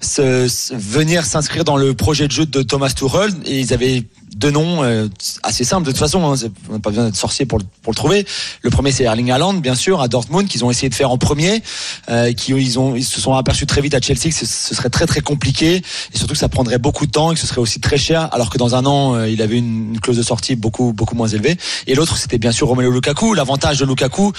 se, 0.00 0.48
se- 0.48 0.74
venir 0.74 1.24
s'inscrire 1.24 1.64
dans 1.64 1.76
le 1.76 1.94
projet 1.94 2.26
de 2.26 2.32
jeu 2.32 2.46
de 2.46 2.62
Thomas 2.62 2.90
Tuchel. 2.90 3.32
Et 3.44 3.60
ils 3.60 3.72
avaient 3.74 4.04
deux 4.36 4.50
noms 4.50 4.82
euh, 4.82 5.08
assez 5.42 5.64
simples. 5.64 5.86
De 5.86 5.90
toute 5.90 5.98
façon, 5.98 6.32
hein, 6.32 6.36
on 6.68 6.74
n'a 6.74 6.78
pas 6.78 6.90
besoin 6.90 7.04
d'être 7.06 7.16
sorcier 7.16 7.46
pour 7.46 7.58
le, 7.58 7.64
pour 7.82 7.92
le 7.92 7.96
trouver. 7.96 8.26
Le 8.62 8.70
premier 8.70 8.92
c'est 8.92 9.04
Erling 9.04 9.30
Haaland 9.30 9.54
bien 9.54 9.74
sûr 9.74 10.00
à 10.00 10.08
Dortmund 10.08 10.48
qu'ils 10.48 10.64
ont 10.64 10.70
essayé 10.70 10.88
de 10.88 10.94
faire 10.94 11.10
en 11.10 11.18
premier, 11.18 11.62
euh, 12.08 12.32
qui 12.32 12.52
ils 12.52 12.78
ont 12.78 12.94
ils 12.94 13.04
se 13.04 13.20
sont 13.20 13.34
aperçus 13.34 13.66
très 13.66 13.80
vite 13.80 13.94
à 13.94 14.00
Chelsea 14.00 14.28
que 14.28 14.34
ce, 14.34 14.46
ce 14.46 14.74
serait 14.74 14.90
très 14.90 15.06
très 15.06 15.20
compliqué 15.20 15.82
et 16.14 16.18
surtout 16.18 16.34
que 16.34 16.38
ça 16.38 16.48
prendrait 16.48 16.78
beaucoup 16.78 17.06
de 17.06 17.12
temps 17.12 17.32
et 17.32 17.34
que 17.34 17.40
ce 17.40 17.46
serait 17.46 17.60
aussi 17.60 17.80
très 17.80 17.98
cher 17.98 18.28
alors 18.32 18.50
que 18.50 18.58
dans 18.58 18.74
un 18.74 18.86
an 18.86 19.14
euh, 19.14 19.28
il 19.28 19.42
avait 19.42 19.58
une, 19.58 19.94
une 19.94 20.00
clause 20.00 20.16
de 20.16 20.22
sortie 20.22 20.56
beaucoup 20.56 20.92
beaucoup 20.92 21.14
moins 21.14 21.28
élevée. 21.28 21.56
Et 21.86 21.94
l'autre 21.94 22.16
c'était 22.16 22.38
bien 22.38 22.52
sûr 22.52 22.68
Romelu 22.68 22.92
Lukaku. 22.92 23.34
L'avantage 23.34 23.78
de 23.78 23.84
Lukaku 23.84 24.32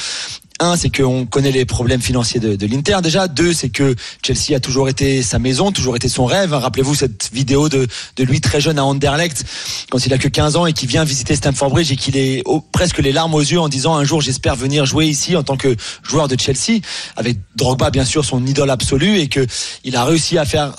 c'est 0.77 0.95
qu'on 0.95 1.25
connaît 1.25 1.51
les 1.51 1.65
problèmes 1.65 2.01
financiers 2.01 2.39
de, 2.39 2.65
l'Inter 2.65 2.97
déjà. 3.01 3.27
Deux, 3.27 3.53
c'est 3.53 3.69
que 3.69 3.95
Chelsea 4.25 4.55
a 4.55 4.59
toujours 4.59 4.89
été 4.89 5.21
sa 5.21 5.39
maison, 5.39 5.71
toujours 5.71 5.95
été 5.95 6.07
son 6.09 6.25
rêve. 6.25 6.53
Rappelez-vous 6.53 6.95
cette 6.95 7.29
vidéo 7.33 7.69
de, 7.69 7.87
lui 8.19 8.41
très 8.41 8.61
jeune 8.61 8.79
à 8.79 8.85
Anderlecht, 8.85 9.43
quand 9.89 10.05
il 10.05 10.13
a 10.13 10.17
que 10.17 10.27
15 10.27 10.55
ans 10.55 10.65
et 10.65 10.73
qui 10.73 10.87
vient 10.87 11.03
visiter 11.03 11.35
Stamford 11.35 11.69
Bridge 11.69 11.91
et 11.91 11.95
qu'il 11.95 12.17
est 12.17 12.43
presque 12.71 12.99
les 12.99 13.11
larmes 13.11 13.33
aux 13.33 13.41
yeux 13.41 13.59
en 13.59 13.69
disant 13.69 13.95
un 13.95 14.03
jour 14.03 14.21
j'espère 14.21 14.55
venir 14.55 14.85
jouer 14.85 15.07
ici 15.07 15.35
en 15.35 15.43
tant 15.43 15.57
que 15.57 15.75
joueur 16.03 16.27
de 16.27 16.39
Chelsea, 16.39 16.79
avec 17.15 17.37
Drogba 17.55 17.89
bien 17.89 18.05
sûr 18.05 18.23
son 18.23 18.45
idole 18.45 18.69
absolue 18.69 19.19
et 19.19 19.27
que 19.27 19.45
il 19.83 19.95
a 19.95 20.05
réussi 20.05 20.37
à 20.37 20.45
faire 20.45 20.73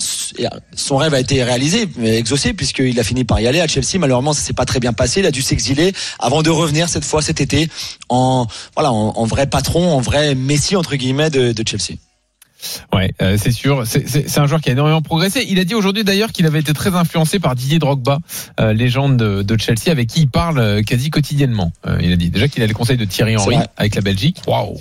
son 0.74 0.96
rêve 0.96 1.14
a 1.14 1.20
été 1.20 1.42
réalisé, 1.44 1.88
exaucé 2.02 2.54
puisqu'il 2.54 2.98
a 2.98 3.04
fini 3.04 3.24
par 3.24 3.40
y 3.40 3.46
aller 3.46 3.60
à 3.60 3.66
Chelsea. 3.66 3.98
Malheureusement, 3.98 4.32
ça 4.32 4.40
s'est 4.40 4.52
pas 4.52 4.64
très 4.64 4.80
bien 4.80 4.92
passé. 4.92 5.20
Il 5.20 5.26
a 5.26 5.30
dû 5.30 5.42
s'exiler 5.42 5.92
avant 6.18 6.42
de 6.42 6.50
revenir 6.50 6.88
cette 6.88 7.04
fois 7.04 7.22
cet 7.22 7.40
été 7.40 7.68
en 8.08 8.46
voilà 8.74 8.92
en 8.92 9.24
vrai 9.24 9.46
patron, 9.46 9.73
en 9.82 10.00
vrai 10.00 10.34
Messi 10.34 10.76
entre 10.76 10.96
guillemets 10.96 11.30
de, 11.30 11.52
de 11.52 11.64
Chelsea. 11.68 11.98
Ouais, 12.94 13.12
euh, 13.20 13.36
c'est 13.38 13.50
sûr. 13.52 13.82
C'est- 13.86 14.38
un 14.38 14.46
joueur 14.46 14.62
qui 14.62 14.70
a 14.70 14.72
énormément 14.72 15.02
progressé. 15.02 15.44
Il 15.50 15.58
a 15.60 15.64
dit 15.64 15.74
aujourd'hui 15.74 16.02
d'ailleurs 16.02 16.32
qu'il 16.32 16.46
avait 16.46 16.60
été 16.60 16.72
très 16.72 16.94
influencé 16.94 17.38
par 17.38 17.54
Didier 17.54 17.78
Drogba, 17.78 18.20
euh, 18.58 18.72
légende 18.72 19.18
de, 19.18 19.42
de 19.42 19.60
Chelsea, 19.60 19.90
avec 19.90 20.08
qui 20.08 20.22
il 20.22 20.28
parle 20.30 20.58
euh, 20.58 20.82
quasi 20.82 21.10
quotidiennement. 21.10 21.72
Euh, 21.86 21.98
il 22.00 22.10
a 22.10 22.16
dit 22.16 22.30
déjà 22.30 22.48
qu'il 22.48 22.62
a 22.62 22.66
le 22.66 22.72
conseil 22.72 22.96
de 22.96 23.04
Thierry 23.04 23.36
Henry 23.36 23.56
avec 23.76 23.94
la 23.96 24.00
Belgique. 24.00 24.38
Waouh. 24.46 24.78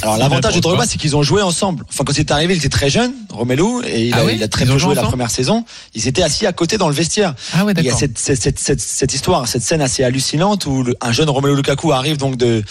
Alors 0.00 0.16
l'avantage 0.16 0.54
de 0.54 0.60
Drogba, 0.60 0.86
c'est 0.86 0.96
qu'ils 0.96 1.14
ont 1.14 1.22
joué 1.22 1.42
ensemble. 1.42 1.84
Enfin 1.90 2.04
quand 2.04 2.14
il 2.16 2.20
est 2.20 2.30
arrivé, 2.30 2.54
il 2.54 2.58
était 2.58 2.70
très 2.70 2.88
jeune, 2.88 3.12
Romelu, 3.28 3.84
et 3.86 4.06
il, 4.06 4.14
Ah 4.14 4.20
a, 4.20 4.24
oui 4.24 4.32
il 4.36 4.42
a 4.42 4.48
très 4.48 4.64
peu 4.64 4.78
joué 4.78 4.94
la 4.94 5.02
première 5.02 5.30
saison. 5.30 5.66
Ils 5.94 6.08
étaient 6.08 6.22
assis 6.22 6.46
à 6.46 6.54
côté 6.54 6.78
dans 6.78 6.88
le 6.88 6.94
vestiaire. 6.94 7.34
Ah 7.52 7.66
ouais, 7.66 7.74
Il 7.76 7.84
y 7.84 7.90
a 7.90 7.94
cette, 7.94 8.16
cette, 8.18 8.40
cette, 8.40 8.58
cette, 8.58 8.80
cette 8.80 9.12
histoire, 9.12 9.46
cette 9.46 9.62
scène 9.62 9.82
assez 9.82 10.02
hallucinante 10.04 10.64
où 10.64 10.82
le- 10.84 10.96
un 11.02 11.12
jeune 11.12 11.28
Romelu 11.28 11.54
Lukaku 11.54 11.92
arrive 11.92 12.16
donc 12.16 12.36
de 12.38 12.62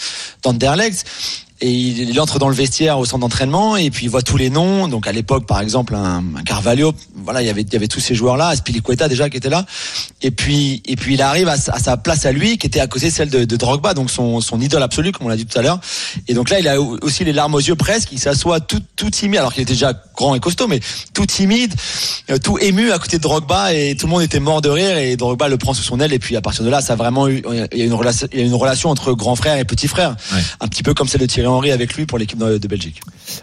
d'Anderlecht 0.42 1.04
et 1.60 1.70
il, 1.70 2.08
il 2.10 2.20
entre 2.20 2.38
dans 2.38 2.48
le 2.48 2.54
vestiaire 2.54 2.98
au 2.98 3.04
centre 3.04 3.20
d'entraînement 3.20 3.76
et 3.76 3.90
puis 3.90 4.06
il 4.06 4.08
voit 4.08 4.22
tous 4.22 4.36
les 4.36 4.50
noms. 4.50 4.88
Donc 4.88 5.06
à 5.06 5.12
l'époque, 5.12 5.46
par 5.46 5.60
exemple, 5.60 5.94
un, 5.94 6.22
un 6.36 6.42
Carvalho, 6.42 6.92
voilà, 7.24 7.42
il 7.42 7.46
y 7.46 7.50
avait 7.50 7.62
il 7.62 7.72
y 7.72 7.76
avait 7.76 7.88
tous 7.88 8.00
ces 8.00 8.14
joueurs-là, 8.14 8.48
Aspilicueta 8.48 9.08
déjà 9.08 9.28
qui 9.28 9.36
était 9.36 9.50
là. 9.50 9.66
Et 10.22 10.30
puis 10.30 10.82
et 10.86 10.96
puis 10.96 11.14
il 11.14 11.22
arrive 11.22 11.48
à, 11.48 11.56
sa- 11.56 11.72
à 11.72 11.78
sa 11.78 11.96
place 11.96 12.24
à 12.26 12.32
lui 12.32 12.58
qui 12.58 12.66
était 12.66 12.80
à 12.80 12.86
côté 12.86 13.10
celle 13.10 13.28
de, 13.30 13.44
de 13.44 13.56
Drogba, 13.56 13.94
donc 13.94 14.10
son, 14.10 14.40
son 14.40 14.60
idole 14.60 14.82
absolue 14.82 15.12
comme 15.12 15.26
on 15.26 15.30
l'a 15.30 15.36
dit 15.36 15.46
tout 15.46 15.58
à 15.58 15.62
l'heure. 15.62 15.80
Et 16.28 16.34
donc 16.34 16.50
là, 16.50 16.60
il 16.60 16.68
a 16.68 16.80
aussi 16.80 17.24
les 17.24 17.32
larmes 17.32 17.54
aux 17.54 17.60
yeux 17.60 17.74
presque. 17.76 18.08
Il 18.12 18.18
s'assoit 18.18 18.60
tout 18.60 18.80
tout 18.96 19.10
timide 19.10 19.38
alors 19.40 19.52
qu'il 19.52 19.62
était 19.62 19.72
déjà 19.74 19.92
grand 20.16 20.34
et 20.34 20.40
costaud, 20.40 20.66
mais 20.68 20.80
tout 21.14 21.26
timide, 21.26 21.74
euh, 22.30 22.38
tout 22.38 22.58
ému 22.58 22.92
à 22.92 22.98
côté 22.98 23.18
de 23.18 23.22
Drogba 23.22 23.72
et 23.74 23.96
tout 23.96 24.06
le 24.06 24.10
monde 24.12 24.22
était 24.22 24.40
mort 24.40 24.60
de 24.62 24.68
rire 24.68 24.96
et 24.98 25.16
Drogba 25.16 25.48
le 25.48 25.58
prend 25.58 25.74
sous 25.74 25.82
son 25.82 26.00
aile 26.00 26.12
et 26.12 26.18
puis 26.18 26.36
à 26.36 26.40
partir 26.40 26.64
de 26.64 26.70
là, 26.70 26.80
ça 26.80 26.94
a 26.94 26.96
vraiment 26.96 27.28
eu 27.28 27.42
il 27.72 27.78
y 27.78 27.82
a 27.82 27.84
une 27.84 27.94
relation 27.94 28.26
il 28.32 28.38
y 28.40 28.42
a 28.42 28.46
une 28.46 28.54
relation 28.54 28.90
entre 28.90 29.12
grand 29.12 29.36
frère 29.36 29.58
et 29.58 29.64
petit 29.64 29.88
frère, 29.88 30.16
Ouais. 30.32 30.40
un 30.60 30.68
petit 30.68 30.82
peu 30.82 30.94
comme 30.94 31.08
celle 31.08 31.20
de 31.22 31.26
Thierry 31.26 31.48
Henry 31.50 31.70
avec 31.70 31.94
lui 31.94 32.06
pour 32.06 32.18
l'équipe 32.18 32.38
de, 32.38 32.68
Belgique. 32.68 33.00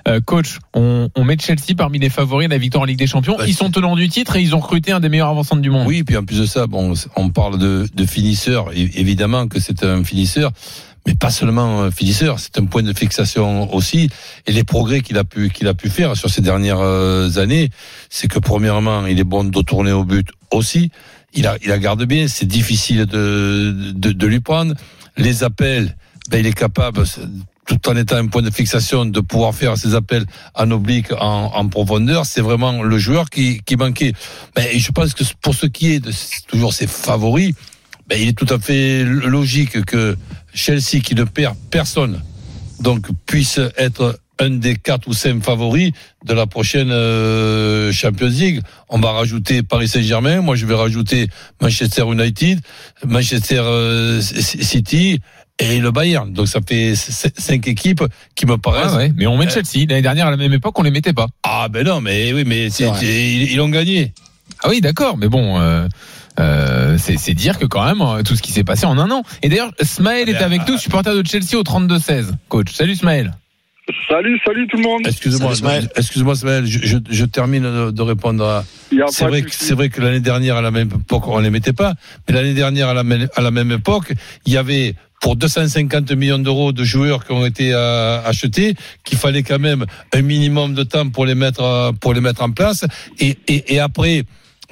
Euh, 0.08 0.20
coach, 0.20 0.60
on, 0.74 1.10
on 1.15 1.24
met 1.24 1.38
Chelsea 1.39 1.76
parmi 1.78 2.00
les 2.00 2.10
favoris 2.10 2.48
de 2.48 2.54
la 2.54 2.58
victoire 2.58 2.84
en 2.84 2.86
Ligue 2.86 2.98
des 2.98 3.08
Champions. 3.08 3.38
Ouais, 3.38 3.46
Ils 3.48 3.54
sont 3.54 3.70
tenants 3.70 3.96
du 3.96 4.10
titre 4.10 4.36
et 4.36 4.41
ils 4.41 4.56
ont 4.56 4.60
recruté 4.60 4.91
un 4.91 5.00
des 5.00 5.10
meilleurs 5.10 5.30
avant-centres 5.30 5.62
du 5.62 5.70
monde. 5.70 5.88
Oui, 5.88 6.04
puis 6.04 6.17
en 6.17 6.24
plus 6.24 6.39
de 6.39 6.46
ça, 6.46 6.67
bon, 6.67 6.93
on 7.15 7.30
parle 7.30 7.58
de, 7.58 7.88
de 7.93 8.06
finisseur. 8.06 8.72
Évidemment 8.74 9.48
que 9.48 9.60
c'est 9.60 9.84
un 9.84 10.04
finisseur, 10.04 10.52
mais 11.08 11.15
pas 11.15 11.32
seulement 11.32 11.82
un 11.82 11.91
finisseur. 11.91 12.39
C'est 12.39 12.60
un 12.60 12.65
point 12.65 12.84
de 12.84 12.93
fixation 12.93 13.74
aussi. 13.74 14.10
Et 14.46 14.52
les 14.52 14.63
progrès 14.63 15.02
qu'il 15.02 15.17
a 15.17 15.24
pu 15.24 15.50
qu'il 15.50 15.67
a 15.67 15.74
pu 15.74 15.89
faire 15.89 16.15
sur 16.17 16.30
ces 16.30 16.41
dernières 16.41 16.82
euh, 16.82 17.38
années, 17.38 17.70
c'est 18.10 18.28
que 18.28 18.39
premièrement, 18.39 19.06
il 19.06 19.20
est 19.20 19.24
bon 19.24 19.46
de 19.46 19.62
tourner 19.62 19.93
au 19.93 20.04
but 20.04 20.28
aussi. 20.52 20.91
Il 21.34 21.48
a 21.48 21.58
il 21.62 21.70
la 21.70 21.80
garde 21.80 22.04
bien. 22.04 22.28
C'est 22.28 22.46
difficile 22.46 23.06
de, 23.06 23.93
de 23.96 24.12
de 24.12 24.28
lui 24.28 24.41
prendre 24.41 24.74
les 25.15 25.43
appels. 25.43 25.96
Ben, 26.30 26.39
il 26.39 26.48
est 26.48 26.54
capable. 26.54 27.04
Tout 27.67 27.89
en 27.89 27.95
étant 27.95 28.15
un 28.15 28.27
point 28.27 28.41
de 28.41 28.49
fixation, 28.49 29.06
de 29.06 29.19
pouvoir 29.19 29.53
faire 29.53 29.77
ses 29.77 29.93
appels 29.93 30.25
en 30.56 30.71
oblique, 30.71 31.08
en, 31.12 31.67
profondeur, 31.67 32.25
c'est 32.25 32.41
vraiment 32.41 32.82
le 32.82 32.97
joueur 32.97 33.30
qui, 33.30 33.62
qui 33.65 33.75
manquait. 33.75 34.13
Mais 34.56 34.80
je 34.80 34.91
pense 34.91 35.13
que 35.13 35.23
pour 35.41 35.53
ce 35.53 35.67
qui 35.67 35.93
est 35.93 35.99
de 35.99 36.12
toujours 36.47 36.73
ses 36.73 36.88
favoris, 36.88 37.53
ben, 38.08 38.17
il 38.19 38.30
est 38.30 38.38
tout 38.38 38.51
à 38.53 38.58
fait 38.58 39.03
logique 39.03 39.84
que 39.84 40.17
Chelsea, 40.53 41.01
qui 41.03 41.13
ne 41.13 41.25
perd 41.25 41.56
personne, 41.69 42.21
donc 42.80 43.08
puisse 43.25 43.60
être 43.77 44.17
un 44.39 44.51
des 44.51 44.75
quatre 44.75 45.08
ou 45.08 45.13
cinq 45.13 45.43
favoris 45.43 45.91
de 46.25 46.34
la 46.34 46.45
prochaine 46.45 46.91
euh, 46.91 47.91
Champions 47.91 48.27
League. 48.27 48.62
On 48.89 48.99
va 48.99 49.12
rajouter 49.12 49.63
Paris 49.63 49.88
Saint-Germain, 49.88 50.41
moi 50.41 50.56
je 50.56 50.65
vais 50.65 50.75
rajouter 50.75 51.27
Manchester 51.62 52.03
United, 52.03 52.60
Manchester 53.06 53.62
euh, 53.63 54.21
City 54.21 55.19
et 55.60 55.80
le 55.80 55.91
Bayern. 55.91 56.32
Donc 56.32 56.48
ça 56.48 56.60
fait 56.65 56.96
cinq 56.96 57.67
équipes 57.67 58.04
qui 58.36 58.46
me 58.46 58.58
paraissent. 58.58 58.91
Ah 58.93 58.98
ouais, 58.98 59.13
mais 59.15 59.28
on 59.28 59.38
met 59.38 59.50
Chelsea. 59.50 59.86
L'année 59.88 60.02
dernière, 60.02 60.28
à 60.28 60.32
la 60.32 60.38
même 60.38 60.54
époque, 60.54 60.78
on 60.80 60.84
les 60.84 60.91
mettait 60.91 61.13
pas. 61.13 61.28
Ah 61.43 61.67
ben 61.70 61.86
non, 61.86 62.02
mais 62.02 62.34
oui, 62.34 62.43
mais 62.46 62.67
ils, 62.67 63.52
ils 63.52 63.58
l'ont 63.58 63.70
gagné. 63.70 64.13
Ah 64.63 64.70
oui, 64.70 64.82
d'accord, 64.82 65.17
mais 65.17 65.28
bon. 65.28 65.60
euh, 65.60 65.88
euh, 66.39 66.98
c'est 67.00 67.34
dire 67.34 67.58
que 67.58 67.65
quand 67.65 67.84
même 67.84 68.02
euh, 68.02 68.22
tout 68.22 68.36
ce 68.36 68.41
qui 68.41 68.52
s'est 68.52 68.63
passé 68.63 68.86
en 68.86 68.98
un 69.00 69.10
an. 69.10 69.24
Et 69.41 69.50
d'ailleurs, 69.50 69.72
Smaël 69.82 70.30
est 70.30 70.36
avec 70.36 70.67
nous, 70.67 70.78
supporter 70.78 71.15
de 71.15 71.28
Chelsea 71.28 71.56
au 71.56 71.63
32-16. 71.63 72.26
Coach, 72.50 72.74
salut 72.74 72.96
Smaël. 72.96 73.34
Salut, 74.10 74.39
salut 74.45 74.67
tout 74.67 74.78
le 74.78 74.84
monde. 74.84 75.08
Excuse-moi, 75.08 76.34
Ismaël, 76.34 76.65
je, 76.65 76.80
je, 76.86 76.97
je 77.10 77.26
termine 77.26 77.63
de, 77.63 77.91
de 77.91 78.02
répondre 78.02 78.43
à. 78.43 78.65
C'est 79.10 79.26
vrai, 79.26 79.43
que, 79.43 79.52
c'est 79.52 79.76
vrai 79.76 79.88
que 79.89 80.02
l'année 80.02 80.19
dernière, 80.19 80.58
à 80.58 80.62
la 80.62 80.71
même 80.71 80.89
époque, 80.93 81.28
on 81.28 81.39
les 81.39 81.50
mettait 81.50 81.73
pas. 81.73 81.93
Mais 82.28 82.36
l'année 82.36 82.54
dernière, 82.54 82.89
à 82.89 82.93
la 82.93 83.04
même, 83.04 83.28
à 83.36 83.41
la 83.41 83.52
même 83.52 83.71
époque, 83.71 84.13
il 84.45 84.52
y 84.52 84.58
avait 84.58 84.95
pour 85.21 85.36
250 85.38 86.12
millions 86.12 86.38
d'euros 86.38 86.73
de 86.73 86.84
joueurs 86.84 87.26
qui 87.26 87.32
ont 87.32 87.45
été 87.45 87.71
euh, 87.73 88.21
achetés, 88.23 88.76
qu'il 89.06 89.17
fallait 89.17 89.43
quand 89.43 89.60
même 89.60 89.86
un 90.13 90.21
minimum 90.21 90.73
de 90.73 90.84
temps 90.84 91.10
pour 91.10 91.26
les 91.26 91.36
mettre, 91.36 91.63
euh, 91.63 91.91
pour 91.93 92.13
les 92.13 92.21
mettre 92.21 92.43
en 92.43 92.52
place. 92.52 92.86
Et, 93.19 93.38
et, 93.47 93.76
et 93.76 93.80
après, 93.80 94.23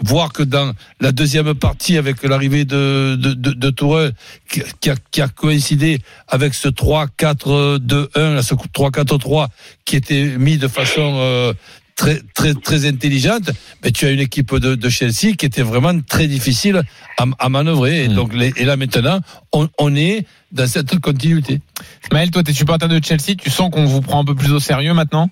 voir 0.02 0.34
que 0.34 0.44
dans 0.44 0.74
la 1.00 1.12
deuxième 1.12 1.54
partie, 1.56 1.98
avec 1.98 2.22
l'arrivée 2.24 2.66
de, 2.66 3.16
de, 3.16 3.34
de, 3.34 4.14
qui, 4.50 4.62
qui 4.82 4.90
a, 4.90 4.96
qui 5.12 5.22
a 5.22 5.28
coïncidé 5.28 6.00
avec 6.28 6.54
ce 6.54 6.68
3-4-2-1, 6.68 8.36
là, 8.36 8.42
ce 8.44 8.54
3-4-3, 8.56 9.48
qui 9.86 9.96
était 9.96 10.38
mis 10.38 10.58
de 10.58 10.68
façon 10.68 11.16
euh, 11.18 11.54
très, 11.96 12.20
très, 12.34 12.54
très 12.54 12.86
intelligente, 12.86 13.52
mais 13.84 13.92
tu 13.92 14.06
as 14.06 14.12
une 14.12 14.20
équipe 14.20 14.54
de, 14.56 14.76
de 14.76 14.90
Chelsea 14.90 15.34
qui 15.38 15.46
était 15.46 15.62
vraiment 15.62 15.98
très 16.02 16.28
difficile 16.28 16.82
à, 17.18 17.26
à 17.40 17.50
manœuvrer. 17.50 18.04
Et, 18.04 18.10
Mm. 18.10 18.14
donc, 18.16 18.34
les- 18.34 18.54
et 18.58 18.66
là, 18.66 18.76
maintenant, 18.76 19.20
on, 19.54 19.70
on 19.80 19.96
est 19.96 20.26
dans 20.52 20.68
cette 20.68 21.00
continuité. 21.00 21.62
Smaël, 22.10 22.32
toi, 22.32 22.44
t'es 22.44 22.54
supporter 22.54 22.88
de 22.90 23.00
Chelsea, 23.04 23.36
tu 23.38 23.50
sens 23.50 23.70
qu'on 23.72 23.86
vous 23.86 24.02
prend 24.02 24.22
un 24.22 24.26
peu 24.26 24.36
plus 24.36 24.52
au 24.52 24.60
sérieux 24.60 24.94
maintenant? 24.94 25.30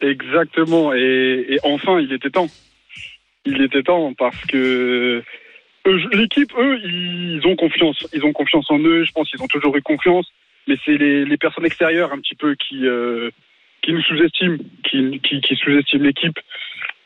Exactement. 0.00 0.92
Et, 0.94 1.46
et 1.50 1.58
enfin, 1.64 1.98
il 2.00 2.12
était 2.12 2.30
temps. 2.30 2.48
Il 3.46 3.62
était 3.62 3.82
temps 3.82 4.12
parce 4.14 4.40
que 4.46 5.22
l'équipe, 6.12 6.52
eux, 6.58 6.80
ils 6.84 7.42
ont 7.46 7.56
confiance. 7.56 8.06
Ils 8.12 8.24
ont 8.24 8.32
confiance 8.32 8.70
en 8.70 8.78
eux. 8.78 9.04
Je 9.04 9.12
pense 9.12 9.28
qu'ils 9.30 9.42
ont 9.42 9.48
toujours 9.48 9.76
eu 9.76 9.82
confiance. 9.82 10.26
Mais 10.66 10.76
c'est 10.84 10.96
les, 10.96 11.36
personnes 11.36 11.66
extérieures 11.66 12.12
un 12.12 12.18
petit 12.18 12.34
peu 12.34 12.54
qui 12.54 12.86
euh, 12.86 13.30
qui 13.82 13.92
nous 13.92 14.00
sous-estiment, 14.00 14.56
qui, 14.82 15.20
qui, 15.20 15.56
sous-estiment 15.56 16.04
l'équipe. 16.04 16.38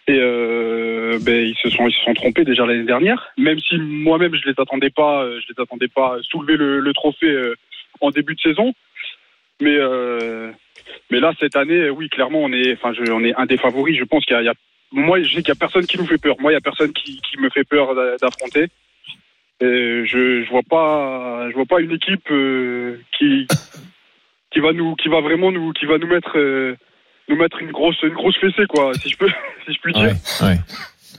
Et 0.07 0.18
euh, 0.20 1.18
ben, 1.20 1.44
ils 1.44 1.57
se 1.57 1.68
sont 1.70 1.88
ils 1.88 1.92
se 1.92 2.05
sont 2.05 2.14
trompés 2.14 2.44
déjà 2.44 2.64
l'année 2.64 2.85
dernière. 2.85 3.33
Même 3.37 3.59
si 3.59 3.79
moi-même 3.79 4.35
je 4.37 4.48
les 4.48 4.55
attendais 4.59 4.90
pas, 4.90 5.24
euh, 5.24 5.40
je 5.40 5.53
les 5.53 5.61
attendais 5.61 5.88
pas 5.88 6.18
soulever 6.22 6.57
le, 6.57 6.92
trophée 6.92 7.53
en 8.01 8.11
début 8.11 8.37
de 8.37 8.40
saison. 8.40 8.72
Mais 9.61 9.77
mais 11.11 11.18
là 11.18 11.33
cette 11.40 11.57
année, 11.57 11.90
oui, 11.90 12.09
clairement 12.09 12.44
on 12.44 12.53
est, 12.53 12.74
enfin, 12.74 12.92
on 13.11 13.24
est 13.24 13.35
un 13.35 13.46
des 13.46 13.57
favoris. 13.57 13.98
Je 13.98 14.05
pense 14.05 14.24
qu'il 14.24 14.40
y 14.40 14.48
a- 14.48 14.55
moi, 14.92 15.20
je 15.22 15.29
sais 15.29 15.37
qu'il 15.42 15.48
y 15.48 15.53
a 15.53 15.55
personne 15.55 15.87
qui 15.87 15.98
nous 15.98 16.07
fait 16.07 16.18
peur. 16.18 16.37
Moi, 16.40 16.53
il 16.53 16.55
y 16.55 16.59
a 16.59 16.61
personne 16.61 16.92
qui, 16.92 17.20
qui 17.20 17.38
me 17.40 17.51
fait 17.51 17.64
peur 17.64 17.94
d'a- 17.94 18.16
d'affronter. 18.16 18.66
Et 19.61 20.05
je, 20.07 20.44
je 20.44 20.51
vois 20.51 20.62
pas, 20.68 21.48
je 21.51 21.55
vois 21.55 21.66
pas 21.66 21.81
une 21.81 21.90
équipe 21.92 22.31
euh, 22.31 22.98
qui 23.18 23.46
qui 24.51 24.61
va 24.61 24.72
nous, 24.72 24.94
qui 24.94 25.09
va 25.09 25.20
vraiment 25.20 25.51
nous, 25.53 25.72
qui 25.72 25.85
va 25.85 25.98
nous 25.98 26.07
mettre 26.07 26.38
euh, 26.38 26.77
nous 27.29 27.37
mettre 27.37 27.61
une 27.61 27.72
grosse 27.72 28.01
une 28.03 28.14
grosse 28.14 28.37
fessée 28.38 28.66
quoi, 28.68 28.92
si 28.94 29.09
je 29.11 29.16
peux, 29.16 29.29
si 29.66 29.74
je 29.74 29.79
puis 29.81 29.92
dire. 29.92 30.03
Ouais, 30.05 30.46
ouais. 30.46 30.57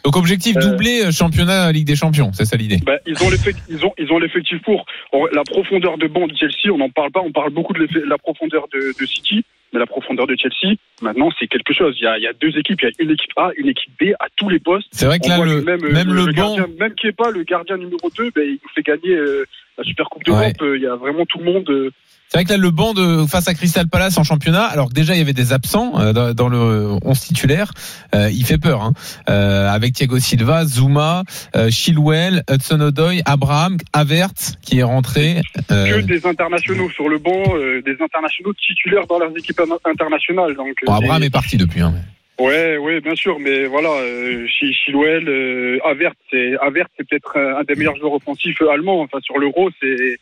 Donc 0.05 0.15
objectif 0.15 0.55
Euh, 0.55 0.61
doubler 0.61 1.03
euh, 1.05 1.11
championnat 1.11 1.71
Ligue 1.73 1.85
des 1.85 1.97
Champions, 1.97 2.31
c'est 2.31 2.45
ça 2.45 2.55
l'idée. 2.55 2.77
Ben, 2.85 2.97
ils 3.05 3.21
ont 3.21 3.29
l'effect- 3.29 3.59
ils 3.69 3.85
ont 3.85 3.93
ils 3.97 4.09
ont 4.13 4.17
l'effectif 4.19 4.61
pour 4.63 4.85
la 5.33 5.43
profondeur 5.43 5.97
de 5.97 6.07
banc 6.07 6.25
de 6.27 6.33
Chelsea. 6.37 6.71
On 6.73 6.77
n'en 6.77 6.89
parle 6.89 7.11
pas. 7.11 7.19
On 7.19 7.33
parle 7.33 7.49
beaucoup 7.51 7.73
de 7.73 7.85
la 8.07 8.17
profondeur 8.17 8.67
de, 8.73 8.79
de 8.97 9.05
City, 9.05 9.43
mais 9.73 9.79
la 9.79 9.85
profondeur 9.85 10.27
de 10.27 10.35
Chelsea. 10.37 10.75
Maintenant, 11.01 11.29
c'est 11.39 11.47
quelque 11.47 11.73
chose. 11.73 11.95
Il 11.99 12.03
y 12.03 12.07
a, 12.07 12.17
il 12.17 12.23
y 12.23 12.27
a 12.27 12.33
deux 12.33 12.57
équipes. 12.57 12.79
Il 12.81 12.85
y 12.85 12.87
a 12.87 13.03
une 13.03 13.11
équipe 13.11 13.31
A, 13.37 13.51
une 13.57 13.67
équipe 13.67 13.91
B 13.99 14.13
à 14.19 14.27
tous 14.35 14.49
les 14.49 14.59
postes. 14.59 14.87
C'est 14.91 15.05
vrai 15.05 15.19
que 15.19 15.27
là, 15.27 15.37
le, 15.43 15.61
même, 15.61 15.83
euh, 15.83 15.91
même 15.91 16.13
le, 16.13 16.31
gardien, 16.31 16.67
même 16.79 16.93
qui 16.95 17.07
est 17.07 17.11
pas 17.11 17.29
le 17.31 17.43
gardien 17.43 17.77
numéro 17.77 18.09
2, 18.09 18.31
ben, 18.35 18.43
il 18.43 18.53
nous 18.53 18.69
fait 18.73 18.81
gagner 18.81 19.15
euh, 19.15 19.45
la 19.77 19.83
Super 19.83 20.09
Coupe 20.09 20.23
d'Europe. 20.23 20.43
Ouais. 20.61 20.67
Euh, 20.67 20.77
Il 20.77 20.83
y 20.83 20.87
a 20.87 20.95
vraiment 20.95 21.25
tout 21.25 21.39
le 21.39 21.45
monde. 21.45 21.69
euh, 21.69 21.91
c'est 22.29 22.37
vrai 22.37 22.45
que 22.45 22.51
là, 22.51 22.57
le 22.57 22.69
banc 22.69 22.93
de 22.93 23.25
face 23.25 23.47
à 23.47 23.55
Crystal 23.55 23.87
Palace 23.87 24.17
en 24.19 24.23
championnat, 24.23 24.63
alors 24.65 24.89
que 24.89 24.93
déjà 24.93 25.15
il 25.15 25.17
y 25.17 25.21
avait 25.21 25.33
des 25.33 25.51
absents 25.51 25.99
euh, 25.99 26.33
dans, 26.33 26.47
le 26.47 26.95
11 27.03 27.19
titulaire, 27.19 27.71
euh, 28.13 28.29
il 28.31 28.45
fait 28.45 28.59
peur. 28.59 28.83
Hein. 28.83 28.93
Euh, 29.29 29.67
avec 29.67 29.93
Thiago 29.93 30.19
Silva, 30.19 30.63
Zuma, 30.65 31.23
euh, 31.55 31.71
Chilwell, 31.71 32.43
Hudson 32.49 32.79
Odoi, 32.81 33.21
Abraham, 33.25 33.77
Avert 33.93 34.29
qui 34.61 34.77
est 34.79 34.83
rentré. 34.83 35.41
que 35.67 35.73
Euh, 35.73 36.01
des 36.03 36.27
internationaux 36.27 36.89
sur 36.91 37.09
le 37.09 37.17
banc, 37.17 37.43
euh, 37.55 37.81
des 37.81 37.97
internationaux 37.99 38.53
titulaires 38.53 39.07
dans 39.07 39.17
leurs 39.17 39.35
équipes 39.35 39.59
in- 39.61 39.89
internationales. 39.89 40.55
Donc, 40.55 40.75
bon, 40.85 40.93
Abraham 40.93 41.23
est 41.23 41.29
parti 41.31 41.57
depuis. 41.57 41.81
Hein. 41.81 41.93
Ouais, 42.39 42.77
ouais, 42.77 43.01
bien 43.01 43.15
sûr, 43.15 43.37
mais 43.39 43.65
voilà, 43.65 43.89
euh, 43.89 44.45
Chi- 44.47 44.73
Chilwell, 44.73 45.27
euh, 45.27 45.77
Avert, 45.83 46.13
c'est 46.31 46.53
Avert, 46.61 46.85
c'est 46.95 47.05
peut-être 47.09 47.37
un 47.37 47.63
des 47.63 47.75
meilleurs 47.75 47.97
joueurs 47.97 48.13
offensifs 48.13 48.61
allemands. 48.71 49.01
Enfin, 49.01 49.17
sur 49.21 49.37
l'Euro, 49.39 49.69
c'est 49.81 50.17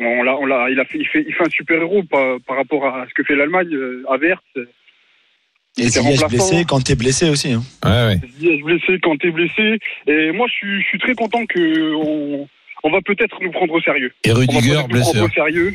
on 0.00 0.22
l'a, 0.22 0.36
on 0.38 0.46
l'a, 0.46 0.70
il 0.70 0.80
a 0.80 0.84
fait, 0.84 0.98
il 0.98 1.06
fait, 1.06 1.24
il 1.26 1.34
fait 1.34 1.44
un 1.46 1.50
super 1.50 1.78
héros 1.80 2.02
par, 2.04 2.38
par 2.46 2.56
rapport 2.56 2.86
à 2.86 3.06
ce 3.08 3.14
que 3.14 3.22
fait 3.22 3.36
l'Allemagne. 3.36 3.68
Euh, 3.72 4.02
Avert, 4.10 4.40
Et 4.56 5.82
était 5.82 6.00
Ziyech 6.00 6.28
blessé 6.28 6.64
quand 6.66 6.80
t'es 6.82 6.94
blessé 6.96 7.28
aussi. 7.30 7.52
Hein. 7.52 7.62
Ouais, 7.84 8.14
ouais. 8.14 8.20
Ziyech 8.38 8.62
blessé, 8.62 8.98
quand 9.02 9.16
t'es 9.16 9.30
blessé. 9.30 9.78
Et 10.06 10.32
moi, 10.32 10.46
je 10.48 10.52
suis, 10.54 10.82
je 10.82 10.86
suis 10.88 10.98
très 10.98 11.14
content 11.14 11.44
que 11.46 11.92
on, 11.94 12.48
on 12.82 12.90
va 12.90 13.00
peut-être 13.02 13.38
nous 13.42 13.50
prendre 13.50 13.74
au 13.74 13.80
sérieux. 13.80 14.12
Et 14.24 14.30
On 14.30 14.34
va 14.34 14.40
Rudiger, 14.40 14.76
nous 14.76 14.88
blessé. 14.88 15.10
prendre 15.12 15.26
au 15.26 15.30
sérieux. 15.30 15.74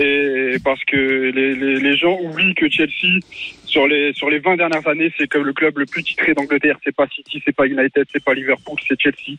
Et 0.00 0.56
parce 0.64 0.82
que 0.84 1.30
les, 1.32 1.54
les, 1.54 1.78
les 1.78 1.96
gens 1.96 2.18
oublient 2.20 2.54
que 2.54 2.68
Chelsea, 2.68 3.20
sur 3.64 3.86
les, 3.86 4.12
sur 4.12 4.28
les 4.28 4.40
20 4.40 4.56
dernières 4.56 4.86
années, 4.88 5.12
c'est 5.16 5.28
comme 5.28 5.44
le 5.44 5.52
club 5.52 5.78
le 5.78 5.86
plus 5.86 6.02
titré 6.02 6.34
d'Angleterre. 6.34 6.76
C'est 6.82 6.94
pas 6.94 7.06
City, 7.14 7.40
c'est 7.44 7.54
pas 7.54 7.66
United, 7.66 8.04
c'est 8.12 8.24
pas 8.24 8.34
Liverpool, 8.34 8.76
c'est 8.88 9.00
Chelsea. 9.00 9.38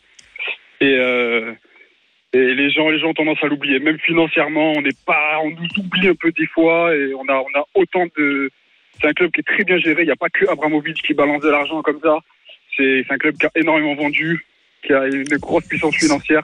Et, 0.80 0.94
euh, 0.98 1.52
et 2.36 2.54
les 2.54 2.70
gens, 2.70 2.88
les 2.90 2.98
gens 2.98 3.08
ont 3.08 3.14
tendance 3.14 3.38
à 3.42 3.46
l'oublier. 3.46 3.78
Même 3.78 3.98
financièrement, 3.98 4.72
on 4.76 4.82
n'est 4.82 4.96
pas, 5.06 5.38
on 5.42 5.50
nous 5.50 5.68
oublie 5.78 6.08
un 6.08 6.14
peu 6.14 6.30
des 6.32 6.46
fois 6.46 6.94
et 6.94 7.12
on 7.14 7.26
a, 7.28 7.34
on 7.34 7.58
a 7.58 7.64
autant 7.74 8.04
de, 8.16 8.50
c'est 9.00 9.08
un 9.08 9.12
club 9.12 9.30
qui 9.32 9.40
est 9.40 9.44
très 9.54 9.64
bien 9.64 9.78
géré. 9.78 10.02
Il 10.02 10.06
n'y 10.06 10.10
a 10.12 10.16
pas 10.16 10.28
que 10.28 10.48
Abramovich 10.50 11.02
qui 11.02 11.14
balance 11.14 11.42
de 11.42 11.50
l'argent 11.50 11.82
comme 11.82 12.00
ça. 12.02 12.18
C'est 12.76 13.04
un 13.10 13.16
club 13.18 13.36
qui 13.38 13.46
a 13.46 13.50
énormément 13.54 13.94
vendu, 13.94 14.44
qui 14.84 14.92
a 14.92 15.06
une 15.06 15.24
grosse 15.38 15.64
puissance 15.66 15.96
financière. 15.96 16.42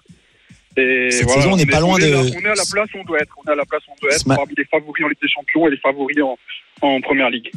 Et 0.77 1.11
Cette 1.11 1.27
voilà, 1.27 1.43
saison, 1.43 1.53
on 1.55 1.57
n'est 1.57 1.67
pas 1.67 1.81
loin 1.81 1.99
est 1.99 2.07
de- 2.09 2.13
là- 2.15 2.21
on 2.21 2.45
est 2.47 2.49
à 2.49 2.55
la 2.55 2.65
place 2.73 2.89
où 2.95 2.99
on 2.99 3.05
doit 3.05 3.19
être. 3.21 3.35
On 3.45 3.49
est 3.51 3.53
à 3.53 3.57
la 3.57 3.65
place 3.67 3.83
où 3.87 3.91
on 3.93 4.01
doit 4.01 4.11
être 4.15 4.25
parmi 4.37 4.55
les 4.57 4.65
favoris 4.65 5.05
en 5.05 5.09
Ligue 5.09 5.21
des 5.21 5.29
Champions 5.29 5.69
et 5.69 5.71
les 5.73 5.77
favoris 5.77 6.23
en, 6.23 6.39
en 6.81 7.01
Première 7.03 7.29
Ligue. 7.29 7.51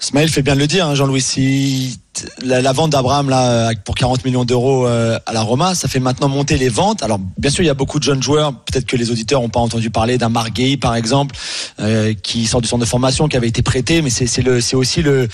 Smaël 0.00 0.30
fait 0.30 0.40
bien 0.40 0.54
le 0.54 0.66
dire, 0.66 0.86
hein, 0.86 0.94
Jean-Louis. 0.94 1.20
Si 1.20 2.00
la, 2.42 2.72
vente 2.72 2.90
d'Abraham 2.90 3.28
là 3.28 3.50
euh, 3.50 3.72
pour 3.84 3.94
40 3.94 4.24
millions 4.24 4.44
d'euros 4.46 4.86
euh, 4.86 5.18
à 5.26 5.32
la 5.34 5.42
Roma, 5.42 5.74
ça 5.74 5.88
fait 5.88 6.00
maintenant 6.00 6.28
monter 6.28 6.56
les 6.56 6.70
ventes. 6.70 7.02
Alors 7.02 7.18
bien 7.38 7.50
sûr, 7.50 7.62
il 7.62 7.66
y 7.66 7.70
a 7.70 7.74
beaucoup 7.74 7.98
de 7.98 8.04
jeunes 8.04 8.22
joueurs. 8.22 8.52
Peut-être 8.52 8.86
que 8.86 8.96
les 8.96 9.10
auditeurs 9.10 9.42
n'ont 9.42 9.50
pas 9.50 9.60
entendu 9.60 9.90
parler 9.90 10.16
d'un 10.16 10.30
Marguerite, 10.30 10.80
par 10.80 10.94
exemple, 10.94 11.36
euh, 11.80 12.14
qui 12.14 12.46
sort 12.46 12.62
du 12.62 12.68
centre 12.68 12.80
de 12.80 12.88
formation, 12.88 13.28
qui 13.28 13.36
avait 13.36 13.48
été 13.48 13.60
prêté. 13.60 14.00
Mais 14.00 14.08
c'est 14.08 14.42
le, 14.42 14.62
c'est 14.62 14.74
aussi 14.74 15.02
le, 15.02 15.28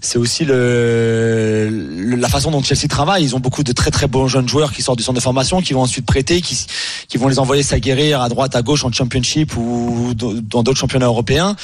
c'est 0.00 0.18
aussi 0.18 0.44
le, 0.44 2.16
la 2.16 2.28
façon 2.28 2.50
dont 2.50 2.62
Chelsea 2.62 2.88
travaille. 2.88 3.22
Ils 3.22 3.36
ont 3.36 3.40
beaucoup 3.40 3.62
de 3.62 3.72
très 3.72 3.92
très 3.92 4.08
bons 4.08 4.26
jeunes 4.26 4.48
joueurs 4.48 4.72
qui 4.72 4.82
sortent 4.82 4.98
du 4.98 5.04
centre 5.04 5.16
de 5.16 5.22
formation, 5.22 5.62
qui 5.62 5.74
vont 5.74 5.82
ensuite 5.82 6.06
prêter, 6.06 6.40
qui, 6.40 6.66
qui 7.08 7.18
vont 7.18 7.28
les 7.28 7.38
envoyer 7.38 7.62
s'aguerrir 7.62 8.20
à 8.20 8.28
droite, 8.28 8.56
à 8.56 8.62
gauche 8.62 8.84
en 8.84 8.90
Championship 8.90 9.56
ou 9.56 10.12
dans 10.14 10.64
d'autres 10.64 10.80
championnats 10.80 11.06
européens. 11.06 11.54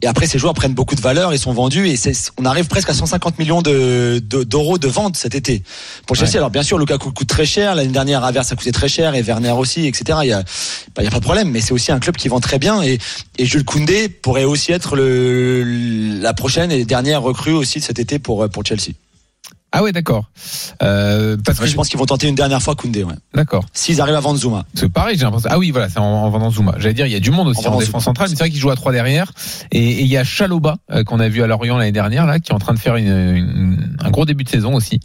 Et 0.00 0.06
après, 0.06 0.26
ces 0.28 0.38
joueurs 0.38 0.54
prennent 0.54 0.74
beaucoup 0.74 0.94
de 0.94 1.00
valeur 1.00 1.32
et 1.32 1.38
sont 1.38 1.52
vendus. 1.52 1.88
Et 1.88 1.96
on 2.38 2.44
arrive 2.44 2.66
presque 2.68 2.88
à 2.88 2.94
150 2.94 3.38
millions 3.38 3.62
de- 3.62 4.22
de- 4.24 4.44
d'euros 4.44 4.78
de, 4.78 4.86
ventes 4.86 5.16
cet 5.16 5.34
été 5.34 5.62
pour 6.06 6.14
Chelsea. 6.16 6.36
Alors 6.36 6.50
bien 6.50 6.62
sûr, 6.62 6.78
Lukaku 6.78 7.10
coûte 7.12 7.26
très 7.28 7.44
cher. 7.46 7.74
L'année 7.74 7.90
dernière, 7.92 8.22
Avers 8.22 8.44
ça 8.44 8.54
coûtait 8.54 8.70
très 8.72 8.88
cher 8.88 9.14
et 9.16 9.22
Werner 9.22 9.50
aussi, 9.50 9.86
etc. 9.86 10.20
Il 10.22 10.28
y 10.28 10.32
a, 10.32 10.42
bah, 10.94 11.02
il 11.02 11.04
y 11.04 11.08
a 11.08 11.10
pas 11.10 11.18
de 11.18 11.24
problème. 11.24 11.50
Mais 11.50 11.60
c'est 11.60 11.72
aussi 11.72 11.90
un 11.90 11.98
club 11.98 12.16
qui 12.16 12.28
vend 12.28 12.38
très 12.40 12.58
bien. 12.60 12.80
Et, 12.82 12.98
et 13.38 13.44
Jules 13.44 13.64
Koundé 13.64 14.08
pourrait 14.08 14.44
aussi 14.44 14.70
être 14.72 14.94
le, 14.94 15.64
la 16.20 16.32
prochaine 16.32 16.70
et 16.70 16.84
dernière 16.84 17.20
recrue 17.22 17.52
aussi 17.52 17.80
de 17.80 17.84
cet 17.84 17.98
été 17.98 18.18
pour 18.20 18.48
pour 18.48 18.64
Chelsea. 18.64 18.92
Ah 19.70 19.82
ouais, 19.82 19.92
d'accord. 19.92 20.24
Euh, 20.82 21.36
parce 21.44 21.58
que 21.60 21.66
je 21.66 21.74
pense 21.74 21.88
qu'ils 21.88 21.98
vont 21.98 22.06
tenter 22.06 22.26
une 22.26 22.34
dernière 22.34 22.62
fois 22.62 22.74
Koundé. 22.74 23.04
Ouais. 23.04 23.12
D'accord. 23.34 23.66
S'ils 23.74 24.00
arrivent 24.00 24.14
à 24.14 24.20
vendre 24.20 24.38
Zuma. 24.38 24.64
C'est 24.74 24.88
pareil, 24.90 25.18
j'ai 25.18 25.24
l'impression. 25.24 25.50
Ah 25.52 25.58
oui, 25.58 25.70
voilà, 25.72 25.90
c'est 25.90 25.98
en, 25.98 26.04
en 26.04 26.30
vendant 26.30 26.50
Zuma. 26.50 26.74
J'allais 26.78 26.94
dire, 26.94 27.04
il 27.06 27.12
y 27.12 27.16
a 27.16 27.20
du 27.20 27.30
monde 27.30 27.48
aussi 27.48 27.66
En 27.68 27.76
défense 27.76 27.84
Zuma. 27.84 28.00
centrale, 28.00 28.28
mais 28.30 28.34
c'est 28.36 28.42
vrai 28.44 28.50
qu'il 28.50 28.60
joue 28.60 28.70
à 28.70 28.76
trois 28.76 28.92
derrière. 28.92 29.30
Et 29.70 29.78
et 29.90 30.00
il 30.00 30.06
y 30.08 30.16
a 30.16 30.24
Chaloba 30.24 30.76
euh, 30.90 31.04
qu'on 31.04 31.20
a 31.20 31.28
vu 31.28 31.42
à 31.42 31.46
Lorient 31.46 31.76
l'année 31.76 31.92
dernière, 31.92 32.24
là, 32.26 32.38
qui 32.40 32.50
est 32.50 32.54
en 32.54 32.58
train 32.58 32.72
de 32.74 32.78
faire 32.78 32.96
une, 32.96 33.08
une- 33.08 33.96
un 34.00 34.10
gros 34.10 34.24
début 34.24 34.44
de 34.44 34.48
saison 34.48 34.74
aussi 34.74 35.00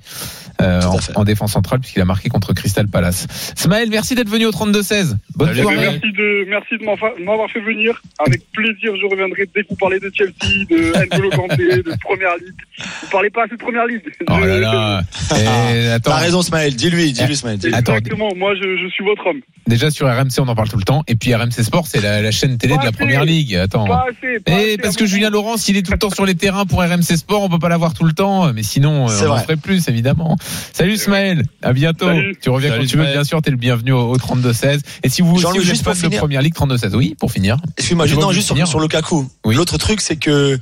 euh, 0.64 0.82
en, 1.16 1.24
défense 1.24 1.52
centrale 1.54 1.80
puisqu'il 1.80 2.02
a 2.02 2.06
marqué 2.06 2.30
contre 2.30 2.54
Crystal 2.54 2.88
Palace. 2.88 3.28
Smaël, 3.56 3.90
merci 3.90 4.16
d'être 4.16 4.30
venu 4.30 4.46
au 4.46 4.52
32-16. 4.52 5.16
Bonne 5.36 5.50
Allez, 5.50 5.62
soirée. 5.62 5.78
Merci 5.78 6.00
de, 6.12 6.46
merci 6.50 6.78
de 6.78 6.84
m'avoir- 6.86 7.50
fait 7.52 7.60
venir. 7.62 8.02
Avec 8.26 8.42
plaisir, 8.52 8.94
je 9.00 9.06
reviendrai 9.12 9.48
dès 9.54 9.64
que 9.64 9.68
vous 9.70 9.76
parlez 9.76 10.00
de 10.00 10.10
Chelsea, 10.14 10.66
de 10.70 10.98
N'Golo 10.98 11.30
Kanté, 11.32 11.58
de 11.58 11.94
Première 12.02 12.36
Ligue. 12.38 12.56
Vous 13.04 13.10
parlez 13.12 13.30
pas 13.30 13.44
assez 13.44 13.56
de 13.56 13.60
Première 13.62 13.86
Ligue. 13.86 14.02
Oh 14.30 14.40
là 14.40 14.60
là. 14.60 15.02
Et 15.74 15.88
attends, 15.90 16.12
T'as 16.12 16.18
raison, 16.18 16.42
Smaël. 16.42 16.76
Dis-lui, 16.76 17.12
dis-lui, 17.12 17.36
Smaël. 17.36 17.60
Attends. 17.74 17.96
Exactement. 17.98 18.30
Moi, 18.36 18.54
je, 18.56 18.78
je 18.82 18.88
suis 18.92 19.04
votre 19.04 19.26
homme. 19.28 19.42
déjà 19.68 19.92
sur 19.92 20.08
RMC, 20.08 20.40
on 20.40 20.48
en 20.48 20.56
parle 20.56 20.70
tout 20.70 20.78
le 20.78 20.84
temps. 20.84 21.04
Et 21.08 21.16
puis 21.16 21.36
RMC 21.36 21.52
Sport, 21.64 21.86
c'est 21.88 22.02
la, 22.02 22.22
la 22.22 22.32
chaîne 22.32 22.58
télé 22.58 22.74
de 22.76 22.80
la 22.80 22.90
assez. 22.90 22.98
première 22.98 23.26
ligue. 23.26 23.56
Attends. 23.56 23.86
Pas 23.86 24.06
assez. 24.10 24.40
Pas 24.40 24.52
Et 24.52 24.56
assez, 24.56 24.74
Eh, 24.74 24.78
parce 24.78 24.96
que 24.96 25.06
Julien. 25.06 25.30
Laurence, 25.30 25.68
il 25.68 25.78
est 25.78 25.82
tout 25.84 25.92
le 25.92 25.98
temps 25.98 26.10
sur 26.12 26.26
les 26.26 26.36
terrains 26.36 26.66
pour 26.66 26.80
RMC 26.82 27.02
Sport, 27.18 27.44
on 27.44 27.50
peut 27.50 27.58
pas 27.60 27.70
l'avoir 27.70 27.94
tout 27.94 28.04
le 28.04 28.14
temps, 28.14 28.54
mais 28.54 28.62
sinon, 28.64 29.06
on 29.08 29.30
en 29.30 29.38
ferait 29.40 29.58
plus, 29.58 29.88
évidemment. 29.88 30.38
Salut 30.74 30.94
Ismaël, 30.94 31.44
à 31.62 31.74
bientôt. 31.74 32.06
Salut. 32.08 32.38
Tu 32.42 32.50
reviens 32.50 32.70
Salut, 32.70 32.82
quand 32.84 32.88
tu 32.90 32.98
veux, 32.98 33.06
bien 33.06 33.24
sûr, 33.24 33.42
t'es 33.42 33.52
le 33.52 33.58
bienvenu 33.58 33.92
au, 33.92 34.12
au 34.14 34.18
32-16. 34.18 34.80
Et 35.04 35.10
si 35.10 35.22
vous, 35.22 35.38
si 35.40 35.46
vous 35.46 35.60
juste 35.62 35.76
êtes 35.82 35.84
pour 35.84 35.94
fan 35.94 36.02
de 36.02 36.06
finir. 36.08 36.20
première 36.20 36.42
ligue 36.42 36.56
32-16, 36.56 36.96
oui, 36.96 37.16
pour 37.20 37.32
finir. 37.32 37.58
Excuse-moi, 37.78 38.06
juste, 38.08 38.22
juste 38.32 38.48
sur, 38.56 38.68
sur 38.68 38.80
Lukaku. 38.80 39.28
Oui. 39.46 39.56
L'autre 39.56 39.78
truc, 39.78 40.02
c'est 40.02 40.16
que 40.18 40.60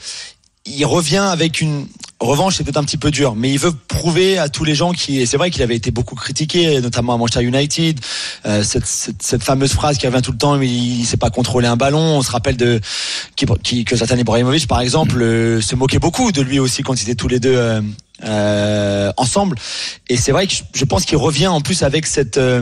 il 0.67 0.85
revient 0.85 1.17
avec 1.17 1.59
une 1.59 1.87
revanche, 2.19 2.55
c'est 2.55 2.63
peut-être 2.63 2.77
un 2.77 2.83
petit 2.83 2.97
peu 2.99 3.09
dur, 3.09 3.33
mais 3.35 3.49
il 3.51 3.57
veut 3.57 3.71
prouver 3.87 4.37
à 4.37 4.47
tous 4.47 4.63
les 4.63 4.75
gens 4.75 4.91
qui, 4.91 5.25
c'est 5.25 5.35
vrai 5.37 5.49
qu'il 5.49 5.63
avait 5.63 5.75
été 5.75 5.89
beaucoup 5.89 6.13
critiqué, 6.13 6.79
notamment 6.81 7.15
à 7.15 7.17
Manchester 7.17 7.43
United, 7.43 7.99
euh, 8.45 8.61
cette, 8.61 8.85
cette, 8.85 9.23
cette 9.23 9.41
fameuse 9.43 9.71
phrase 9.73 9.97
qui 9.97 10.05
revient 10.05 10.21
tout 10.21 10.31
le 10.31 10.37
temps, 10.37 10.55
mais 10.57 10.67
il, 10.67 10.99
il 10.99 11.05
sait 11.05 11.17
pas 11.17 11.31
contrôler 11.31 11.65
un 11.67 11.77
ballon. 11.77 11.97
On 12.17 12.21
se 12.21 12.29
rappelle 12.29 12.57
de 12.57 12.79
qui, 13.35 13.47
qui- 13.63 13.85
que 13.85 13.95
Zlatan 13.95 14.17
Ibrahimovic, 14.17 14.67
par 14.67 14.81
exemple, 14.81 15.19
euh, 15.19 15.61
se 15.61 15.75
moquait 15.75 15.97
beaucoup 15.97 16.31
de 16.31 16.43
lui 16.43 16.59
aussi 16.59 16.83
quand 16.83 16.93
ils 16.93 17.05
étaient 17.05 17.15
tous 17.15 17.27
les 17.27 17.39
deux 17.39 17.55
euh, 17.55 17.81
euh, 18.23 19.11
ensemble. 19.17 19.57
Et 20.09 20.17
c'est 20.17 20.31
vrai 20.31 20.47
que 20.47 20.53
je, 20.73 20.85
pense 20.85 21.05
qu'il 21.05 21.17
revient 21.17 21.47
en 21.47 21.61
plus 21.61 21.83
avec 21.83 22.05
cette 22.05 22.37
euh, 22.37 22.61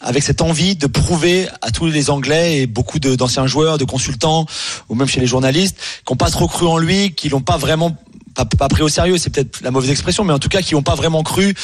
avec 0.00 0.22
cette 0.22 0.42
envie 0.42 0.76
de 0.76 0.86
prouver 0.86 1.48
à 1.60 1.70
tous 1.70 1.86
les 1.86 2.10
Anglais 2.10 2.60
et 2.60 2.66
beaucoup 2.66 3.00
d'anciens 3.00 3.46
joueurs, 3.46 3.78
de 3.78 3.84
consultants, 3.84 4.46
ou 4.88 4.94
même 4.94 5.08
chez 5.08 5.20
les 5.20 5.26
journalistes, 5.26 5.76
qui 6.04 6.12
n'ont 6.12 6.16
pas 6.16 6.30
trop 6.30 6.46
cru 6.46 6.66
en 6.66 6.78
lui, 6.78 7.14
qui 7.14 7.28
l'ont 7.28 7.40
pas 7.40 7.56
vraiment 7.56 7.96
pas, 8.44 8.56
pas 8.56 8.68
pris 8.68 8.82
au 8.82 8.88
sérieux, 8.88 9.18
c'est 9.18 9.30
peut-être 9.30 9.60
la 9.62 9.70
mauvaise 9.70 9.90
expression, 9.90 10.24
mais 10.24 10.32
en 10.32 10.38
tout 10.38 10.48
cas 10.48 10.62
qui 10.62 10.74
n'ont 10.74 10.82
pas 10.82 10.94
vraiment 10.94 11.22
cru 11.22 11.54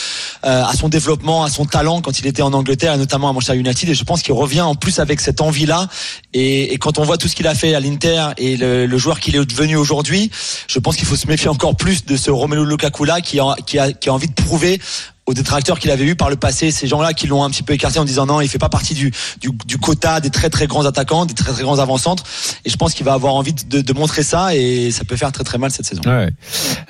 euh, 0.44 0.64
à 0.64 0.74
son 0.74 0.88
développement, 0.88 1.44
à 1.44 1.50
son 1.50 1.66
talent 1.66 2.00
quand 2.00 2.18
il 2.18 2.26
était 2.26 2.42
en 2.42 2.52
Angleterre 2.52 2.94
et 2.94 2.98
notamment 2.98 3.28
à 3.28 3.32
Manchester 3.32 3.56
United. 3.56 3.88
Et 3.88 3.94
je 3.94 4.04
pense 4.04 4.22
qu'il 4.22 4.34
revient 4.34 4.62
en 4.62 4.74
plus 4.74 4.98
avec 4.98 5.20
cette 5.20 5.40
envie-là. 5.40 5.88
Et, 6.32 6.72
et 6.72 6.78
quand 6.78 6.98
on 6.98 7.04
voit 7.04 7.18
tout 7.18 7.28
ce 7.28 7.36
qu'il 7.36 7.46
a 7.46 7.54
fait 7.54 7.74
à 7.74 7.80
l'Inter 7.80 8.28
et 8.38 8.56
le, 8.56 8.86
le 8.86 8.98
joueur 8.98 9.20
qu'il 9.20 9.36
est 9.36 9.44
devenu 9.44 9.76
aujourd'hui, 9.76 10.30
je 10.66 10.78
pense 10.78 10.96
qu'il 10.96 11.06
faut 11.06 11.16
se 11.16 11.26
méfier 11.26 11.48
encore 11.48 11.76
plus 11.76 12.04
de 12.04 12.16
ce 12.16 12.30
Romelu 12.30 12.66
Lukaku 12.66 13.04
là 13.04 13.20
qui 13.20 13.38
a, 13.38 13.54
qui 13.66 13.78
a, 13.78 13.92
qui 13.92 14.08
a 14.08 14.12
envie 14.12 14.28
de 14.28 14.34
prouver 14.34 14.80
aux 15.26 15.32
détracteurs 15.34 15.78
qu'il 15.78 15.90
avait 15.90 16.04
eu 16.04 16.16
par 16.16 16.28
le 16.28 16.36
passé, 16.36 16.70
ces 16.70 16.86
gens-là 16.86 17.14
qui 17.14 17.26
l'ont 17.26 17.42
un 17.44 17.50
petit 17.50 17.62
peu 17.62 17.72
écarté 17.72 17.98
en 17.98 18.04
disant 18.04 18.26
non, 18.26 18.40
il 18.42 18.48
fait 18.48 18.58
pas 18.58 18.68
partie 18.68 18.92
du, 18.94 19.10
du, 19.40 19.50
du 19.66 19.78
quota 19.78 20.20
des 20.20 20.28
très 20.30 20.50
très 20.50 20.66
grands 20.66 20.84
attaquants, 20.84 21.24
des 21.24 21.32
très 21.34 21.52
très 21.52 21.62
grands 21.62 21.78
avant-centres. 21.78 22.24
Et 22.66 22.70
je 22.70 22.76
pense 22.76 22.92
qu'il 22.94 23.06
va 23.06 23.14
avoir 23.14 23.34
envie 23.34 23.54
de, 23.54 23.80
de 23.80 23.92
montrer 23.94 24.22
ça 24.22 24.54
et 24.54 24.90
ça 24.90 25.04
peut 25.04 25.16
faire 25.16 25.32
très 25.32 25.44
très 25.44 25.56
mal 25.56 25.70
cette 25.70 25.86
saison. 25.86 26.02
Ouais. 26.04 26.28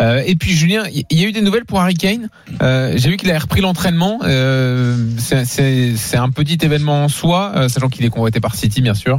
Euh, 0.02 0.22
et 0.26 0.34
puis 0.34 0.52
Julien, 0.52 0.82
il 0.92 1.18
y 1.20 1.24
a 1.24 1.28
eu 1.28 1.32
des 1.32 1.42
nouvelles 1.42 1.64
pour 1.64 1.80
Harry 1.80 1.94
Kane. 1.94 2.28
Euh, 2.60 2.94
J'ai 2.96 3.10
vu 3.10 3.16
qu'il 3.16 3.30
a 3.30 3.38
repris 3.38 3.60
l'entraînement. 3.60 4.18
Euh, 4.24 4.96
c'est- 5.18 6.16
un 6.16 6.30
petit 6.30 6.58
événement 6.64 7.04
en 7.04 7.08
soi, 7.08 7.52
euh, 7.54 7.68
sachant 7.68 7.88
qu'il 7.88 8.04
est 8.04 8.08
convoité 8.10 8.40
par 8.40 8.54
City, 8.54 8.80
bien 8.80 8.94
sûr. 8.94 9.18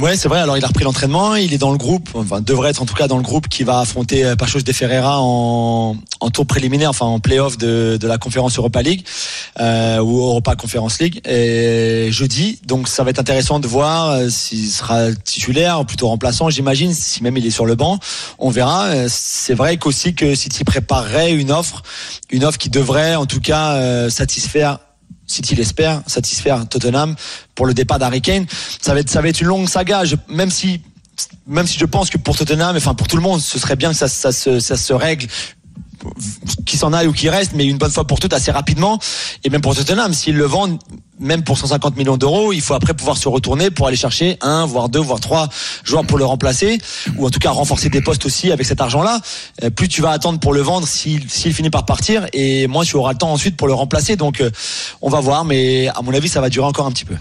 Ouais, 0.00 0.16
c'est 0.16 0.28
vrai. 0.28 0.38
Alors, 0.38 0.56
il 0.56 0.64
a 0.64 0.68
repris 0.68 0.84
l'entraînement. 0.84 1.34
Il 1.34 1.52
est 1.52 1.58
dans 1.58 1.72
le 1.72 1.76
groupe, 1.76 2.10
enfin, 2.14 2.40
devrait 2.40 2.70
être 2.70 2.80
en 2.80 2.86
tout 2.86 2.94
cas 2.94 3.08
dans 3.08 3.16
le 3.16 3.22
groupe 3.22 3.48
qui 3.48 3.64
va 3.64 3.80
affronter 3.80 4.24
euh, 4.24 4.36
Pachos 4.36 4.60
de 4.60 4.72
Ferreira 4.72 5.20
en, 5.20 5.96
en 6.20 6.30
tour 6.30 6.46
préliminaire, 6.46 6.90
enfin 6.90 7.06
en 7.06 7.18
play-off 7.18 7.58
de, 7.58 7.98
de 8.00 8.06
la 8.06 8.16
conférence 8.16 8.56
Europa 8.58 8.80
League 8.80 9.04
euh, 9.58 9.98
ou 9.98 10.20
Europa 10.20 10.54
Conference 10.54 11.00
League 11.00 11.20
et 11.28 12.10
jeudi. 12.12 12.60
Donc, 12.64 12.86
ça 12.86 13.02
va 13.02 13.10
être 13.10 13.18
intéressant 13.18 13.58
de 13.58 13.66
voir 13.66 14.10
euh, 14.10 14.28
s'il 14.28 14.68
sera 14.68 15.12
titulaire 15.12 15.84
plutôt 15.84 16.06
remplaçant. 16.06 16.48
J'imagine, 16.48 16.94
si 16.94 17.22
même 17.24 17.36
il 17.36 17.44
est 17.44 17.50
sur 17.50 17.66
le 17.66 17.74
banc, 17.74 17.98
on 18.38 18.50
verra. 18.50 18.84
Euh, 18.86 19.06
C'est 19.10 19.54
vrai 19.54 19.78
qu'aussi 19.78 20.14
que 20.14 20.36
City 20.36 20.62
préparerait 20.62 21.32
une 21.32 21.50
offre, 21.50 21.82
une 22.30 22.44
offre 22.44 22.58
qui 22.58 22.70
devrait 22.70 23.16
en 23.16 23.26
tout 23.26 23.40
cas 23.40 23.72
euh, 23.72 24.10
satisfaire 24.10 24.78
City 25.28 25.54
l'espère, 25.54 26.02
satisfaire 26.06 26.66
Tottenham 26.68 27.14
pour 27.54 27.66
le 27.66 27.74
départ 27.74 27.98
d'Harry. 28.00 28.22
Ça 28.80 28.94
va 28.94 29.00
être, 29.00 29.10
ça 29.10 29.20
va 29.20 29.28
être 29.28 29.40
une 29.40 29.46
longue 29.46 29.68
saga. 29.68 30.04
Je- 30.04 30.16
même 30.28 30.50
si, 30.50 30.80
même 31.46 31.66
si 31.66 31.78
je 31.78 31.84
pense 31.84 32.10
que 32.10 32.18
pour 32.18 32.36
Tottenham, 32.36 32.76
enfin 32.76 32.94
pour 32.94 33.06
tout 33.06 33.16
le 33.16 33.22
monde, 33.22 33.40
ce 33.40 33.58
serait 33.58 33.76
bien 33.76 33.90
que 33.90 33.96
ça, 33.96 34.08
ça, 34.08 34.32
se, 34.32 34.58
ça 34.58 34.76
se 34.76 34.92
règle 34.92 35.26
qui 36.66 36.76
s'en 36.76 36.92
aille 36.92 37.06
ou 37.06 37.12
qui 37.12 37.28
reste, 37.28 37.52
mais 37.54 37.64
une 37.64 37.78
bonne 37.78 37.90
fois 37.90 38.06
pour 38.06 38.20
toutes 38.20 38.32
assez 38.32 38.50
rapidement. 38.50 38.98
Et 39.44 39.50
même 39.50 39.60
pour 39.60 39.74
Tottenham, 39.74 40.12
s'ils 40.12 40.36
le 40.36 40.44
vendent, 40.44 40.78
même 41.20 41.42
pour 41.42 41.58
150 41.58 41.96
millions 41.96 42.16
d'euros, 42.16 42.52
il 42.52 42.60
faut 42.60 42.74
après 42.74 42.94
pouvoir 42.94 43.16
se 43.16 43.28
retourner 43.28 43.70
pour 43.70 43.86
aller 43.86 43.96
chercher 43.96 44.38
un, 44.40 44.66
voire 44.66 44.88
deux, 44.88 45.00
voire 45.00 45.20
trois 45.20 45.48
joueurs 45.84 46.04
pour 46.04 46.18
le 46.18 46.24
remplacer, 46.24 46.78
ou 47.16 47.26
en 47.26 47.30
tout 47.30 47.40
cas 47.40 47.50
renforcer 47.50 47.88
des 47.88 48.00
postes 48.00 48.26
aussi 48.26 48.52
avec 48.52 48.66
cet 48.66 48.80
argent-là. 48.80 49.20
Euh, 49.64 49.70
plus 49.70 49.88
tu 49.88 50.02
vas 50.02 50.10
attendre 50.10 50.38
pour 50.38 50.52
le 50.52 50.60
vendre 50.60 50.86
s'il 50.86 51.28
finit 51.28 51.70
par 51.70 51.84
partir, 51.84 52.26
et 52.32 52.66
moins 52.66 52.84
tu 52.84 52.96
auras 52.96 53.12
le 53.12 53.18
temps 53.18 53.32
ensuite 53.32 53.56
pour 53.56 53.66
le 53.66 53.74
remplacer. 53.74 54.16
Donc 54.16 54.40
euh, 54.40 54.50
on 55.02 55.08
va 55.08 55.20
voir, 55.20 55.44
mais 55.44 55.88
à 55.88 56.02
mon 56.02 56.14
avis, 56.14 56.28
ça 56.28 56.40
va 56.40 56.48
durer 56.50 56.66
encore 56.66 56.86
un 56.86 56.92
petit 56.92 57.04
peu. 57.04 57.14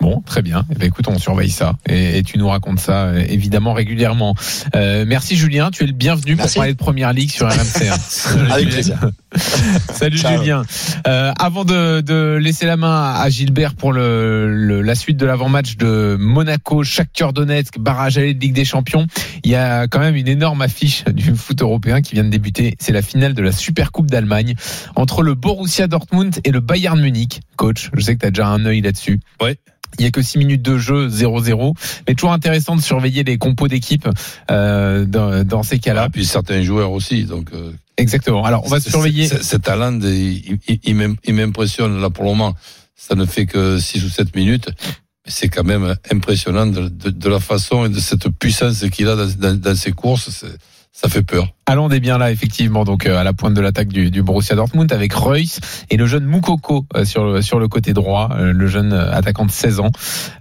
Bon, 0.00 0.20
très 0.24 0.42
bien. 0.42 0.64
Eh 0.70 0.74
ben, 0.76 0.86
écoute, 0.86 1.06
on 1.08 1.18
surveille 1.18 1.50
ça 1.50 1.74
et, 1.88 2.18
et 2.18 2.22
tu 2.22 2.38
nous 2.38 2.48
racontes 2.48 2.80
ça 2.80 3.04
euh, 3.06 3.24
évidemment 3.28 3.72
régulièrement. 3.72 4.34
Euh, 4.74 5.04
merci 5.06 5.36
Julien, 5.36 5.70
tu 5.70 5.84
es 5.84 5.86
le 5.86 5.92
bienvenu 5.92 6.34
Merci. 6.34 6.54
pour 6.54 6.60
parler 6.62 6.72
de 6.72 6.78
Première 6.78 7.12
Ligue 7.12 7.30
sur 7.30 7.46
RMC. 7.48 7.88
hein. 7.90 8.46
Avec 8.50 8.68
plaisir. 8.70 8.98
Salut 9.92 10.18
Ciao. 10.18 10.36
Julien. 10.38 10.62
Euh, 11.06 11.32
avant 11.38 11.64
de, 11.64 12.00
de 12.00 12.36
laisser 12.40 12.66
la 12.66 12.76
main 12.76 13.14
à 13.14 13.28
Gilbert 13.30 13.74
pour 13.74 13.92
le, 13.92 14.52
le- 14.54 14.82
la 14.82 14.94
suite 14.94 15.16
de 15.16 15.26
l'avant-match 15.26 15.76
de 15.76 16.16
Monaco, 16.18 16.82
Shakhtar 16.84 17.32
Donetsk, 17.32 17.78
barrage 17.78 18.18
aller 18.18 18.34
de 18.34 18.40
Ligue 18.40 18.52
des 18.54 18.64
Champions, 18.64 19.06
il 19.44 19.50
y 19.50 19.54
a 19.54 19.86
quand 19.86 20.00
même 20.00 20.16
une 20.16 20.28
énorme 20.28 20.60
affiche 20.62 21.04
du 21.06 21.34
foot 21.34 21.62
européen 21.62 22.02
qui 22.02 22.14
vient 22.14 22.24
de 22.24 22.28
débuter. 22.30 22.74
C'est 22.78 22.92
la 22.92 23.02
finale 23.02 23.34
de 23.34 23.42
la 23.42 23.52
Super 23.52 23.92
Coupe 23.92 24.10
d'Allemagne 24.10 24.54
entre 24.96 25.22
le 25.22 25.34
Borussia 25.34 25.86
Dortmund 25.86 26.38
et 26.44 26.50
le 26.50 26.60
Bayern 26.60 27.00
Munich. 27.00 27.40
Coach, 27.56 27.90
je 27.94 28.00
sais 28.00 28.14
que 28.14 28.20
tu 28.20 28.26
as 28.26 28.30
déjà 28.30 28.46
un 28.48 28.64
œil 28.66 28.80
là-dessus. 28.80 29.20
Ouais. 29.40 29.51
Il 29.98 30.04
y 30.04 30.08
a 30.08 30.10
que 30.10 30.22
6 30.22 30.38
minutes 30.38 30.62
de 30.62 30.78
jeu, 30.78 31.08
0-0. 31.08 31.74
Mais 32.08 32.14
toujours 32.14 32.32
intéressant 32.32 32.76
de 32.76 32.80
surveiller 32.80 33.24
les 33.24 33.38
compos 33.38 33.68
d'équipe 33.68 34.08
euh, 34.50 35.04
dans, 35.04 35.44
dans 35.44 35.62
ces 35.62 35.78
cas-là. 35.78 36.06
Et 36.06 36.10
puis 36.10 36.24
certains 36.24 36.62
joueurs 36.62 36.92
aussi. 36.92 37.24
Donc, 37.24 37.48
euh, 37.52 37.72
Exactement. 37.98 38.44
Alors, 38.44 38.64
on 38.64 38.68
va 38.68 38.80
surveiller. 38.80 39.26
Cet 39.42 39.62
talent, 39.62 39.98
il, 40.00 40.58
il- 40.66 40.80
il 40.82 40.94
m'im- 40.96 41.16
il 41.24 41.34
m'impressionne 41.34 42.00
là 42.00 42.08
pour 42.10 42.24
le 42.24 42.30
moment. 42.30 42.54
Ça 42.96 43.14
ne 43.14 43.26
fait 43.26 43.46
que 43.46 43.78
6 43.78 44.02
ou 44.04 44.08
7 44.08 44.34
minutes. 44.34 44.70
C'est 45.26 45.48
quand 45.48 45.62
même 45.64 45.94
impressionnant 46.10 46.66
de, 46.66 46.88
de- 46.88 47.10
de 47.10 47.28
la 47.28 47.38
façon 47.38 47.84
et 47.84 47.88
de 47.90 48.00
cette 48.00 48.28
puissance 48.30 48.84
qu'il 48.90 49.08
a 49.08 49.14
dans, 49.16 49.26
dans- 49.38 49.60
dans 49.60 49.76
ses 49.76 49.92
courses. 49.92 50.44
Ça 50.94 51.08
fait 51.08 51.22
peur. 51.22 51.48
Allons 51.64 51.88
est 51.88 52.00
bien 52.00 52.18
là, 52.18 52.30
effectivement, 52.30 52.84
donc 52.84 53.06
euh, 53.06 53.16
à 53.16 53.24
la 53.24 53.32
pointe 53.32 53.54
de 53.54 53.60
l'attaque 53.62 53.88
du, 53.88 54.10
du 54.10 54.22
Borussia 54.22 54.54
Dortmund 54.54 54.92
avec 54.92 55.14
Reus 55.14 55.58
et 55.88 55.96
le 55.96 56.06
jeune 56.06 56.24
Moukoko 56.24 56.84
euh, 56.94 57.06
sur, 57.06 57.24
le, 57.24 57.40
sur 57.40 57.58
le 57.58 57.66
côté 57.66 57.94
droit, 57.94 58.28
euh, 58.32 58.52
le 58.52 58.66
jeune 58.66 58.92
euh, 58.92 59.10
attaquant 59.10 59.46
de 59.46 59.50
16 59.50 59.80
ans. 59.80 59.90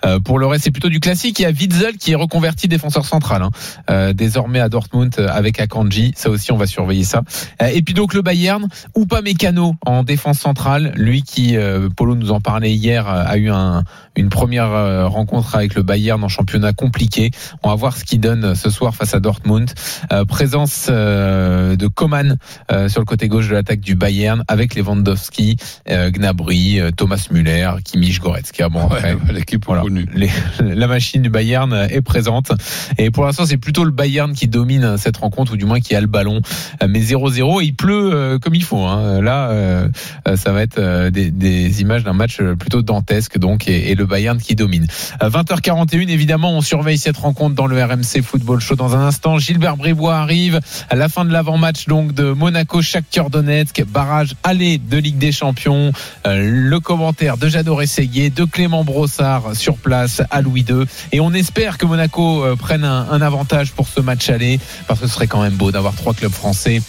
Euh, 0.03 0.19
pour 0.19 0.39
le 0.39 0.47
reste, 0.47 0.65
c'est 0.65 0.71
plutôt 0.71 0.89
du 0.89 0.99
classique. 0.99 1.39
Il 1.39 1.43
y 1.43 1.45
a 1.45 1.51
Witzel 1.51 1.95
qui 1.97 2.11
est 2.11 2.15
reconverti 2.15 2.67
défenseur 2.67 3.05
central, 3.05 3.43
hein, 3.43 3.51
euh, 3.89 4.13
désormais 4.13 4.59
à 4.59 4.67
Dortmund 4.67 5.13
euh, 5.19 5.27
avec 5.29 5.59
Akanji. 5.61 6.11
Ça 6.17 6.29
aussi, 6.29 6.51
on 6.51 6.57
va 6.57 6.65
surveiller 6.65 7.05
ça. 7.05 7.21
Euh, 7.61 7.67
et 7.67 7.81
puis 7.81 7.93
donc 7.93 8.13
le 8.13 8.21
Bayern, 8.21 8.67
ou 8.95 9.05
pas 9.05 9.21
Mécano 9.21 9.75
en 9.85 10.03
défense 10.03 10.39
centrale, 10.39 10.91
lui 10.97 11.21
qui, 11.21 11.55
euh, 11.55 11.87
Polo 11.95 12.15
nous 12.15 12.31
en 12.31 12.41
parlait 12.41 12.73
hier, 12.73 13.07
euh, 13.07 13.23
a 13.25 13.37
eu 13.37 13.49
un, 13.51 13.83
une 14.15 14.29
première 14.29 14.71
euh, 14.71 15.07
rencontre 15.07 15.55
avec 15.55 15.75
le 15.75 15.83
Bayern 15.83 16.23
en 16.23 16.27
championnat 16.27 16.73
compliqué. 16.73 17.31
On 17.63 17.69
va 17.69 17.75
voir 17.75 17.95
ce 17.95 18.03
qu'il 18.03 18.19
donne 18.19 18.55
ce 18.55 18.69
soir 18.69 18.93
face 18.95 19.13
à 19.13 19.19
Dortmund. 19.19 19.71
Euh, 20.11 20.25
présence 20.25 20.87
euh, 20.89 21.75
de 21.75 21.87
Coman 21.87 22.37
euh, 22.71 22.89
sur 22.89 22.99
le 22.99 23.05
côté 23.05 23.27
gauche 23.27 23.47
de 23.47 23.53
l'attaque 23.53 23.79
du 23.79 23.95
Bayern 23.95 24.43
avec 24.47 24.75
Lewandowski, 24.75 25.57
euh, 25.89 26.11
Gnabry, 26.11 26.79
euh, 26.79 26.91
Thomas 26.91 27.27
Müller, 27.31 27.71
Kimmich, 27.83 28.19
Goretzka. 28.19 28.69
Bon, 28.69 28.87
Ouais, 28.89 29.15
L'équipe 29.31 29.63
voilà, 29.65 29.83
les- 30.13 30.29
la 30.75 30.87
machine 30.87 31.21
du 31.21 31.29
Bayern 31.29 31.73
est 31.89 32.01
présente. 32.01 32.51
Et 32.97 33.11
pour 33.11 33.25
l'instant, 33.25 33.45
c'est 33.45 33.57
plutôt 33.57 33.83
le 33.85 33.91
Bayern 33.91 34.33
qui 34.33 34.47
domine 34.47 34.97
cette 34.97 35.17
rencontre, 35.17 35.53
ou 35.53 35.57
du 35.57 35.65
moins 35.65 35.79
qui 35.79 35.95
a 35.95 36.01
le 36.01 36.07
ballon. 36.07 36.41
Euh, 36.83 36.87
Mais 36.89 36.99
0-0, 36.99 37.61
il 37.63 37.73
pleut 37.75 38.11
euh, 38.13 38.39
comme 38.39 38.55
il 38.55 38.63
faut. 38.63 38.83
hein. 38.85 39.21
Là, 39.21 39.49
euh, 39.51 39.87
euh, 40.27 40.35
ça 40.35 40.51
va 40.51 40.61
être 40.63 40.77
euh, 40.79 41.09
des, 41.09 41.31
des 41.31 41.81
images 41.81 42.03
d'un 42.03 42.13
match 42.13 42.39
euh, 42.41 42.55
plutôt 42.55 42.81
dantesque, 42.81 43.37
donc, 43.37 43.67
et, 43.67 43.91
et 43.91 43.95
le 43.95 44.00
Bayern 44.05 44.37
qui 44.39 44.55
domine. 44.55 44.87
Euh, 45.21 45.29
20h41, 45.29 46.09
évidemment, 46.09 46.51
on 46.51 46.61
surveille 46.61 46.97
cette 46.97 47.17
rencontre 47.17 47.55
dans 47.55 47.67
le 47.67 47.83
RMC 47.83 48.21
Football 48.23 48.59
Show 48.59 48.75
dans 48.75 48.95
un 48.95 49.01
instant. 49.07 49.39
Gilbert 49.39 49.77
Bribois 49.77 50.15
arrive 50.15 50.59
à 50.89 50.95
la 50.95 51.09
fin 51.09 51.25
de 51.25 51.31
l'avant-match 51.31 51.85
donc 51.87 52.13
de 52.13 52.31
Monaco 52.31 52.81
Shakhtar 52.81 53.29
Donetsk, 53.29 53.83
barrage 53.85 54.35
aller 54.43 54.77
de 54.77 54.97
Ligue 54.97 55.17
des 55.17 55.31
Champions. 55.31 55.91
Euh, 56.27 56.49
le 56.51 56.79
commentaire 56.79 57.37
de 57.37 57.47
Jadot 57.47 57.81
Essayé, 57.81 58.29
de 58.29 58.43
Clément 58.45 58.83
Brossard 58.83 59.55
sur 59.55 59.77
place 59.77 60.21
à 60.29 60.41
Louis 60.41 60.65
II. 60.67 60.85
Et 61.11 61.19
on 61.19 61.33
espère 61.33 61.77
que 61.77 61.85
Monaco 61.85 62.43
euh, 62.43 62.55
prenne 62.55 62.83
un, 62.83 63.09
un 63.09 63.21
avantage 63.21 63.71
pour 63.71 63.87
ce 63.87 63.99
match 64.01 64.29
aller, 64.29 64.59
parce 64.87 64.99
que 64.99 65.07
ce 65.07 65.13
serait 65.13 65.27
quand 65.27 65.41
même 65.41 65.55
beau 65.55 65.71
d'avoir 65.71 65.95
trois 65.95 66.13
clubs 66.13 66.31
français 66.31 66.81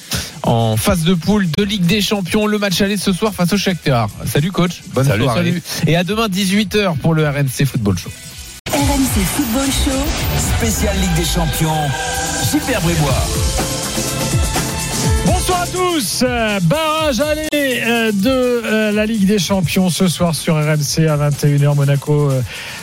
en 0.44 0.76
phase 0.76 1.04
de 1.04 1.14
poule 1.14 1.50
de 1.50 1.62
Ligue 1.62 1.86
des 1.86 2.00
Champions. 2.00 2.46
Le 2.46 2.58
match 2.58 2.80
aller 2.80 2.96
ce 2.96 3.12
soir 3.12 3.32
face 3.32 3.52
au 3.52 3.56
Shakhtar. 3.56 4.08
Salut 4.26 4.50
coach, 4.50 4.82
bonne 4.94 5.06
Salut, 5.06 5.24
soirée. 5.24 5.50
Harry. 5.50 5.62
Et 5.86 5.96
à 5.96 6.04
demain 6.04 6.28
18h 6.28 6.98
pour 7.02 7.14
le 7.14 7.28
RMC 7.28 7.66
Football 7.66 7.98
Show. 7.98 8.10
RMC 8.70 9.24
Football 9.34 9.66
Show. 9.66 10.56
Spécial 10.56 10.96
Ligue 10.98 11.14
des 11.16 11.24
Champions. 11.24 11.88
Gilbert 12.50 12.80
Bribois. 12.80 13.26
Bonsoir 15.26 15.62
à 15.62 15.66
tous. 15.66 16.22
Euh, 16.22 16.60
Barrage 16.62 17.20
aller 17.20 17.48
euh, 17.52 18.12
de 18.12 18.30
euh, 18.30 18.92
la 18.92 19.04
Ligue 19.04 19.26
des 19.26 19.40
Champions 19.40 19.90
ce 19.90 20.06
soir 20.06 20.34
sur 20.34 20.54
RMC 20.54 21.08
à 21.08 21.16
21h. 21.30 21.74
Monaco 21.74 22.30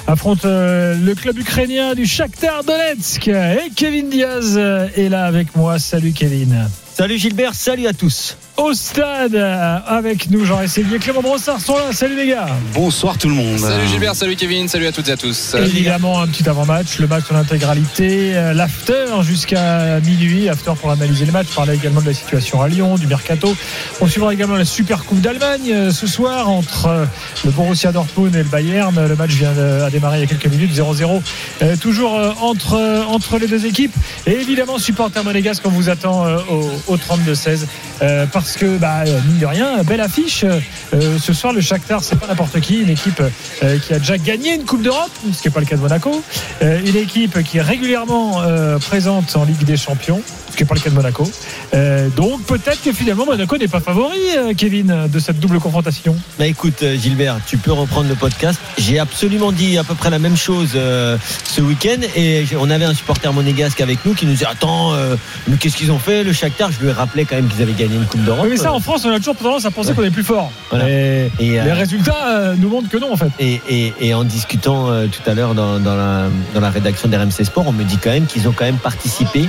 affronte 0.05 0.43
le 0.43 1.13
club 1.13 1.37
ukrainien 1.39 1.95
du 1.95 2.05
Shakhtar 2.05 2.63
Donetsk. 2.65 3.29
Et 3.29 3.71
Kevin 3.75 4.09
Diaz 4.09 4.57
est 4.57 5.09
là 5.09 5.25
avec 5.25 5.55
moi. 5.55 5.79
Salut 5.79 6.11
Kevin. 6.11 6.67
Salut 6.93 7.17
Gilbert, 7.17 7.55
salut 7.55 7.87
à 7.87 7.93
tous. 7.93 8.35
Au 8.59 8.73
stade 8.73 9.35
euh, 9.35 9.77
avec 9.87 10.29
nous 10.29 10.43
Jean 10.45 10.61
Essélier, 10.61 10.99
Clément 10.99 11.21
Brossard 11.21 11.61
sont 11.61 11.75
là. 11.75 11.91
Salut 11.91 12.15
les 12.15 12.27
gars. 12.27 12.47
Bonsoir 12.73 13.17
tout 13.17 13.29
le 13.29 13.35
monde. 13.35 13.57
Salut 13.57 13.87
Gilbert, 13.87 14.15
salut 14.15 14.35
Kevin, 14.35 14.67
salut 14.67 14.87
à 14.87 14.91
toutes 14.91 15.07
et 15.07 15.13
à 15.13 15.17
tous. 15.17 15.55
Évidemment 15.55 16.21
un 16.21 16.27
petit 16.27 16.47
avant-match, 16.47 16.99
le 16.99 17.07
match 17.07 17.23
en 17.31 17.35
intégralité, 17.35 18.35
euh, 18.35 18.53
l'after 18.53 19.05
jusqu'à 19.21 19.99
minuit, 20.01 20.49
after 20.49 20.71
pour 20.79 20.91
analyser 20.91 21.25
les 21.25 21.31
matchs, 21.31 21.47
parler 21.55 21.75
également 21.75 22.01
de 22.01 22.07
la 22.07 22.13
situation 22.13 22.61
à 22.61 22.67
Lyon, 22.67 22.95
du 22.95 23.07
mercato. 23.07 23.55
On 24.01 24.07
suivra 24.07 24.33
également 24.33 24.55
la 24.55 24.65
Super 24.65 25.05
Coupe 25.05 25.21
d'Allemagne 25.21 25.71
euh, 25.71 25.91
ce 25.91 26.07
soir 26.07 26.49
entre 26.49 26.87
euh, 26.87 27.05
le 27.45 27.51
Borussia 27.51 27.91
Dortmund 27.91 28.35
et 28.35 28.39
le 28.39 28.49
Bayern. 28.49 29.07
Le 29.07 29.15
match 29.15 29.31
vient 29.31 29.53
de, 29.53 29.83
a 29.83 29.89
démarré 29.89 30.17
il 30.17 30.21
y 30.21 30.23
a 30.23 30.27
quelques 30.27 30.47
minutes, 30.51 30.73
0-0. 30.73 31.21
Euh, 31.61 31.75
toujours 31.77 32.15
euh, 32.19 32.31
entre, 32.41 32.73
euh, 32.73 33.03
entre 33.03 33.37
les 33.37 33.47
deux 33.47 33.65
équipes. 33.65 33.93
Et 34.27 34.33
évidemment, 34.33 34.77
supporter 34.77 35.23
monégasque, 35.23 35.63
on 35.65 35.69
vous 35.69 35.89
attend 35.89 36.25
euh, 36.25 36.37
au, 36.49 36.93
au 36.93 36.97
32-16. 36.97 37.65
Euh, 38.01 38.25
parce 38.49 38.57
que, 38.57 38.77
bah, 38.79 39.03
euh, 39.05 39.19
mine 39.27 39.37
de 39.37 39.45
rien, 39.45 39.83
belle 39.83 40.01
affiche. 40.01 40.43
Euh, 40.43 41.19
ce 41.19 41.33
soir, 41.33 41.53
le 41.53 41.61
Shakhtar, 41.61 42.03
c'est 42.03 42.15
pas 42.15 42.25
n'importe 42.25 42.59
qui. 42.61 42.81
Une 42.81 42.89
équipe 42.89 43.21
euh, 43.21 43.77
qui 43.77 43.93
a 43.93 43.99
déjà 43.99 44.17
gagné 44.17 44.55
une 44.55 44.65
Coupe 44.65 44.81
d'Europe, 44.81 45.11
ce 45.31 45.39
qui 45.39 45.47
n'est 45.47 45.53
pas 45.53 45.59
le 45.59 45.67
cas 45.67 45.75
de 45.75 45.81
Monaco. 45.81 46.23
Une 46.61 46.95
équipe 46.95 47.43
qui 47.43 47.59
est 47.59 47.61
régulièrement 47.61 48.41
présente 48.79 49.35
en 49.35 49.43
Ligue 49.43 49.63
des 49.65 49.77
Champions, 49.77 50.21
ce 50.51 50.55
qui 50.57 50.63
n'est 50.63 50.67
pas 50.67 50.75
le 50.75 50.81
cas 50.81 50.89
de 50.89 50.95
Monaco. 50.95 51.29
Euh, 51.73 52.09
donc 52.09 52.41
peut-être 52.43 52.81
que 52.83 52.91
finalement 52.91 53.25
Monaco 53.25 53.57
n'est 53.57 53.67
pas 53.67 53.79
favori, 53.79 54.17
euh, 54.37 54.53
Kevin, 54.57 55.07
de 55.11 55.19
cette 55.19 55.39
double 55.39 55.59
confrontation. 55.59 56.15
Bah 56.37 56.47
écoute 56.47 56.81
euh, 56.83 56.95
Gilbert, 56.97 57.37
tu 57.45 57.57
peux 57.57 57.71
reprendre 57.71 58.09
le 58.09 58.15
podcast. 58.15 58.59
J'ai 58.77 58.99
absolument 58.99 59.51
dit 59.51 59.77
à 59.77 59.83
peu 59.83 59.95
près 59.95 60.09
la 60.09 60.19
même 60.19 60.37
chose 60.37 60.71
euh, 60.75 61.17
ce 61.43 61.61
week-end 61.61 61.97
et 62.15 62.45
on 62.59 62.69
avait 62.69 62.85
un 62.85 62.93
supporter 62.93 63.31
monégasque 63.33 63.81
avec 63.81 64.05
nous 64.05 64.13
qui 64.13 64.25
nous 64.25 64.31
disait 64.33 64.45
attends, 64.47 64.93
euh, 64.93 65.15
mais 65.47 65.57
qu'est-ce 65.57 65.77
qu'ils 65.77 65.91
ont 65.91 65.99
fait 65.99 66.23
le 66.23 66.33
Shakhtar? 66.33 66.71
Je 66.71 66.79
lui 66.79 66.89
ai 66.89 66.91
rappelé 66.91 67.25
quand 67.25 67.35
même 67.35 67.47
qu'ils 67.47 67.61
avaient 67.61 67.73
gagné 67.73 67.95
une 67.95 68.05
Coupe 68.05 68.23
d'Europe. 68.23 68.41
Oui, 68.45 68.49
mais 68.51 68.57
ça, 68.57 68.73
en 68.73 68.79
France, 68.79 69.03
on 69.05 69.11
a 69.13 69.17
toujours 69.19 69.35
tendance 69.35 69.65
à 69.65 69.71
penser 69.71 69.93
qu'on 69.93 70.03
est 70.03 70.11
plus 70.11 70.23
fort. 70.23 70.51
Voilà. 70.69 70.89
Et 70.89 71.31
Et, 71.39 71.51
les 71.61 71.73
résultats 71.73 72.53
nous 72.57 72.69
montrent 72.69 72.89
que 72.89 72.97
non, 72.97 73.13
en 73.13 73.17
fait. 73.17 73.29
Et, 73.39 73.61
et- 73.69 73.93
et 74.01 74.13
en 74.13 74.23
discutant 74.23 74.87
tout 75.07 75.29
à 75.29 75.33
l'heure 75.33 75.53
dans, 75.55 75.79
dans 75.79 75.95
la, 75.95 76.27
dans 76.53 76.61
la 76.61 76.69
rédaction 76.69 77.07
d'RMC 77.09 77.43
Sport, 77.45 77.65
on 77.67 77.71
me 77.71 77.83
dit 77.83 77.97
quand 77.97 78.09
même 78.09 78.25
qu'ils 78.25 78.47
ont 78.47 78.51
quand 78.55 78.65
même 78.65 78.77
participé 78.77 79.47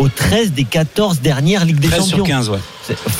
aux 0.00 0.08
13 0.08 0.52
des 0.52 0.64
14 0.64 1.20
dernières 1.20 1.64
Ligues 1.64 1.78
des 1.80 1.88
13 1.88 2.00
Champions. 2.10 2.16
sur 2.16 2.24
15, 2.24 2.48
ouais. 2.50 2.58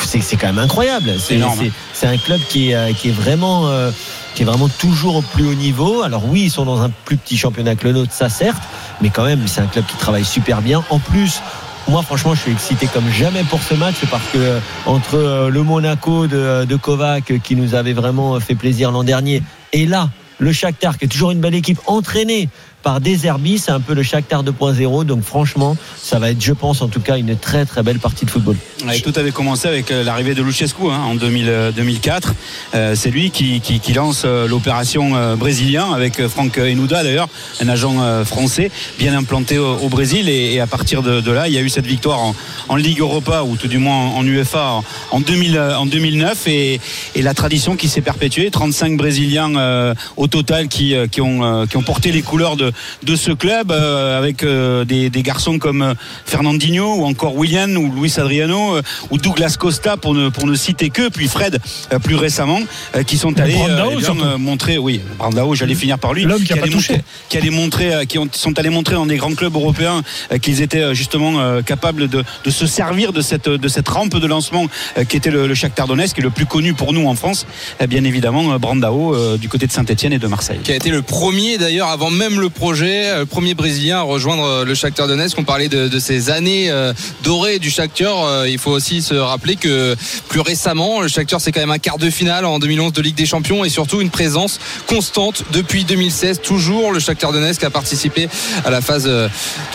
C'est- 0.07 0.37
quand 0.37 0.47
même 0.49 0.59
incroyable. 0.59 1.13
C'est 1.21 2.07
un 2.07 2.17
club 2.17 2.41
qui 2.49 2.71
est, 2.71 2.75
euh, 2.75 2.93
qui 2.93 3.09
est 3.09 3.13
vraiment. 3.13 3.69
euh, 3.69 3.91
qui 4.35 4.43
est 4.43 4.47
vraiment 4.47 4.69
toujours 4.69 5.17
au 5.17 5.23
plus 5.23 5.45
haut 5.45 5.55
niveau. 5.55 6.03
Alors 6.03 6.23
oui, 6.25 6.43
ils 6.45 6.51
sont 6.51 6.65
dans 6.65 6.81
un 6.83 6.91
plus 7.05 7.17
petit 7.17 7.37
championnat 7.37 7.75
que 7.75 7.85
le 7.89 7.93
nôtre, 7.93 8.13
ça 8.13 8.29
certes, 8.29 8.63
mais 9.03 9.11
quand 9.11 9.25
même, 9.25 9.41
c'est 9.49 9.61
un 9.61 9.67
club 9.67 9.85
qui 9.87 9.97
travaille 9.97 10.25
super 10.25 10.63
bien. 10.63 10.85
En 10.89 11.01
plus, 11.01 11.41
moi 11.89 12.01
franchement, 12.03 12.35
je 12.37 12.43
suis 12.43 12.53
excité 12.53 12.87
comme 12.87 13.11
jamais 13.11 13.43
pour 13.43 13.61
ce 13.61 13.75
match 13.75 13.97
parce 14.09 14.23
que 14.33 14.39
euh, 14.39 14.61
entre 14.87 15.49
le 15.51 15.63
Monaco 15.65 16.29
de, 16.29 16.65
de 16.65 16.77
Kovac 16.77 17.33
qui 17.43 17.57
nous 17.57 17.75
avait 17.75 17.93
vraiment 17.93 18.39
fait 18.39 18.55
plaisir 18.55 18.93
l'an 18.93 19.03
dernier 19.03 19.43
et 19.73 19.85
là, 19.85 20.09
le 20.39 20.53
Shakhtar 20.53 20.97
qui 20.97 21.07
est 21.07 21.09
toujours 21.09 21.33
une 21.33 21.41
belle 21.41 21.57
équipe 21.57 21.81
entraînée 21.87 22.49
par 22.83 23.01
Deserbi, 23.01 23.59
c'est 23.59 23.71
un 23.71 23.81
peu 23.81 23.95
le 23.95 24.03
Shakhtar 24.03 24.45
2.0. 24.45 25.05
Donc 25.05 25.23
franchement, 25.23 25.77
ça 26.01 26.19
va 26.19 26.31
être, 26.31 26.41
je 26.41 26.53
pense 26.53 26.83
en 26.83 26.89
tout 26.89 27.01
cas, 27.01 27.17
une 27.17 27.37
très 27.37 27.65
très 27.65 27.83
belle 27.83 27.99
partie 27.99 28.25
de 28.25 28.31
football. 28.31 28.57
Ouais, 28.87 29.01
tout 29.01 29.13
avait 29.17 29.33
commencé 29.33 29.69
avec 29.69 29.91
euh, 29.91 30.03
l'arrivée 30.03 30.35
de 30.35 30.43
Luchescu 30.43 30.85
hein, 30.91 31.01
en 31.05 31.15
2000, 31.15 31.49
euh, 31.49 31.73
2004. 31.73 32.35
Euh, 32.75 32.95
c'est 32.95 33.11
lui 33.11 33.31
qui, 33.31 33.61
lance 33.95 34.25
l'opération 34.25 35.37
brésilien 35.37 35.93
avec 35.93 36.25
Franck 36.29 36.59
Enouda 36.59 37.03
d'ailleurs, 37.03 37.29
un 37.61 37.69
agent 37.69 38.25
français 38.25 38.71
bien 38.99 39.17
implanté 39.17 39.59
au, 39.59 39.89
Brésil. 39.89 40.29
Et, 40.29 40.55
et 40.55 40.61
à 40.61 40.69
partir 40.69 41.03
de, 41.03 41.31
là, 41.31 41.49
il 41.49 41.55
y 41.55 41.59
a 41.59 41.61
eu 41.61 41.69
cette 41.69 41.87
victoire 41.87 42.21
en, 42.69 42.77
Ligue 42.77 43.01
Europa 43.01 43.43
ou 43.43 43.57
tout 43.57 43.67
du 43.67 43.79
moins 43.79 43.97
en, 43.97 44.25
UEFA 44.25 44.75
en, 44.75 44.85
en 45.11 45.21
2000, 45.21 45.57
euh, 45.57 45.77
en 45.77 45.87
2009 45.87 46.47
et, 46.47 46.81
et 47.17 47.23
la 47.23 47.35
tradition 47.35 47.75
qui 47.75 47.89
s'est 47.89 48.01
perpétuée. 48.01 48.51
35 48.51 48.97
Brésiliens 48.97 49.95
au 50.17 50.27
total 50.29 50.69
qui, 50.69 50.95
ont, 51.21 51.67
qui 51.67 51.77
ont 51.77 51.83
porté 51.83 52.13
les 52.13 52.23
couleurs 52.23 52.57
de, 52.57 52.70
de 53.03 53.17
ce 53.17 53.33
club 53.33 53.71
euh, 53.73 54.19
avec 54.19 54.43
euh, 54.43 54.85
des, 54.85 55.11
des 55.11 55.23
garçons 55.23 55.59
comme 55.59 55.83
euh, 55.83 55.95
Fernandinho 56.27 56.95
ou 56.97 57.05
encore 57.05 57.35
William 57.37 57.77
ou 57.77 57.93
Luis 58.01 58.15
Adriano 58.19 58.77
euh, 58.77 58.83
ou 59.11 59.19
Douglas 59.19 59.57
Costa 59.59 59.97
pour 59.97 60.15
ne, 60.15 60.29
pour 60.29 60.47
ne 60.47 60.55
citer 60.55 60.91
que, 60.91 61.09
puis 61.09 61.29
Fred 61.29 61.59
euh, 61.93 61.99
plus 61.99 62.17
récemment 62.17 62.61
euh, 62.97 63.03
qui 63.03 63.17
sont 63.19 63.39
allés 63.41 63.55
Brandao, 63.55 63.91
eh 63.93 63.97
bien, 63.97 64.05
surtout. 64.05 64.23
euh, 64.25 64.39
montrer, 64.39 64.79
oui, 64.79 65.01
Brandao, 65.19 65.55
j'allais 65.55 65.75
finir 65.75 65.99
par 65.99 66.13
lui, 66.15 66.27
qui 66.45 66.53
a 66.53 66.57
pas 66.57 66.63
allait 66.63 66.71
touché. 66.73 66.93
montrer- 66.95 67.05
qui 67.29 67.37
allait 67.39 67.51
montrer, 67.51 67.95
euh, 67.95 68.05
qui 68.05 68.19
ont, 68.19 68.29
sont 68.33 68.59
allés 68.59 68.71
montrer 68.71 68.95
dans 68.95 69.07
des 69.07 69.17
grands 69.17 69.35
clubs 69.35 69.55
européens 69.55 70.03
euh, 70.33 70.39
qu'ils 70.39 70.63
étaient 70.63 70.95
justement 70.95 71.41
euh, 71.41 71.63
capables 71.63 72.09
de, 72.09 72.23
de 72.45 72.51
se 72.51 72.67
servir 72.67 73.13
de 73.13 73.21
cette, 73.23 73.49
de 73.49 73.69
cette 73.69 73.89
rampe 73.89 74.17
de 74.17 74.27
lancement 74.27 74.67
euh, 74.99 75.05
qui 75.05 75.17
était 75.17 75.31
le, 75.31 75.47
le 75.47 75.55
Shakhtar 75.55 75.87
Donetsk, 75.87 76.15
qui 76.15 76.21
est 76.21 76.25
le 76.25 76.31
plus 76.31 76.47
connu 76.47 76.75
pour 76.75 76.93
nous 76.93 77.07
en 77.07 77.15
France, 77.15 77.47
Euh, 77.83 77.87
bien 77.87 78.05
évidemment 78.05 78.59
Brandao 78.59 79.15
euh, 79.15 79.37
du 79.37 79.49
côté 79.49 79.67
de 79.67 79.73
Saint-Etienne 79.73 80.13
et 80.13 80.19
de 80.19 80.27
Marseille. 80.27 80.61
qui 80.63 80.73
a 80.73 80.77
été 80.77 80.91
le 80.91 81.03
premier 81.03 81.59
d'ailleurs 81.59 81.89
avant 81.89 82.11
même 82.11 82.41
le 82.41 82.51
projet, 82.61 83.07
euh, 83.07 83.25
premier 83.25 83.55
brésilien 83.55 84.01
à 84.01 84.03
rejoindre 84.03 84.45
euh, 84.45 84.65
le 84.67 84.75
Shakhtar 84.75 85.09
Donetsk. 85.09 85.39
On 85.39 85.45
parlait 85.45 85.71
de, 85.71 85.99
ces 85.99 86.29
années 86.29 86.71
euh, 86.71 86.93
dorées 87.23 87.59
du 87.59 87.71
Shakhtar. 87.71 88.47
Il 88.47 88.59
faut 88.59 88.71
aussi 88.71 89.01
se 89.01 89.15
rappeler 89.15 89.57
que 89.57 89.97
plus 90.29 90.41
récemment, 90.41 91.01
le 91.01 91.09
Shakhtar 91.09 91.41
c'est 91.41 91.53
quand 91.53 91.61
même 91.61 91.71
un 91.71 91.79
quart 91.79 91.97
de 91.97 92.11
finale 92.11 92.45
en 92.45 92.59
2011 92.59 92.93
de 92.93 93.01
Ligue 93.01 93.15
des 93.15 93.25
Champions 93.25 93.65
et 93.65 93.71
surtout 93.71 94.03
une 94.03 94.11
présence 94.11 94.61
constante 94.87 95.45
depuis 95.53 95.85
2016. 95.85 96.43
Toujours 96.43 96.93
le 96.93 97.01
Shakhtar 97.01 97.33
Donetsk 97.33 97.65
a 97.65 97.71
participé 97.71 98.29
à 98.67 98.71
la 98.71 98.83
phase 98.83 99.05
de 99.05 99.31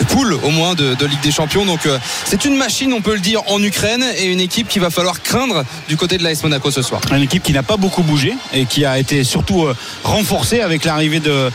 poule 0.08 0.34
au 0.44 0.50
moins 0.50 0.74
de, 0.74 0.94
Ligue 1.06 1.20
des 1.22 1.32
Champions. 1.32 1.64
Donc 1.66 1.88
c'est 2.24 2.44
une 2.44 2.56
machine, 2.56 2.92
on 2.92 3.00
peut 3.00 3.14
le 3.14 3.20
dire, 3.20 3.42
en 3.48 3.60
Ukraine 3.60 4.04
et 4.16 4.26
une 4.26 4.40
équipe 4.40 4.68
qu'il 4.68 4.80
va 4.80 4.90
falloir 4.90 5.22
craindre 5.22 5.64
du 5.88 5.96
côté 5.96 6.18
de 6.18 6.22
l'AS 6.22 6.40
Monaco 6.44 6.70
ce 6.70 6.82
soir. 6.82 7.00
Une 7.10 7.22
équipe 7.22 7.42
qui 7.42 7.52
n'a 7.52 7.64
pas 7.64 7.76
beaucoup 7.76 8.04
bougé 8.04 8.34
et 8.52 8.64
qui 8.64 8.84
a 8.84 8.96
été 9.00 9.24
surtout 9.24 9.66
renforcée 10.04 10.60
avec 10.60 10.84
l'arrivée 10.84 11.20
de 11.20 11.50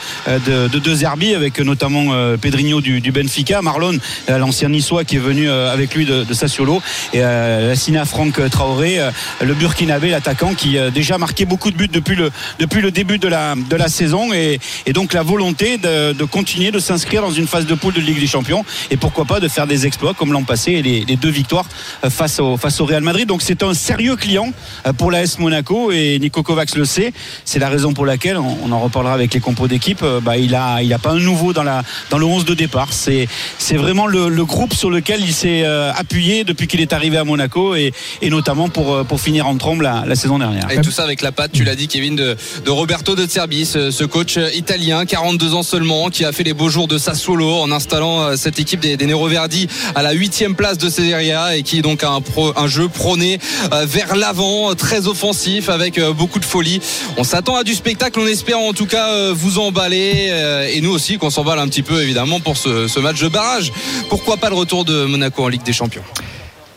deux 0.67 0.95
Zerbi, 0.95 1.20
avec 1.29 1.59
notamment 1.59 2.13
euh, 2.13 2.37
Pedrinho 2.37 2.81
du, 2.81 3.11
Benfica, 3.11 3.61
Marlon, 3.61 3.97
euh, 4.29 4.37
l'ancien 4.37 4.69
niçois 4.69 5.03
qui 5.03 5.17
est 5.17 5.19
venu 5.19 5.49
euh, 5.49 5.71
avec 5.71 5.93
lui 5.95 6.05
de, 6.05 6.23
de 6.23 6.33
Sassuolo, 6.33 6.81
et 7.13 7.19
euh, 7.21 7.67
Lassina 7.67 8.05
Franck 8.05 8.49
Traoré, 8.49 8.99
euh, 8.99 9.11
le 9.41 9.53
Burkinabé, 9.53 10.09
l'attaquant 10.09 10.53
qui 10.53 10.77
a 10.77 10.89
déjà 10.89 11.17
marqué 11.17 11.45
beaucoup 11.45 11.71
de 11.71 11.77
buts 11.77 11.87
depuis 11.87 12.15
le, 12.15 12.31
depuis 12.59 12.81
le 12.81 12.91
début 12.91 13.19
de 13.19 13.27
la, 13.27 13.55
de 13.55 13.75
la 13.75 13.87
saison 13.87 14.33
et, 14.33 14.59
et 14.85 14.93
donc 14.93 15.13
la 15.13 15.23
volonté 15.23 15.77
de, 15.77 16.13
de 16.13 16.23
continuer 16.23 16.71
de 16.71 16.79
s'inscrire 16.79 17.21
dans 17.21 17.31
une 17.31 17.47
phase 17.47 17.65
de 17.65 17.75
poule 17.75 17.93
de 17.93 18.01
Ligue 18.01 18.19
des 18.19 18.27
Champions 18.27 18.65
et 18.89 18.97
pourquoi 18.97 19.25
pas 19.25 19.39
de 19.39 19.47
faire 19.47 19.67
des 19.67 19.85
exploits 19.85 20.13
comme 20.13 20.33
l'an 20.33 20.43
passé 20.43 20.71
et 20.73 20.81
les, 20.81 21.15
deux 21.15 21.29
victoires 21.29 21.65
euh, 22.03 22.09
face 22.09 22.39
au, 22.39 22.57
face 22.57 22.79
au 22.81 22.85
Real 22.85 23.03
Madrid. 23.03 23.27
Donc 23.27 23.41
c'est 23.41 23.63
un 23.63 23.73
sérieux 23.73 24.15
client 24.15 24.51
euh, 24.85 24.93
pour 24.93 25.11
l'AS 25.11 25.39
Monaco 25.39 25.91
et 25.91 26.17
Nico 26.19 26.43
Kovacs 26.43 26.75
le 26.75 26.85
sait. 26.85 27.13
C'est 27.45 27.59
la 27.59 27.69
raison 27.69 27.93
pour 27.93 28.05
laquelle, 28.05 28.37
on, 28.37 28.71
en 28.71 28.79
reparlera 28.79 29.13
avec 29.13 29.33
les 29.33 29.39
compos 29.39 29.67
d'équipe, 29.67 30.01
euh, 30.03 30.19
bah, 30.19 30.37
il 30.37 30.55
a, 30.55 30.81
il 30.81 30.93
a 30.93 30.99
pas 30.99 31.10
un 31.11 31.19
nouveau 31.19 31.53
dans, 31.53 31.63
le 31.63 32.25
11 32.25 32.45
de 32.45 32.53
départ. 32.53 32.89
C'est, 32.91 33.27
vraiment 33.71 34.07
le, 34.07 34.45
groupe 34.45 34.73
sur 34.73 34.89
lequel 34.89 35.21
il 35.21 35.33
s'est 35.33 35.63
euh, 35.63 35.91
appuyé 35.93 36.43
depuis 36.43 36.67
qu'il 36.67 36.81
est 36.81 36.93
arrivé 36.93 37.17
à 37.17 37.23
Monaco 37.23 37.75
et, 37.75 37.93
notamment 38.29 38.69
pour, 38.69 38.93
euh, 38.93 39.03
pour 39.03 39.21
finir 39.21 39.47
en 39.47 39.55
trombe 39.57 39.81
la, 39.81 40.15
saison 40.15 40.39
dernière. 40.39 40.69
Et 40.71 40.81
tout 40.81 40.91
ça 40.91 41.03
avec 41.03 41.21
la 41.21 41.31
patte, 41.31 41.51
tu 41.51 41.63
l'as 41.63 41.75
dit 41.75 41.87
Kevin, 41.87 42.15
de, 42.15 42.35
Roberto 42.67 43.15
de 43.15 43.25
Zerbi, 43.25 43.65
ce, 43.65 43.91
ce 43.91 44.03
coach 44.03 44.37
italien, 44.53 45.05
42 45.05 45.53
ans 45.53 45.63
seulement, 45.63 46.09
qui 46.09 46.25
a 46.25 46.31
fait 46.31 46.43
les 46.43 46.53
beaux 46.53 46.69
jours 46.69 46.87
de 46.87 46.97
Sassuolo 46.97 47.61
en 47.61 47.71
installant 47.71 48.21
euh, 48.21 48.35
cette 48.35 48.59
équipe 48.59 48.79
des, 48.79 48.97
des 48.97 49.05
Nero 49.05 49.27
Verdi 49.27 49.67
à 49.95 50.01
la 50.01 50.11
huitième 50.11 50.55
place 50.55 50.77
de 50.77 50.89
Serie 50.89 51.31
A 51.31 51.55
et 51.55 51.63
qui 51.63 51.81
donc 51.81 52.03
a 52.03 52.09
un, 52.09 52.21
un 52.55 52.67
jeu 52.67 52.87
prôné 52.87 53.39
euh, 53.71 53.85
vers 53.85 54.15
l'avant, 54.15 54.73
très 54.75 55.07
offensif, 55.07 55.69
avec 55.69 55.97
euh, 55.97 56.13
beaucoup 56.13 56.39
de 56.39 56.45
folie. 56.45 56.81
On 57.17 57.23
s'attend 57.23 57.55
à 57.55 57.63
du 57.63 57.73
spectacle, 57.73 58.19
on 58.19 58.27
espère 58.27 58.59
en 58.59 58.73
tout 58.73 58.85
cas 58.85 59.09
euh, 59.09 59.33
vous 59.35 59.59
emballer 59.59 60.29
euh, 60.29 60.69
et 60.71 60.81
nous 60.81 60.91
aussi 60.91 61.00
qu'on 61.17 61.29
s'emballe 61.29 61.59
un 61.59 61.67
petit 61.67 61.83
peu 61.83 62.01
évidemment 62.01 62.39
pour 62.39 62.57
ce 62.57 62.99
match 62.99 63.19
de 63.21 63.27
barrage. 63.27 63.71
Pourquoi 64.09 64.37
pas 64.37 64.49
le 64.49 64.55
retour 64.55 64.85
de 64.85 65.05
Monaco 65.05 65.43
en 65.43 65.47
Ligue 65.47 65.63
des 65.63 65.73
Champions? 65.73 66.03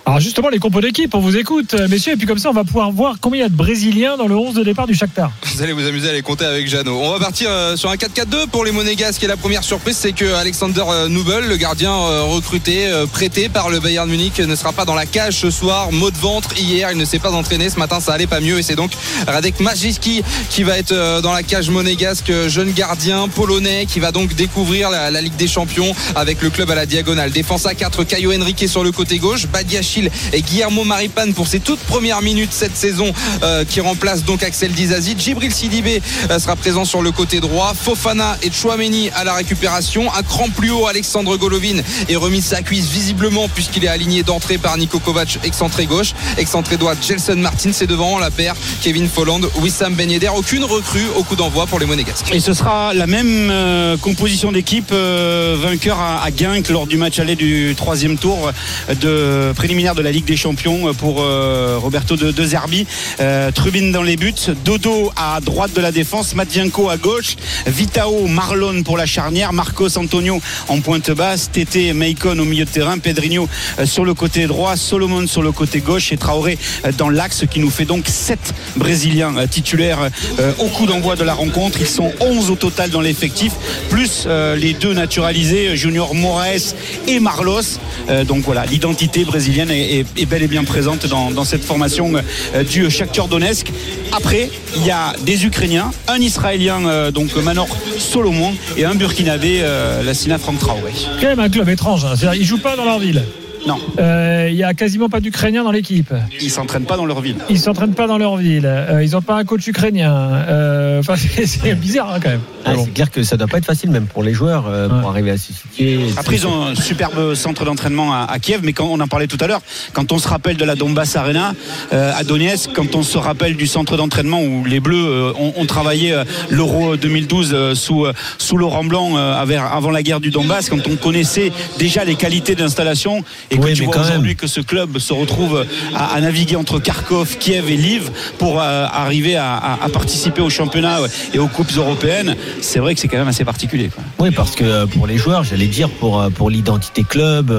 Alors 0.06 0.20
justement, 0.20 0.50
les 0.50 0.58
compos 0.58 0.82
d'équipe, 0.82 1.14
on 1.14 1.18
vous 1.18 1.38
écoute, 1.38 1.72
euh, 1.72 1.88
messieurs, 1.88 2.12
et 2.12 2.16
puis 2.16 2.26
comme 2.26 2.36
ça, 2.36 2.50
on 2.50 2.52
va 2.52 2.64
pouvoir 2.64 2.92
voir 2.92 3.16
combien 3.22 3.38
il 3.38 3.42
y 3.42 3.46
a 3.46 3.48
de 3.48 3.56
Brésiliens 3.56 4.18
dans 4.18 4.26
le 4.26 4.36
11 4.36 4.52
de 4.54 4.62
départ 4.62 4.86
du 4.86 4.92
Shakhtar. 4.92 5.32
Vous 5.54 5.62
allez 5.62 5.72
vous 5.72 5.86
amuser 5.86 6.10
à 6.10 6.12
les 6.12 6.20
compter 6.20 6.44
avec 6.44 6.68
Jeannot. 6.68 7.00
On 7.00 7.10
va 7.10 7.18
partir 7.18 7.48
euh, 7.48 7.74
sur 7.74 7.88
un 7.88 7.94
4-4-2 7.94 8.48
pour 8.48 8.66
les 8.66 8.72
Monégasques. 8.72 9.24
Et 9.24 9.26
la 9.26 9.38
première 9.38 9.64
surprise, 9.64 9.96
c'est 9.96 10.12
que 10.12 10.34
Alexander 10.34 10.84
euh, 10.86 11.08
Nubel, 11.08 11.48
le 11.48 11.56
gardien 11.56 11.94
recruté, 11.94 12.86
prêté 13.12 13.48
par 13.48 13.70
le 13.70 13.80
Bayern 13.80 14.08
Munich, 14.08 14.38
ne 14.40 14.54
sera 14.54 14.72
pas 14.72 14.84
dans 14.84 14.94
la 14.94 15.06
cage 15.06 15.36
ce 15.36 15.50
soir. 15.50 15.90
Mot 15.90 16.10
de 16.10 16.18
ventre 16.18 16.50
hier, 16.58 16.92
il 16.92 16.98
ne 16.98 17.06
s'est 17.06 17.18
pas 17.18 17.30
entraîné. 17.30 17.70
Ce 17.70 17.78
matin, 17.78 17.98
ça 17.98 18.12
allait 18.12 18.26
pas 18.26 18.40
mieux. 18.40 18.58
Et 18.58 18.62
c'est 18.62 18.76
donc 18.76 18.90
Radek 19.26 19.60
Majewski 19.60 20.22
qui 20.50 20.64
va 20.64 20.76
être 20.76 21.22
dans 21.22 21.32
la 21.32 21.42
cage 21.42 21.70
monégasque, 21.70 22.30
jeune 22.48 22.72
gardien 22.72 23.28
polonais 23.28 23.86
qui 23.86 24.00
va 24.00 24.12
donc 24.12 24.34
découvrir 24.34 24.90
la, 24.90 25.10
Ligue 25.22 25.36
des 25.36 25.48
Champions 25.48 25.94
avec 26.14 26.42
le 26.42 26.50
club 26.50 26.70
à 26.70 26.74
la 26.74 26.84
diagonale. 26.84 27.30
Défense 27.30 27.64
à 27.64 27.74
4, 27.74 28.04
Caio 28.04 28.32
Henrique 28.34 28.68
sur 28.68 28.84
le 28.84 28.92
côté 28.92 29.18
gauche, 29.18 29.46
Badiachil 29.46 29.93
Et 30.32 30.42
Guillermo 30.42 30.84
Maripane 30.84 31.34
pour 31.34 31.46
ses 31.46 31.60
toutes 31.60 31.80
premières 31.80 32.22
minutes 32.22 32.52
cette 32.52 32.76
saison 32.76 33.12
euh, 33.42 33.64
qui 33.64 33.80
remplace 33.80 34.24
donc 34.24 34.42
Axel 34.42 34.72
Dizazi. 34.72 35.14
Djibril 35.18 35.52
Sidibé 35.52 36.02
euh, 36.30 36.38
sera 36.38 36.56
présent 36.56 36.84
sur 36.84 37.02
le 37.02 37.12
côté 37.12 37.40
droit. 37.40 37.74
Fofana 37.74 38.36
et 38.42 38.50
Chouameni 38.50 39.10
à 39.14 39.24
la 39.24 39.34
récupération. 39.34 40.12
Un 40.14 40.22
cran 40.22 40.48
plus 40.48 40.70
haut, 40.70 40.86
Alexandre 40.86 41.36
Golovin 41.36 41.82
est 42.08 42.16
remis 42.16 42.42
sa 42.42 42.62
cuisse 42.62 42.88
visiblement 42.88 43.48
puisqu'il 43.48 43.84
est 43.84 43.88
aligné 43.88 44.22
d'entrée 44.22 44.58
par 44.58 44.76
Niko 44.76 44.98
Kovac, 44.98 45.38
excentré 45.44 45.86
gauche. 45.86 46.14
Excentré 46.38 46.76
droite, 46.76 46.98
Gelson 47.06 47.36
Martin. 47.36 47.70
C'est 47.72 47.86
devant 47.86 48.18
la 48.18 48.30
paire 48.30 48.54
Kevin 48.82 49.08
Folland, 49.08 49.42
Wissam 49.60 49.94
Ben. 49.94 50.10
Aucune 50.36 50.64
recrue 50.64 51.06
au 51.16 51.22
coup 51.22 51.36
d'envoi 51.36 51.66
pour 51.66 51.78
les 51.78 51.86
Monégasques. 51.86 52.32
Et 52.32 52.40
ce 52.40 52.54
sera 52.54 52.94
la 52.94 53.06
même 53.06 53.48
euh, 53.50 53.96
composition 53.96 54.52
d'équipe 54.52 54.92
vainqueur 54.92 55.98
à, 55.98 56.24
à 56.24 56.30
lors 56.70 56.86
du 56.86 56.96
match 56.96 57.18
aller 57.18 57.36
du 57.36 57.74
troisième 57.76 58.16
tour 58.16 58.50
de 58.88 59.52
préliminaire 59.54 59.83
de 59.92 60.00
la 60.00 60.10
Ligue 60.10 60.24
des 60.24 60.36
Champions 60.36 60.94
pour 60.94 61.20
euh, 61.20 61.76
Roberto 61.78 62.16
de, 62.16 62.44
Zerbi. 62.44 62.86
Euh, 63.20 63.50
Trubin 63.50 63.90
dans 63.90 64.02
les 64.02 64.16
buts, 64.16 64.32
Dodo 64.64 65.12
à 65.14 65.38
droite 65.42 65.74
de 65.74 65.82
la 65.82 65.92
défense, 65.92 66.34
Matvienko 66.34 66.88
à 66.88 66.96
gauche, 66.96 67.36
Vitao, 67.66 68.26
Marlon 68.26 68.82
pour 68.82 68.96
la 68.96 69.04
charnière, 69.04 69.52
Marcos 69.52 69.98
Antonio 69.98 70.40
en 70.68 70.80
pointe 70.80 71.10
basse, 71.10 71.50
Tété, 71.52 71.92
Meikon 71.92 72.38
au 72.38 72.44
milieu 72.44 72.64
de 72.64 72.70
terrain, 72.70 72.96
Pedrinho 72.96 73.46
euh, 73.78 73.84
sur 73.84 74.06
le 74.06 74.14
côté 74.14 74.46
droit, 74.46 74.76
Solomon 74.76 75.26
sur 75.26 75.42
le 75.42 75.52
côté 75.52 75.80
gauche. 75.80 76.12
Et 76.12 76.16
Traoré 76.16 76.56
euh, 76.86 76.92
dans 76.96 77.10
l'axe 77.10 77.44
qui 77.50 77.60
nous 77.60 77.70
fait 77.70 77.84
donc 77.84 78.08
7 78.08 78.38
Brésiliens 78.76 79.36
euh, 79.36 79.46
titulaires 79.46 80.08
euh, 80.38 80.52
au 80.58 80.68
coup 80.68 80.86
d'envoi 80.86 81.16
de 81.16 81.24
la 81.24 81.34
rencontre. 81.34 81.78
Ils 81.80 81.86
sont 81.86 82.10
11 82.20 82.50
au 82.50 82.56
total 82.56 82.90
dans 82.90 83.02
l'effectif, 83.02 83.52
plus 83.90 84.24
euh, 84.26 84.56
les 84.56 84.72
deux 84.72 84.94
naturalisés, 84.94 85.76
Junior 85.76 86.14
Moraes 86.14 86.74
et 87.06 87.20
Marlos. 87.20 87.78
Euh, 88.08 88.24
donc 88.24 88.44
voilà, 88.44 88.64
l'identité 88.66 89.24
brésilienne 89.24 89.70
est, 89.74 90.26
bel 90.26 90.42
et 90.42 90.48
bien 90.48 90.64
présente 90.64 91.06
dans, 91.06 91.44
cette 91.44 91.64
formation 91.64 92.12
euh, 92.54 92.64
du 92.64 92.90
Shakhtar 92.90 93.28
Donetsk. 93.28 93.70
Après, 94.12 94.50
il 94.76 94.86
y 94.86 94.90
a 94.90 95.14
des 95.24 95.44
Ukrainiens, 95.44 95.90
un 96.08 96.18
Israélien, 96.18 96.86
euh, 96.86 97.10
donc 97.10 97.34
Manor 97.36 97.68
Solomon, 97.98 98.54
et 98.76 98.84
un 98.84 98.94
Burkinabé, 98.94 99.60
euh, 99.62 100.02
Lassina 100.02 100.38
Frank 100.38 100.58
Traoré. 100.58 100.92
Quand 101.20 101.28
même 101.28 101.40
un 101.40 101.48
club 101.48 101.68
étrange. 101.68 102.04
hein. 102.04 102.14
Ils 102.34 102.44
jouent 102.44 102.58
pas 102.58 102.76
dans 102.76 102.84
leur 102.84 102.98
ville. 102.98 103.22
Non, 103.66 103.78
Euh, 103.98 104.48
Il 104.50 104.56
y 104.56 104.62
a 104.64 104.74
quasiment 104.74 105.08
pas 105.08 105.20
d'Ukrainiens 105.20 105.64
dans 105.64 105.70
l'équipe. 105.72 106.12
ils 106.40 106.50
s'entraînent 106.50 106.84
pas 106.84 106.96
dans 106.96 107.06
leur 107.06 107.20
ville. 107.22 107.36
Ils 107.48 107.58
s'entraînent 107.58 107.94
pas 107.94 108.06
dans 108.06 108.18
leur 108.18 108.36
ville. 108.36 108.66
Euh, 108.66 109.02
ils 109.02 109.16
ont 109.16 109.22
pas 109.22 109.34
un 109.36 109.44
coach 109.44 109.66
ukrainien. 109.66 110.12
Euh, 110.14 111.00
Enfin, 111.00 111.14
c'est- 111.46 111.74
bizarre 111.74 112.12
hein, 112.14 112.20
quand 112.22 112.28
même. 112.30 112.40
Ah, 112.64 112.74
bon. 112.74 112.84
C'est 112.84 112.92
clair 112.92 113.10
que 113.10 113.22
ça 113.22 113.36
doit 113.36 113.46
pas 113.48 113.58
être 113.58 113.64
facile 113.64 113.90
même 113.90 114.06
pour 114.06 114.22
les 114.22 114.32
joueurs 114.34 114.66
euh, 114.68 114.88
pour 114.88 115.08
arriver 115.10 115.30
à 115.32 115.36
se 115.38 115.52
situer. 115.52 116.00
Après, 116.16 116.36
ils 116.36 116.46
ont 116.46 116.66
un 116.66 116.74
superbe 116.74 117.34
centre 117.34 117.64
d'entraînement 117.64 118.12
à, 118.12 118.26
à 118.30 118.38
Kiev, 118.38 118.60
mais 118.62 118.72
quand 118.72 118.86
on 118.86 119.00
en 119.00 119.08
parlait 119.08 119.26
tout 119.26 119.38
à 119.40 119.46
l'heure, 119.46 119.60
quand 119.92 120.12
on 120.12 120.18
se 120.18 120.28
rappelle 120.28 120.56
de 120.56 120.64
la 120.64 120.74
Donbass 120.74 121.16
Arena 121.16 121.54
euh, 121.92 122.12
à 122.14 122.22
Donetsk, 122.22 122.70
quand 122.74 122.94
on 122.94 123.02
se 123.02 123.18
rappelle 123.18 123.56
du 123.56 123.66
centre 123.66 123.96
d'entraînement 123.96 124.42
où 124.42 124.64
les 124.64 124.80
Bleus 124.80 124.96
euh, 125.06 125.32
ont, 125.38 125.54
ont 125.56 125.66
travaillé 125.66 126.12
euh, 126.12 126.24
l'Euro 126.50 126.96
2012 126.96 127.50
euh, 127.52 127.74
sous, 127.74 128.04
euh, 128.06 128.12
sous 128.38 128.56
Laurent 128.56 128.84
Blanc 128.84 129.16
euh, 129.16 129.34
avant 129.34 129.90
la 129.90 130.02
guerre 130.02 130.20
du 130.20 130.30
Donbass, 130.30 130.68
quand 130.70 130.86
on 130.86 130.96
connaissait 130.96 131.50
déjà 131.78 132.04
les 132.04 132.14
qualités 132.14 132.54
d'installation 132.54 133.24
et 133.54 133.58
que 133.58 133.64
Oui, 133.64 133.72
tu 133.74 133.84
vois 133.84 133.94
quand 133.94 134.00
même. 134.00 134.10
aujourd'hui 134.10 134.36
que 134.36 134.46
ce 134.46 134.60
club 134.60 134.98
se 134.98 135.12
retrouve 135.12 135.64
à, 135.94 136.14
à 136.14 136.20
naviguer 136.20 136.56
entre 136.56 136.78
Kharkov, 136.78 137.38
Kiev 137.38 137.70
et 137.70 137.76
Lviv 137.76 138.10
pour 138.38 138.60
euh, 138.60 138.86
arriver 138.90 139.36
à, 139.36 139.54
à- 139.54 139.84
à 139.84 139.88
participer 139.88 140.40
au 140.42 140.50
championnat 140.50 140.98
et 141.32 141.38
aux 141.38 141.48
coupes 141.48 141.72
européennes, 141.76 142.36
c'est 142.60 142.78
vrai 142.78 142.94
que 142.94 143.00
c'est 143.00 143.08
quand 143.08 143.18
même 143.18 143.28
assez 143.28 143.44
particulier. 143.44 143.88
quoi. 143.88 144.02
Oui, 144.18 144.30
parce 144.30 144.54
que 144.54 144.64
euh, 144.64 144.86
pour 144.86 145.06
les 145.06 145.16
joueurs, 145.18 145.44
j'allais 145.44 145.66
dire 145.66 145.88
pour 145.88 146.20
euh, 146.20 146.30
pour 146.30 146.50
l'identité 146.50 147.02
club, 147.04 147.52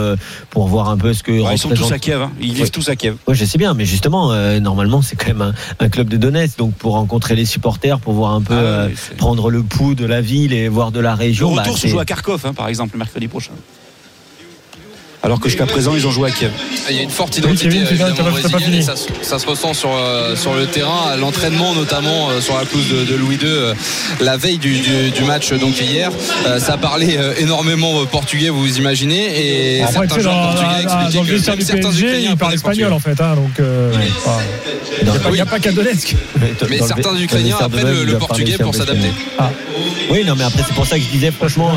pour 0.49 0.67
voir 0.67 0.89
un 0.89 0.97
peu 0.97 1.13
ce 1.13 1.23
que 1.23 1.31
ils 1.31 1.57
sont 1.57 1.69
tous 1.69 1.91
à 1.91 1.99
Kiev, 1.99 2.21
hein. 2.21 2.31
ils 2.41 2.53
vivent 2.53 2.63
Ouais. 2.63 2.69
tous 2.69 2.89
à 2.89 2.95
Kiev. 2.95 3.15
Oui, 3.27 3.35
je 3.35 3.45
sais 3.45 3.57
bien, 3.57 3.73
mais 3.73 3.85
justement, 3.85 4.31
euh, 4.31 4.59
normalement, 4.59 5.01
c'est 5.01 5.15
quand 5.15 5.27
même 5.27 5.41
un, 5.41 5.53
un 5.79 5.89
club 5.89 6.07
de 6.09 6.17
Donetsk, 6.17 6.57
donc 6.57 6.73
pour 6.75 6.93
rencontrer 6.93 7.35
les 7.35 7.45
supporters, 7.45 7.99
pour 7.99 8.13
voir 8.13 8.31
un 8.33 8.41
peu 8.41 8.53
Ah 8.55 8.57
euh, 8.57 8.89
prendre 9.17 9.49
le 9.49 9.61
pouls 9.63 9.95
de 9.95 10.05
la 10.05 10.21
ville 10.21 10.53
et 10.53 10.67
voir 10.67 10.91
de 10.91 10.99
la 10.99 11.11
Le 11.11 11.17
région. 11.17 11.49
retour 11.51 11.73
bah, 11.73 11.79
se 11.79 11.87
joue 11.87 11.99
à 11.99 12.05
Kharkov, 12.05 12.41
hein, 12.45 12.53
par 12.53 12.67
exemple, 12.67 12.93
le 12.93 12.99
mercredi 12.99 13.27
prochain. 13.27 13.51
Alors 15.25 15.39
que 15.39 15.49
jusqu'à 15.49 15.65
présent, 15.65 15.93
ils 15.95 16.05
ont 16.05 16.11
joué 16.11 16.29
à 16.29 16.31
Kiev. 16.31 16.51
Il 16.89 16.95
y 16.95 16.99
a 16.99 17.01
une 17.01 17.09
forte 17.09 17.35
identité 17.37 17.67
brésilienne 18.23 18.73
et 18.75 18.81
ça, 18.83 18.95
se- 18.95 19.07
ça 19.23 19.39
se 19.39 19.47
ressent 19.47 19.73
sur, 19.73 19.89
euh, 19.91 20.35
sur 20.35 20.53
le 20.53 20.67
terrain, 20.67 21.07
à 21.11 21.17
l'entraînement 21.17 21.73
notamment 21.73 22.29
euh, 22.29 22.41
sur 22.41 22.55
la 22.55 22.63
pelouse 22.63 22.87
de, 22.89 23.05
de 23.05 23.15
Louis 23.15 23.35
II 23.35 23.41
euh, 23.47 23.73
la 24.21 24.37
veille 24.37 24.59
du, 24.59 24.77
du- 24.79 25.09
du 25.09 25.23
match 25.23 25.51
donc 25.53 25.81
hier. 25.81 26.11
Ça 26.59 26.77
parlait 26.77 27.17
énormément 27.39 28.05
portugais, 28.05 28.49
vous 28.49 28.59
vous 28.61 28.77
imaginez, 28.77 29.79
et 29.79 29.83
certains 29.91 30.19
joueurs 30.19 30.53
portugais 30.53 30.83
expliquaient 30.83 31.27
que 31.27 31.31
vestiaire 31.33 31.55
même 31.55 31.59
du 31.59 31.65
certains 31.65 31.89
PSG, 31.89 32.05
Ukrainiens 32.07 32.27
parlent 32.29 32.37
parlaient 32.37 32.55
espagnol 32.55 32.89
portugais. 32.91 33.11
en 33.11 33.15
fait. 33.15 33.23
hein, 33.23 33.35
donc, 33.35 33.59
euh, 33.59 33.91
enfin, 34.25 34.41
il 35.01 35.05
n'y 35.05 35.09
a, 35.09 35.13
pas- 35.45 35.55
a 35.55 35.59
qu'à 35.59 35.71
Donetsk. 35.71 36.15
Mais 36.69 36.77
certains 36.79 37.17
Ukrainiens 37.19 37.57
apprennent 37.59 38.03
le, 38.03 38.17
portugais 38.19 38.57
pour 38.59 38.75
s'adapter. 38.75 39.11
espagnol. 39.39 39.51
Oui, 40.11 40.23
non, 40.23 40.35
mais 40.37 40.43
après, 40.43 40.61
c'est 40.67 40.75
pour 40.75 40.85
ça 40.85 40.97
que 40.97 41.03
je 41.03 41.09
disais, 41.09 41.31
franchement, 41.31 41.71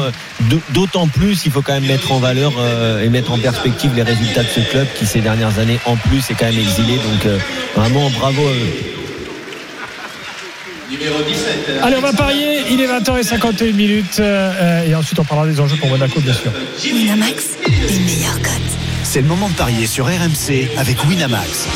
d'autant 0.74 1.08
plus, 1.08 1.46
il 1.46 1.50
faut 1.50 1.62
quand 1.62 1.72
même 1.72 1.86
mettre 1.86 2.12
en 2.12 2.18
valeur 2.18 2.52
euh, 2.58 3.02
et 3.04 3.08
mettre 3.08 3.32
en 3.32 3.37
perspective 3.38 3.92
les 3.94 4.02
résultats 4.02 4.42
de 4.42 4.48
ce 4.48 4.60
club 4.60 4.86
qui, 4.94 5.06
ces 5.06 5.20
dernières 5.20 5.58
années, 5.58 5.78
en 5.86 5.96
plus, 5.96 6.30
est 6.30 6.34
quand 6.34 6.46
même 6.46 6.58
exilé. 6.58 6.96
Donc, 6.96 7.26
euh, 7.26 7.38
vraiment, 7.76 8.10
bravo. 8.10 8.46
à 8.46 8.50
eux. 8.50 8.98
Allez, 11.82 11.96
on 11.96 12.00
va 12.00 12.12
parier. 12.12 12.62
Il 12.70 12.80
est 12.80 12.86
20h51 12.86 13.72
minutes. 13.74 14.20
euh, 14.20 14.52
euh, 14.60 14.86
et 14.86 14.94
ensuite, 14.94 15.18
on 15.18 15.24
parlera 15.24 15.46
des 15.46 15.60
enjeux 15.60 15.76
pour 15.76 15.88
Monaco, 15.88 16.20
bien 16.20 16.32
sûr. 16.32 16.50
Winamax, 16.82 17.44
les 17.66 17.98
meilleurs 18.00 18.40
cotes. 18.40 18.52
C'est 19.04 19.20
le 19.20 19.26
moment 19.26 19.48
de 19.48 19.54
parier 19.54 19.86
sur 19.86 20.06
RMC 20.06 20.68
avec 20.76 21.04
Winamax. 21.04 21.66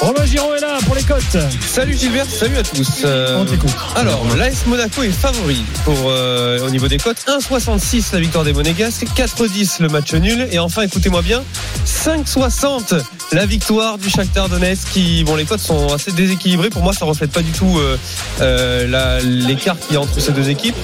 Romain 0.00 0.26
Giraud 0.26 0.54
est 0.54 0.60
là 0.60 0.78
pour 0.84 0.94
les 0.94 1.02
cotes. 1.02 1.36
Salut 1.66 1.96
Gilbert, 1.96 2.26
salut 2.26 2.56
à 2.58 2.62
tous. 2.62 3.02
Euh, 3.04 3.38
On 3.40 3.44
t'écoute. 3.44 3.70
alors, 3.96 4.24
l'AS 4.36 4.66
Monaco 4.66 5.02
est 5.02 5.10
favori 5.10 5.64
pour 5.84 5.96
euh, 6.06 6.60
au 6.66 6.70
niveau 6.70 6.86
des 6.86 6.98
cotes. 6.98 7.24
1,66 7.26 8.12
la 8.12 8.20
victoire 8.20 8.44
des 8.44 8.52
Monégasques, 8.52 9.06
4,10 9.16 9.80
le 9.82 9.88
match 9.88 10.12
nul. 10.12 10.48
Et 10.52 10.58
enfin, 10.58 10.82
écoutez-moi 10.82 11.22
bien, 11.22 11.42
5,60 11.86 13.02
la 13.32 13.46
victoire 13.46 13.96
du 13.98 14.10
Shakhtar 14.10 14.48
Donetsk. 14.48 14.88
Qui, 14.92 15.24
bon, 15.24 15.34
les 15.34 15.44
cotes 15.44 15.60
sont 15.60 15.92
assez 15.92 16.12
déséquilibrées. 16.12 16.70
Pour 16.70 16.82
moi, 16.82 16.92
ça 16.92 17.04
reflète 17.06 17.32
pas 17.32 17.42
du 17.42 17.50
tout 17.52 17.78
euh, 17.78 17.96
euh, 18.42 19.20
l'écart 19.22 19.78
qu'il 19.78 19.94
y 19.94 19.96
a 19.96 20.00
entre 20.00 20.20
ces 20.20 20.32
deux 20.32 20.50
équipes. 20.50 20.76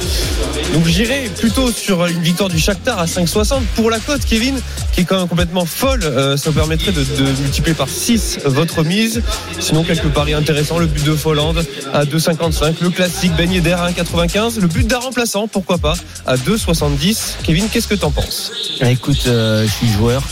Donc, 0.73 0.87
j'irai 0.87 1.31
plutôt 1.39 1.71
sur 1.71 2.07
une 2.07 2.21
victoire 2.23 2.49
du 2.49 2.59
Shakhtar 2.59 2.99
à 2.99 3.05
5,60 3.05 3.61
pour 3.77 3.91
la 3.91 3.99
cote, 3.99 4.25
Kevin, 4.25 4.59
qui 4.93 5.03
est 5.03 5.05
quand 5.05 5.19
même 5.19 5.29
complètement 5.29 5.67
folle. 5.67 6.03
Ça 6.03 6.51
vous 6.51 6.53
permettrait 6.59 6.93
de, 6.93 7.03
de 7.05 7.43
multiplier 7.43 7.75
par 7.75 7.89
6 7.89 8.39
votre 8.47 8.83
mise. 8.83 9.02
Sinon, 9.61 9.85
quelques 9.85 10.09
paris 10.09 10.35
intéressants. 10.35 10.79
Le 10.79 10.87
but 10.87 11.05
de 11.05 11.15
Folland 11.15 11.55
à 11.93 12.05
2,55. 12.05 12.75
Le 12.81 12.91
classique 12.91 13.33
Ben 13.37 13.51
Yedder 13.51 13.73
à 13.73 13.91
1,95. 13.91 14.61
Le 14.61 14.67
but 14.67 14.87
d'un 14.87 14.99
remplaçant, 14.99 15.49
pourquoi 15.49 15.79
pas, 15.79 15.95
à 16.27 16.37
2,70. 16.37 17.37
Kevin, 17.43 17.69
qu'est-ce 17.69 17.89
que 17.89 17.95
t'en 17.95 18.11
penses? 18.11 18.53
Écoute, 18.81 19.25
euh, 19.27 19.67
je 19.67 19.73
suis 19.73 19.89
joueur 19.89 20.23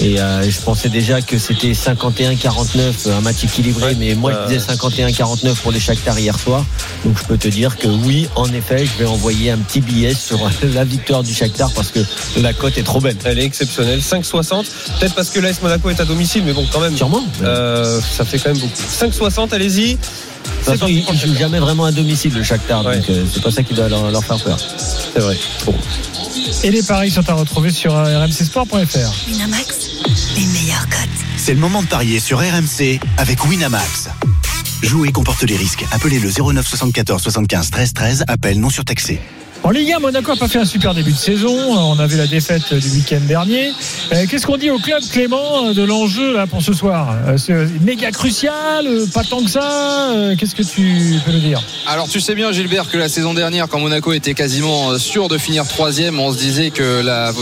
et 0.00 0.20
euh, 0.20 0.48
je 0.48 0.60
pensais 0.60 0.88
déjà 0.88 1.20
que 1.20 1.38
c'était 1.38 1.72
51-49, 1.72 3.10
un 3.10 3.20
match 3.20 3.42
équilibré, 3.44 3.96
mais 3.98 4.14
moi 4.14 4.32
je 4.32 4.54
disais 4.54 4.74
51-49 4.74 5.54
pour 5.56 5.72
les 5.72 5.80
Shakhtar 5.80 6.18
hier 6.18 6.38
soir. 6.38 6.64
Donc 7.04 7.18
je 7.18 7.24
peux 7.24 7.36
te 7.36 7.48
dire 7.48 7.76
que 7.76 7.88
oui, 7.88 8.28
en 8.36 8.52
effet, 8.52 8.86
je 8.86 9.02
vais 9.02 9.08
envoyer 9.08 9.50
un 9.50 9.58
petit 9.58 9.80
billet 9.80 10.14
sur 10.14 10.38
la 10.74 10.84
victoire 10.84 11.22
du 11.22 11.34
Shakhtar 11.34 11.72
parce 11.72 11.90
que 11.90 12.00
la 12.36 12.52
cote 12.52 12.78
est 12.78 12.82
trop 12.82 13.00
belle. 13.00 13.16
Elle 13.24 13.38
est 13.38 13.44
exceptionnelle. 13.44 14.00
5,60. 14.00 14.64
Peut-être 14.98 15.14
parce 15.14 15.30
que 15.30 15.40
l'AS 15.40 15.60
Monaco 15.62 15.90
est 15.90 16.00
à 16.00 16.04
domicile, 16.04 16.42
mais 16.44 16.52
bon, 16.52 16.66
quand 16.72 16.80
même. 16.80 16.96
Sûrement. 16.96 17.24
Euh, 17.42 18.00
ça 18.18 18.24
fait 18.24 18.38
quand 18.38 18.50
même 18.50 18.58
beaucoup. 18.58 18.74
5,60, 18.74 19.54
allez-y. 19.54 19.94
De 19.94 19.96
toute 19.96 20.04
C'est 20.64 20.64
façon, 20.72 20.78
parti 20.80 21.04
ils 21.08 21.14
ne 21.14 21.18
jouent 21.34 21.38
jamais 21.38 21.58
vraiment 21.60 21.84
à 21.84 21.92
domicile 21.92 22.34
le 22.34 22.42
Shakhtar, 22.42 22.84
Ouais. 22.84 22.96
donc 22.98 23.10
euh, 23.10 23.24
c'est 23.32 23.42
pas 23.42 23.50
ça 23.50 23.62
qui 23.62 23.74
doit 23.74 23.88
leur, 23.88 24.10
leur 24.10 24.24
faire 24.24 24.38
peur. 24.42 24.58
C'est 25.14 25.20
vrai. 25.20 25.36
Bon. 25.64 25.74
Et 26.64 26.70
les 26.70 26.82
paris 26.82 27.10
sont 27.10 27.28
à 27.28 27.34
retrouver 27.34 27.70
sur 27.70 27.94
euh, 27.94 28.24
rmcsport.fr. 28.24 29.28
Winamax, 29.28 29.66
les 30.36 30.46
meilleurs 30.46 30.88
cotes. 30.88 31.08
C'est 31.36 31.54
le 31.54 31.60
moment 31.60 31.82
de 31.82 31.86
parier 31.88 32.18
sur 32.20 32.38
RMC 32.40 32.98
avec 33.18 33.44
Winamax. 33.46 34.08
Jouer 34.82 35.12
comporte 35.12 35.42
les 35.44 35.56
risques. 35.56 35.84
Appelez 35.92 36.18
le 36.18 36.30
09 36.30 36.66
74 36.66 37.22
75 37.22 37.70
13 37.70 37.92
13. 37.94 38.24
Appel 38.28 38.58
non 38.60 38.70
surtaxé. 38.70 39.20
En 39.68 39.70
Ligue 39.70 39.92
1, 39.92 39.98
Monaco 39.98 40.32
n'a 40.32 40.38
pas 40.38 40.48
fait 40.48 40.60
un 40.60 40.64
super 40.64 40.94
début 40.94 41.12
de 41.12 41.18
saison. 41.18 41.54
On 41.54 41.98
a 41.98 42.06
vu 42.06 42.16
la 42.16 42.26
défaite 42.26 42.72
du 42.72 42.88
week-end 42.88 43.20
dernier. 43.28 43.70
Euh, 44.14 44.24
Qu'est-ce 44.26 44.46
qu'on 44.46 44.56
dit 44.56 44.70
au 44.70 44.78
club, 44.78 45.02
Clément, 45.12 45.74
de 45.74 45.82
l'enjeu 45.82 46.38
pour 46.48 46.62
ce 46.62 46.72
soir 46.72 47.14
Euh, 47.26 47.36
C'est 47.36 47.66
méga 47.82 48.10
crucial, 48.10 48.86
euh, 48.86 49.04
pas 49.12 49.24
tant 49.24 49.42
que 49.42 49.50
ça. 49.50 50.08
Euh, 50.14 50.36
Qu'est-ce 50.36 50.54
que 50.54 50.62
tu 50.62 51.20
peux 51.24 51.32
nous 51.32 51.40
dire 51.40 51.62
Alors 51.86 52.08
tu 52.08 52.20
sais 52.20 52.34
bien 52.34 52.50
Gilbert 52.50 52.88
que 52.88 52.96
la 52.96 53.08
saison 53.08 53.34
dernière 53.34 53.68
quand 53.68 53.78
Monaco 53.78 54.12
était 54.12 54.32
quasiment 54.32 54.90
euh, 54.92 54.98
sûr 54.98 55.28
de 55.28 55.36
finir 55.36 55.66
troisième 55.66 56.18
on 56.18 56.32
se 56.32 56.38
disait 56.38 56.70
que 56.70 57.02
la, 57.02 57.32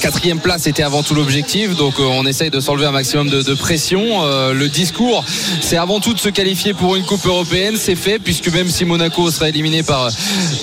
quatrième 0.00 0.40
place 0.40 0.66
était 0.66 0.82
avant 0.82 1.02
tout 1.02 1.14
l'objectif 1.14 1.76
donc 1.76 1.94
euh, 1.98 2.04
on 2.04 2.24
essaye 2.24 2.50
de 2.50 2.60
s'enlever 2.60 2.86
un 2.86 2.92
maximum 2.92 3.28
de, 3.28 3.42
de 3.42 3.54
pression 3.54 4.02
Euh, 4.24 4.52
le 4.54 4.68
discours 4.68 5.24
c'est 5.60 5.76
avant 5.76 6.00
tout 6.00 6.14
de 6.14 6.18
se 6.18 6.28
qualifier 6.28 6.74
pour 6.74 6.96
une 6.96 7.04
coupe 7.04 7.26
européenne 7.26 7.76
c'est 7.78 7.96
fait 7.96 8.18
puisque 8.18 8.48
même 8.48 8.68
si 8.70 8.84
Monaco 8.84 9.30
sera 9.30 9.48
éliminé 9.48 9.82
par, 9.82 10.10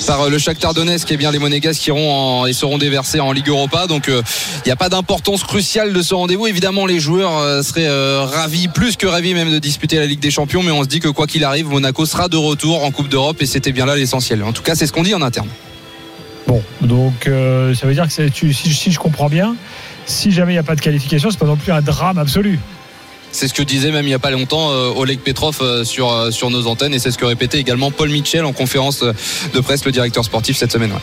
par 0.07 0.29
le 0.29 0.37
Shakhtar 0.37 0.73
Donetsk, 0.79 1.11
eh 1.11 1.17
bien 1.17 1.29
les 1.31 1.39
Monégasques 1.39 1.85
iront 1.87 2.13
en, 2.13 2.45
et 2.45 2.53
seront 2.53 2.77
déversés 2.77 3.19
en 3.19 3.33
Ligue 3.33 3.49
Europa. 3.49 3.85
Donc 3.87 4.07
il 4.07 4.23
n'y 4.65 4.71
a 4.71 4.77
pas 4.77 4.87
d'importance 4.87 5.43
cruciale 5.43 5.91
de 5.91 6.01
ce 6.01 6.13
rendez-vous. 6.13 6.47
Évidemment, 6.47 6.85
les 6.85 7.01
joueurs 7.01 7.37
euh, 7.37 7.61
seraient 7.61 7.89
euh, 7.89 8.23
ravis, 8.23 8.69
plus 8.69 8.95
que 8.95 9.05
ravis 9.05 9.33
même 9.33 9.51
de 9.51 9.59
disputer 9.59 9.97
la 9.97 10.05
Ligue 10.05 10.21
des 10.21 10.31
Champions, 10.31 10.63
mais 10.63 10.71
on 10.71 10.83
se 10.83 10.87
dit 10.87 11.01
que 11.01 11.09
quoi 11.09 11.27
qu'il 11.27 11.43
arrive, 11.43 11.67
Monaco 11.67 12.05
sera 12.05 12.29
de 12.29 12.37
retour 12.37 12.85
en 12.85 12.91
Coupe 12.91 13.09
d'Europe 13.09 13.41
et 13.41 13.45
c'était 13.45 13.73
bien 13.73 13.85
là 13.85 13.97
l'essentiel. 13.97 14.41
En 14.41 14.53
tout 14.53 14.63
cas, 14.63 14.73
c'est 14.73 14.87
ce 14.87 14.93
qu'on 14.93 15.03
dit 15.03 15.13
en 15.13 15.21
interne. 15.21 15.49
Bon, 16.47 16.63
donc 16.79 17.27
euh, 17.27 17.75
ça 17.75 17.85
veut 17.85 17.93
dire 17.93 18.07
que 18.07 18.29
si, 18.31 18.53
si 18.53 18.91
je 18.93 18.99
comprends 18.99 19.27
bien, 19.27 19.57
si 20.05 20.31
jamais 20.31 20.53
il 20.53 20.55
n'y 20.55 20.59
a 20.59 20.63
pas 20.63 20.75
de 20.75 20.81
qualification, 20.81 21.29
c'est 21.29 21.39
pas 21.39 21.45
non 21.45 21.57
plus 21.57 21.73
un 21.73 21.81
drame 21.81 22.17
absolu. 22.17 22.57
C'est 23.31 23.47
ce 23.47 23.53
que 23.53 23.61
disait 23.63 23.91
même 23.91 24.05
il 24.05 24.09
n'y 24.09 24.13
a 24.13 24.19
pas 24.19 24.31
longtemps 24.31 24.71
euh, 24.71 24.89
Oleg 24.95 25.19
Petrov 25.19 25.57
euh, 25.61 25.83
sur, 25.83 26.11
euh, 26.11 26.31
sur 26.31 26.49
nos 26.49 26.67
antennes 26.67 26.93
et 26.93 26.99
c'est 26.99 27.11
ce 27.11 27.17
que 27.17 27.25
répétait 27.25 27.59
également 27.59 27.91
Paul 27.91 28.09
Mitchell 28.09 28.43
en 28.45 28.53
conférence 28.53 29.03
de 29.03 29.59
presse, 29.59 29.85
le 29.85 29.91
directeur 29.91 30.25
sportif 30.25 30.57
cette 30.57 30.71
semaine. 30.71 30.91
ouais. 30.91 30.97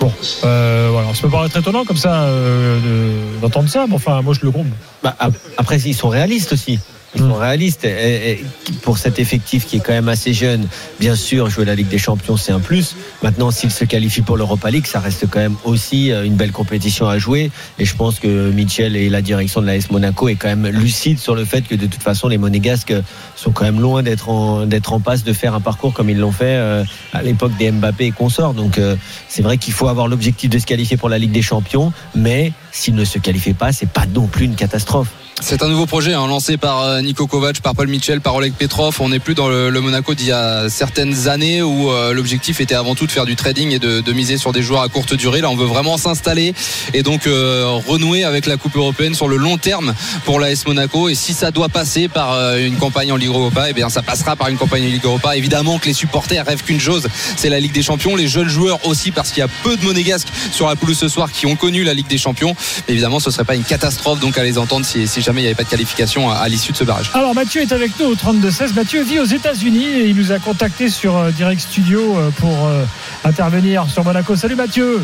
Bon, 0.00 0.12
euh, 0.44 0.88
voilà, 0.90 1.14
ça 1.14 1.22
peut 1.22 1.28
paraître 1.28 1.56
étonnant 1.56 1.84
comme 1.84 1.96
ça 1.96 2.22
euh, 2.24 2.78
de- 2.80 3.40
d'entendre 3.40 3.68
ça, 3.68 3.84
mais 3.88 3.94
enfin, 3.94 4.20
moi 4.22 4.34
je 4.34 4.44
le 4.44 4.50
compte. 4.50 4.66
Bah, 5.02 5.14
ap- 5.20 5.34
après, 5.56 5.78
ils 5.80 5.94
sont 5.94 6.08
réalistes 6.08 6.52
aussi. 6.52 6.78
Réalistes. 7.18 7.84
Et- 7.84 8.30
et 8.32 8.44
pour 8.82 8.96
cet 8.98 9.18
effectif 9.18 9.66
qui 9.66 9.76
est 9.76 9.80
quand 9.80 9.92
même 9.92 10.08
assez 10.08 10.32
jeune, 10.32 10.66
bien 10.98 11.14
sûr, 11.14 11.50
jouer 11.50 11.64
la 11.66 11.74
Ligue 11.74 11.88
des 11.88 11.98
Champions, 11.98 12.36
c'est 12.36 12.52
un 12.52 12.60
plus. 12.60 12.96
Maintenant, 13.22 13.50
s'ils 13.50 13.70
se 13.70 13.84
qualifient 13.84 14.22
pour 14.22 14.36
l'Europa 14.36 14.70
League, 14.70 14.86
ça 14.86 14.98
reste 15.00 15.26
quand 15.30 15.38
même 15.40 15.56
aussi 15.64 16.10
euh, 16.10 16.24
une 16.24 16.36
belle 16.36 16.52
compétition 16.52 17.08
à 17.08 17.18
jouer. 17.18 17.50
Et 17.78 17.84
je 17.84 17.94
pense 17.94 18.18
que 18.18 18.50
Mitchell 18.50 18.96
et 18.96 19.10
la 19.10 19.20
direction 19.20 19.60
de 19.60 19.66
l'AS 19.66 19.90
Monaco 19.90 20.28
est 20.28 20.36
quand 20.36 20.48
même 20.48 20.66
lucide 20.68 21.18
sur 21.18 21.34
le 21.34 21.44
fait 21.44 21.62
que 21.62 21.74
de 21.74 21.86
toute 21.86 22.02
façon, 22.02 22.28
les 22.28 22.38
Monégasques 22.38 22.94
sont 23.36 23.50
quand 23.52 23.64
même 23.64 23.80
loin 23.80 24.02
d'être 24.02 24.30
en, 24.30 24.64
d'être 24.66 24.92
en 24.92 25.00
passe 25.00 25.22
de 25.22 25.32
faire 25.32 25.54
un 25.54 25.60
parcours 25.60 25.92
comme 25.92 26.08
ils 26.08 26.18
l'ont 26.18 26.32
fait 26.32 26.44
euh, 26.56 26.82
à 27.12 27.22
l'époque 27.22 27.52
des 27.58 27.70
Mbappé 27.70 28.06
et 28.06 28.10
consorts. 28.12 28.54
Donc, 28.54 28.78
euh, 28.78 28.96
c'est 29.28 29.42
vrai 29.42 29.58
qu'il 29.58 29.74
faut 29.74 29.88
avoir 29.88 30.08
l'objectif 30.08 30.48
de 30.48 30.58
se 30.58 30.64
qualifier 30.66 30.96
pour 30.96 31.08
la 31.10 31.18
Ligue 31.18 31.32
des 31.32 31.42
Champions, 31.42 31.92
mais 32.14 32.52
s'ils 32.70 32.94
ne 32.94 33.04
se 33.04 33.18
qualifient 33.18 33.52
pas, 33.54 33.72
c'est 33.72 33.88
pas 33.90 34.06
non 34.06 34.26
plus 34.28 34.46
une 34.46 34.54
catastrophe. 34.54 35.08
C'est 35.44 35.64
un 35.64 35.68
nouveau 35.68 35.86
projet 35.86 36.14
hein, 36.14 36.28
lancé 36.28 36.56
par 36.56 36.82
euh, 36.82 37.00
Nico 37.00 37.26
Kovac, 37.26 37.60
par 37.60 37.74
Paul 37.74 37.88
Mitchell, 37.88 38.20
par 38.20 38.36
Oleg 38.36 38.52
Petrov. 38.52 38.96
On 39.00 39.08
n'est 39.08 39.18
plus 39.18 39.34
dans 39.34 39.48
le, 39.48 39.72
Monaco 39.80 40.14
d'il 40.14 40.28
y 40.28 40.32
a 40.32 40.68
certaines 40.68 41.26
années 41.26 41.62
où 41.62 41.90
euh, 41.90 42.12
l'objectif 42.12 42.60
était 42.60 42.76
avant 42.76 42.94
tout 42.94 43.08
de 43.08 43.10
faire 43.10 43.24
du 43.24 43.34
trading 43.34 43.72
et 43.72 43.80
de, 43.80 44.12
miser 44.12 44.36
sur 44.36 44.52
des 44.52 44.62
joueurs 44.62 44.82
à 44.82 44.88
courte 44.88 45.14
durée. 45.14 45.40
Là, 45.40 45.50
on 45.50 45.56
veut 45.56 45.66
vraiment 45.66 45.96
s'installer 45.96 46.54
et 46.94 47.02
donc 47.02 47.26
euh, 47.26 47.80
renouer 47.88 48.22
avec 48.22 48.46
la 48.46 48.56
Coupe 48.56 48.76
européenne 48.76 49.14
sur 49.14 49.26
le 49.26 49.36
long 49.36 49.58
terme 49.58 49.94
pour 50.24 50.38
l'AS 50.38 50.64
Monaco. 50.64 51.08
Et 51.08 51.16
si 51.16 51.34
ça 51.34 51.50
doit 51.50 51.68
passer 51.68 52.06
par 52.06 52.56
une 52.56 52.76
campagne 52.76 53.10
en 53.10 53.16
Ligue 53.16 53.30
Europa, 53.30 53.68
eh 53.68 53.72
bien 53.72 53.88
ça 53.88 54.02
passera 54.02 54.36
par 54.36 54.48
une 54.48 54.56
campagne 54.56 54.84
en 54.84 54.90
Ligue 54.90 55.04
Europa. 55.04 55.36
Évidemment 55.36 55.78
que 55.80 55.86
les 55.86 55.94
supporters 55.94 56.46
rêvent 56.46 56.62
qu'une 56.62 56.80
chose, 56.80 57.08
c'est 57.36 57.48
la 57.48 57.58
Ligue 57.58 57.72
des 57.72 57.82
Champions. 57.82 58.14
Les 58.14 58.28
jeunes 58.28 58.48
joueurs 58.48 58.86
aussi, 58.86 59.10
parce 59.10 59.30
qu'il 59.30 59.40
y 59.40 59.44
a 59.44 59.48
peu 59.64 59.76
de 59.76 59.84
Monégasques 59.84 60.28
sur 60.52 60.68
la 60.68 60.76
pelouse 60.76 60.98
ce 60.98 61.08
soir 61.08 61.32
qui 61.32 61.46
ont 61.46 61.56
connu 61.56 61.82
la 61.82 61.94
Ligue 61.94 62.08
des 62.08 62.18
Champions. 62.18 62.54
Évidemment, 62.86 63.18
ce 63.18 63.30
serait 63.30 63.44
pas 63.44 63.56
une 63.56 63.64
catastrophe 63.64 64.20
donc 64.20 64.38
à 64.38 64.44
les 64.44 64.56
entendre 64.56 64.86
si, 64.86 65.08
si 65.08 65.20
jamais 65.20 65.31
il 65.40 65.44
n'y 65.44 65.48
avait 65.48 65.54
pas 65.54 65.64
de 65.64 65.68
qualification 65.68 66.30
à, 66.30 66.36
à 66.36 66.48
l'issue 66.48 66.72
de 66.72 66.76
ce 66.76 66.84
barrage. 66.84 67.10
Alors 67.14 67.34
Mathieu 67.34 67.62
est 67.62 67.72
avec 67.72 67.98
nous 67.98 68.06
au 68.06 68.14
32-16. 68.14 68.74
Mathieu 68.74 69.02
vit 69.02 69.18
aux 69.18 69.24
États-Unis 69.24 69.86
et 69.86 70.06
il 70.06 70.16
nous 70.16 70.32
a 70.32 70.38
contacté 70.38 70.88
sur 70.88 71.16
euh, 71.16 71.30
Direct 71.30 71.60
Studio 71.60 72.16
euh, 72.16 72.30
pour 72.38 72.66
euh, 72.66 72.84
intervenir 73.24 73.86
sur 73.88 74.04
Monaco. 74.04 74.36
Salut 74.36 74.56
Mathieu. 74.56 75.00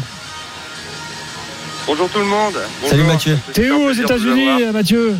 Bonjour 1.87 2.09
tout 2.11 2.18
le 2.18 2.26
monde. 2.26 2.55
Salut 2.85 3.03
Bonjour. 3.03 3.07
Mathieu. 3.07 3.39
C'est 3.47 3.53
T'es 3.62 3.70
où 3.70 3.83
aux 3.85 3.93
États-Unis, 3.93 4.64
Mathieu? 4.72 5.16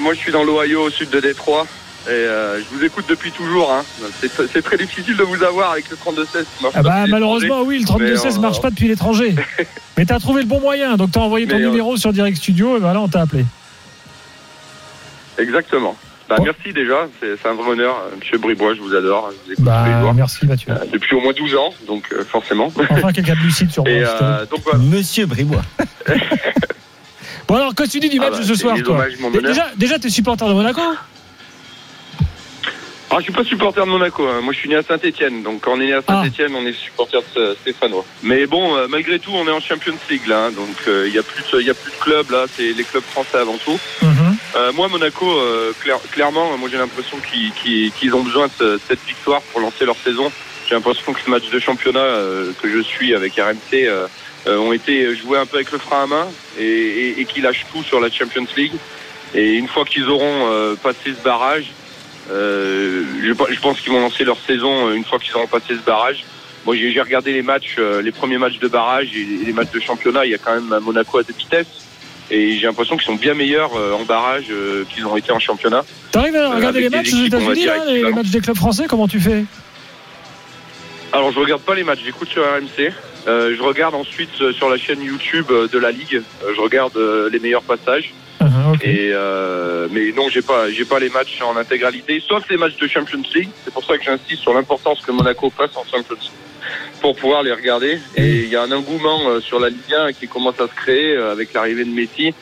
Moi, 0.00 0.14
je 0.14 0.18
suis 0.18 0.32
dans 0.32 0.44
l'Ohio, 0.44 0.82
au 0.84 0.90
sud 0.90 1.10
de 1.10 1.20
Détroit. 1.20 1.66
Et 2.06 2.10
euh, 2.10 2.60
je 2.60 2.76
vous 2.76 2.84
écoute 2.84 3.06
depuis 3.08 3.32
toujours. 3.32 3.72
Hein. 3.72 3.82
C'est 4.52 4.62
très 4.62 4.76
difficile 4.76 5.16
de 5.16 5.24
vous 5.24 5.42
avoir 5.42 5.72
avec 5.72 5.90
le 5.90 5.96
32-16 5.96 6.24
qui 6.24 6.62
marche 6.62 6.74
Ah 6.76 6.82
bah, 6.82 7.04
malheureusement, 7.08 7.62
oui, 7.62 7.80
le 7.80 7.84
32-16 7.84 7.98
Mais, 7.98 8.36
euh, 8.36 8.40
marche 8.40 8.60
pas 8.60 8.70
depuis 8.70 8.86
l'étranger. 8.86 9.34
Mais 9.98 10.04
t'as 10.04 10.20
trouvé 10.20 10.42
le 10.42 10.46
bon 10.46 10.60
moyen, 10.60 10.96
donc 10.96 11.10
t'as 11.10 11.20
envoyé 11.20 11.48
ton 11.48 11.56
Mais, 11.56 11.64
euh, 11.64 11.68
numéro 11.70 11.96
sur 11.96 12.12
Direct 12.12 12.36
Studio 12.36 12.76
et 12.76 12.80
voilà, 12.80 13.00
on 13.00 13.08
t'a 13.08 13.22
appelé. 13.22 13.44
Exactement. 15.38 15.96
Bah, 16.28 16.36
Merci 16.42 16.72
déjà, 16.72 17.06
c'est 17.20 17.46
un 17.48 17.54
vrai 17.54 17.70
honneur. 17.70 17.94
Euh, 18.12 18.16
Monsieur 18.18 18.38
Bribois, 18.38 18.74
je 18.74 18.80
vous 18.80 18.94
adore. 18.96 19.30
Je 19.30 19.36
vous 19.46 19.52
écoute 19.52 19.56
tous 19.58 19.62
les 19.62 19.92
Bah, 19.92 20.00
jours. 20.00 20.14
merci 20.14 20.44
Mathieu. 20.46 20.72
Euh, 20.72 20.84
depuis 20.92 21.14
au 21.14 21.20
moins 21.20 21.32
12 21.32 21.54
ans, 21.54 21.72
donc 21.86 22.02
euh, 22.12 22.24
forcément. 22.24 22.72
Enfin, 22.90 23.12
quelqu'un 23.12 23.34
de 23.34 23.40
lucide 23.44 23.70
sur 23.70 23.84
moi. 23.86 23.92
Euh, 23.92 24.44
donc. 24.46 24.60
Monsieur 24.78 25.26
Bribois. 25.26 25.62
Bon 27.48 27.54
alors, 27.54 27.72
qu'est-ce 27.76 27.86
que 27.86 27.92
tu 27.92 28.00
dis 28.00 28.08
du 28.08 28.16
Ah 28.18 28.22
match 28.22 28.32
bah, 28.32 28.38
de 28.40 28.44
ce 28.44 28.54
soir, 28.56 28.76
toi. 28.84 29.04
Déjà, 29.40 29.68
déjà 29.76 30.00
t'es 30.00 30.10
supporter 30.10 30.48
de 30.48 30.52
Monaco 30.52 30.80
Ah, 33.08 33.18
je 33.18 33.22
suis 33.22 33.32
pas 33.32 33.44
supporter 33.44 33.84
de 33.84 33.88
Monaco. 33.88 34.26
hein. 34.26 34.40
Moi, 34.42 34.52
je 34.52 34.58
suis 34.58 34.68
né 34.68 34.74
à 34.74 34.82
Saint-Etienne. 34.82 35.44
Donc, 35.44 35.60
quand 35.60 35.74
on 35.74 35.80
est 35.80 35.86
né 35.86 35.92
à 35.94 36.00
Ah. 36.08 36.22
Saint-Etienne, 36.24 36.52
on 36.56 36.66
est 36.66 36.72
supporter 36.72 37.20
de 37.36 37.40
euh, 37.40 37.54
Stéphanois. 37.62 38.04
Mais 38.24 38.46
bon, 38.48 38.74
euh, 38.76 38.88
malgré 38.88 39.20
tout, 39.20 39.30
on 39.32 39.46
est 39.46 39.52
en 39.52 39.60
Champions 39.60 39.94
League 40.10 40.26
là. 40.26 40.46
hein. 40.46 40.50
Donc, 40.50 40.74
euh, 40.88 41.04
il 41.06 41.14
y 41.14 41.18
a 41.18 41.22
plus, 41.22 41.44
de- 41.52 41.60
il 41.60 41.66
y 41.68 41.70
a 41.70 41.74
plus 41.74 41.92
de 41.92 41.96
clubs 41.98 42.30
là. 42.32 42.46
C'est 42.56 42.72
les 42.72 42.82
clubs 42.82 43.04
français 43.04 43.38
avant 43.38 43.56
tout. 43.64 43.78
Euh, 44.56 44.72
moi, 44.72 44.88
Monaco, 44.88 45.26
euh, 45.38 45.72
clair- 45.82 46.00
clairement, 46.12 46.56
moi 46.56 46.68
j'ai 46.70 46.78
l'impression 46.78 47.18
qu'ils 47.20 48.14
ont 48.14 48.22
besoin 48.22 48.46
de 48.46 48.52
ce- 48.58 48.80
cette 48.88 49.00
victoire 49.06 49.42
pour 49.42 49.60
lancer 49.60 49.84
leur 49.84 49.96
saison. 49.96 50.32
J'ai 50.66 50.74
l'impression 50.74 51.12
que 51.12 51.20
ce 51.20 51.28
match 51.28 51.48
de 51.50 51.58
championnat 51.58 51.98
euh, 52.00 52.52
que 52.62 52.68
je 52.68 52.80
suis 52.80 53.14
avec 53.14 53.34
RMC 53.38 53.86
euh, 53.86 54.08
ont 54.46 54.72
été 54.72 55.14
joués 55.14 55.38
un 55.38 55.46
peu 55.46 55.56
avec 55.56 55.72
le 55.72 55.78
frein 55.78 56.04
à 56.04 56.06
main 56.06 56.28
et, 56.58 57.26
qu'ils 57.28 57.42
lâchent 57.42 57.66
tout 57.72 57.82
sur 57.82 58.00
la 58.00 58.10
Champions 58.10 58.46
League. 58.56 58.72
Et 59.34 59.54
une 59.54 59.68
fois 59.68 59.84
qu'ils 59.84 60.08
auront 60.08 60.76
passé 60.82 61.06
ce 61.18 61.22
barrage, 61.22 61.66
je, 62.30 63.60
pense 63.60 63.80
qu'ils 63.80 63.92
vont 63.92 64.00
lancer 64.00 64.24
leur 64.24 64.38
saison 64.46 64.92
une 64.92 65.04
fois 65.04 65.18
qu'ils 65.18 65.34
auront 65.34 65.48
passé 65.48 65.74
ce 65.74 65.84
barrage. 65.84 66.24
Moi, 66.64 66.76
j'ai 66.76 66.92
j'ai 66.92 67.00
regardé 67.00 67.32
les 67.32 67.42
matchs, 67.42 67.76
les 67.78 68.12
premiers 68.12 68.38
matchs 68.38 68.58
de 68.60 68.68
barrage 68.68 69.08
et 69.14 69.44
les 69.44 69.52
matchs 69.52 69.72
de 69.72 69.80
championnat. 69.80 70.24
Il 70.26 70.30
y 70.30 70.34
a 70.34 70.38
quand 70.38 70.54
même 70.54 70.78
Monaco 70.80 71.18
à 71.18 71.22
deux 71.24 71.34
vitesses. 71.36 71.85
Et 72.30 72.56
j'ai 72.58 72.66
l'impression 72.66 72.96
qu'ils 72.96 73.06
sont 73.06 73.14
bien 73.14 73.34
meilleurs 73.34 73.76
euh, 73.76 73.92
en 73.92 74.04
barrage 74.04 74.46
euh, 74.50 74.84
qu'ils 74.88 75.06
ont 75.06 75.16
été 75.16 75.30
en 75.32 75.38
championnat. 75.38 75.84
T'arrives 76.10 76.34
à 76.36 76.50
Euh, 76.50 76.56
regarder 76.56 76.80
les 76.80 76.88
matchs 76.88 77.12
aux 77.14 77.24
États-Unis, 77.24 77.66
les, 77.86 78.10
matchs 78.12 78.30
des 78.30 78.40
clubs 78.40 78.56
français 78.56 78.86
Comment 78.88 79.06
tu 79.08 79.20
fais? 79.20 79.44
Alors 81.12 81.30
je 81.32 81.38
regarde 81.38 81.62
pas 81.62 81.74
les 81.74 81.84
matchs, 81.84 82.00
j'écoute 82.04 82.28
sur 82.28 82.42
RMC. 82.42 82.92
Euh, 83.28 83.54
je 83.56 83.62
regarde 83.62 83.94
ensuite 83.94 84.30
euh, 84.40 84.52
sur 84.52 84.68
la 84.68 84.76
chaîne 84.76 85.02
YouTube 85.02 85.46
euh, 85.50 85.68
de 85.68 85.78
la 85.78 85.90
Ligue. 85.90 86.22
Euh, 86.44 86.52
je 86.54 86.60
regarde 86.60 86.96
euh, 86.96 87.28
les 87.30 87.38
meilleurs 87.38 87.62
passages. 87.62 88.12
Et 88.82 89.10
euh, 89.12 89.88
mais 89.90 90.12
non, 90.12 90.28
j'ai 90.28 90.42
pas, 90.42 90.70
j'ai 90.70 90.84
pas 90.84 90.98
les 90.98 91.08
matchs 91.08 91.40
en 91.40 91.56
intégralité, 91.56 92.22
sauf 92.26 92.44
les 92.50 92.58
matchs 92.58 92.76
de 92.76 92.86
Champions 92.86 93.22
League. 93.34 93.48
C'est 93.64 93.72
pour 93.72 93.84
ça 93.84 93.96
que 93.96 94.04
j'insiste 94.04 94.42
sur 94.42 94.52
l'importance 94.52 95.00
que 95.00 95.10
Monaco 95.12 95.50
fasse 95.56 95.74
en 95.76 95.84
Champions 95.84 96.16
League 96.20 96.30
pour 97.00 97.16
pouvoir 97.16 97.42
les 97.42 97.52
regarder. 97.52 97.98
Et 98.16 98.42
il 98.44 98.48
y 98.48 98.56
a 98.56 98.62
un 98.62 98.72
engouement 98.72 99.28
euh, 99.28 99.40
sur 99.40 99.58
la 99.60 99.68
Ligue 99.70 99.94
1 100.08 100.12
qui 100.12 100.28
commence 100.28 100.60
à 100.60 100.66
se 100.68 100.74
créer 100.74 101.16
euh, 101.16 101.32
avec 101.32 101.52
l'arrivée 101.52 101.84
de 101.84 101.90
Messi. 101.90 102.34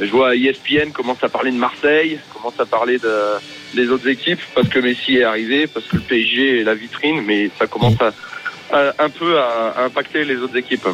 Je 0.00 0.10
vois 0.10 0.34
ESPN 0.34 0.90
commence 0.92 1.22
à 1.22 1.28
parler 1.28 1.52
de 1.52 1.56
Marseille, 1.56 2.18
commence 2.34 2.58
à 2.58 2.66
parler 2.66 2.98
de, 2.98 3.14
des 3.74 3.88
autres 3.90 4.08
équipes 4.08 4.40
parce 4.54 4.68
que 4.68 4.80
Messi 4.80 5.18
est 5.18 5.22
arrivé, 5.24 5.66
parce 5.68 5.86
que 5.86 5.96
le 5.96 6.02
PSG 6.02 6.60
est 6.60 6.64
la 6.64 6.74
vitrine, 6.74 7.22
mais 7.24 7.48
ça 7.58 7.66
commence 7.68 7.94
à, 8.00 8.12
à- 8.76 8.94
un 9.04 9.08
peu 9.08 9.38
à, 9.38 9.72
à 9.76 9.84
impacter 9.84 10.24
les 10.24 10.36
autres 10.38 10.56
équipes. 10.56 10.88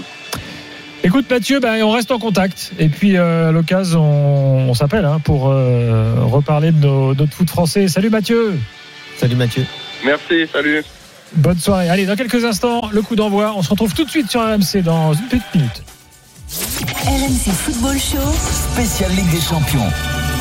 Écoute 1.03 1.24
Mathieu, 1.31 1.61
bah, 1.61 1.76
on 1.83 1.93
reste 1.93 2.11
en 2.11 2.18
contact. 2.18 2.72
Et 2.78 2.91
puis 2.91 3.16
euh, 3.16 3.49
à 3.49 3.53
l'occasion, 3.53 4.03
on, 4.03 4.68
on 4.68 4.74
s'appelle 4.74 5.07
hein, 5.07 5.18
pour 5.24 5.49
euh, 5.49 6.16
reparler 6.24 6.70
de 6.70 6.85
nos, 6.87 7.14
notre 7.14 7.33
foot 7.33 7.49
français. 7.49 7.89
Salut 7.89 8.11
Mathieu. 8.11 8.53
Salut 9.16 9.35
Mathieu. 9.37 9.64
Merci, 10.05 10.47
salut. 10.53 10.83
Bonne 11.35 11.59
soirée. 11.59 11.89
Allez, 11.89 12.07
dans 12.07 12.16
quelques 12.16 12.45
instants, 12.45 12.89
le 12.93 13.03
coup 13.03 13.16
d'envoi. 13.16 13.55
On 13.57 13.62
se 13.62 13.70
retrouve 13.70 13.95
tout 13.95 14.05
de 14.05 14.11
suite 14.11 14.31
sur 14.31 14.41
RMC 14.41 14.83
dans 14.83 15.12
une 15.14 15.26
petite 15.28 15.55
minute. 15.55 15.83
RMC 17.07 17.53
Football 17.53 17.99
Show. 17.99 18.18
Spécial 18.72 19.11
Ligue 19.12 19.31
des 19.31 19.41
Champions. 19.41 20.20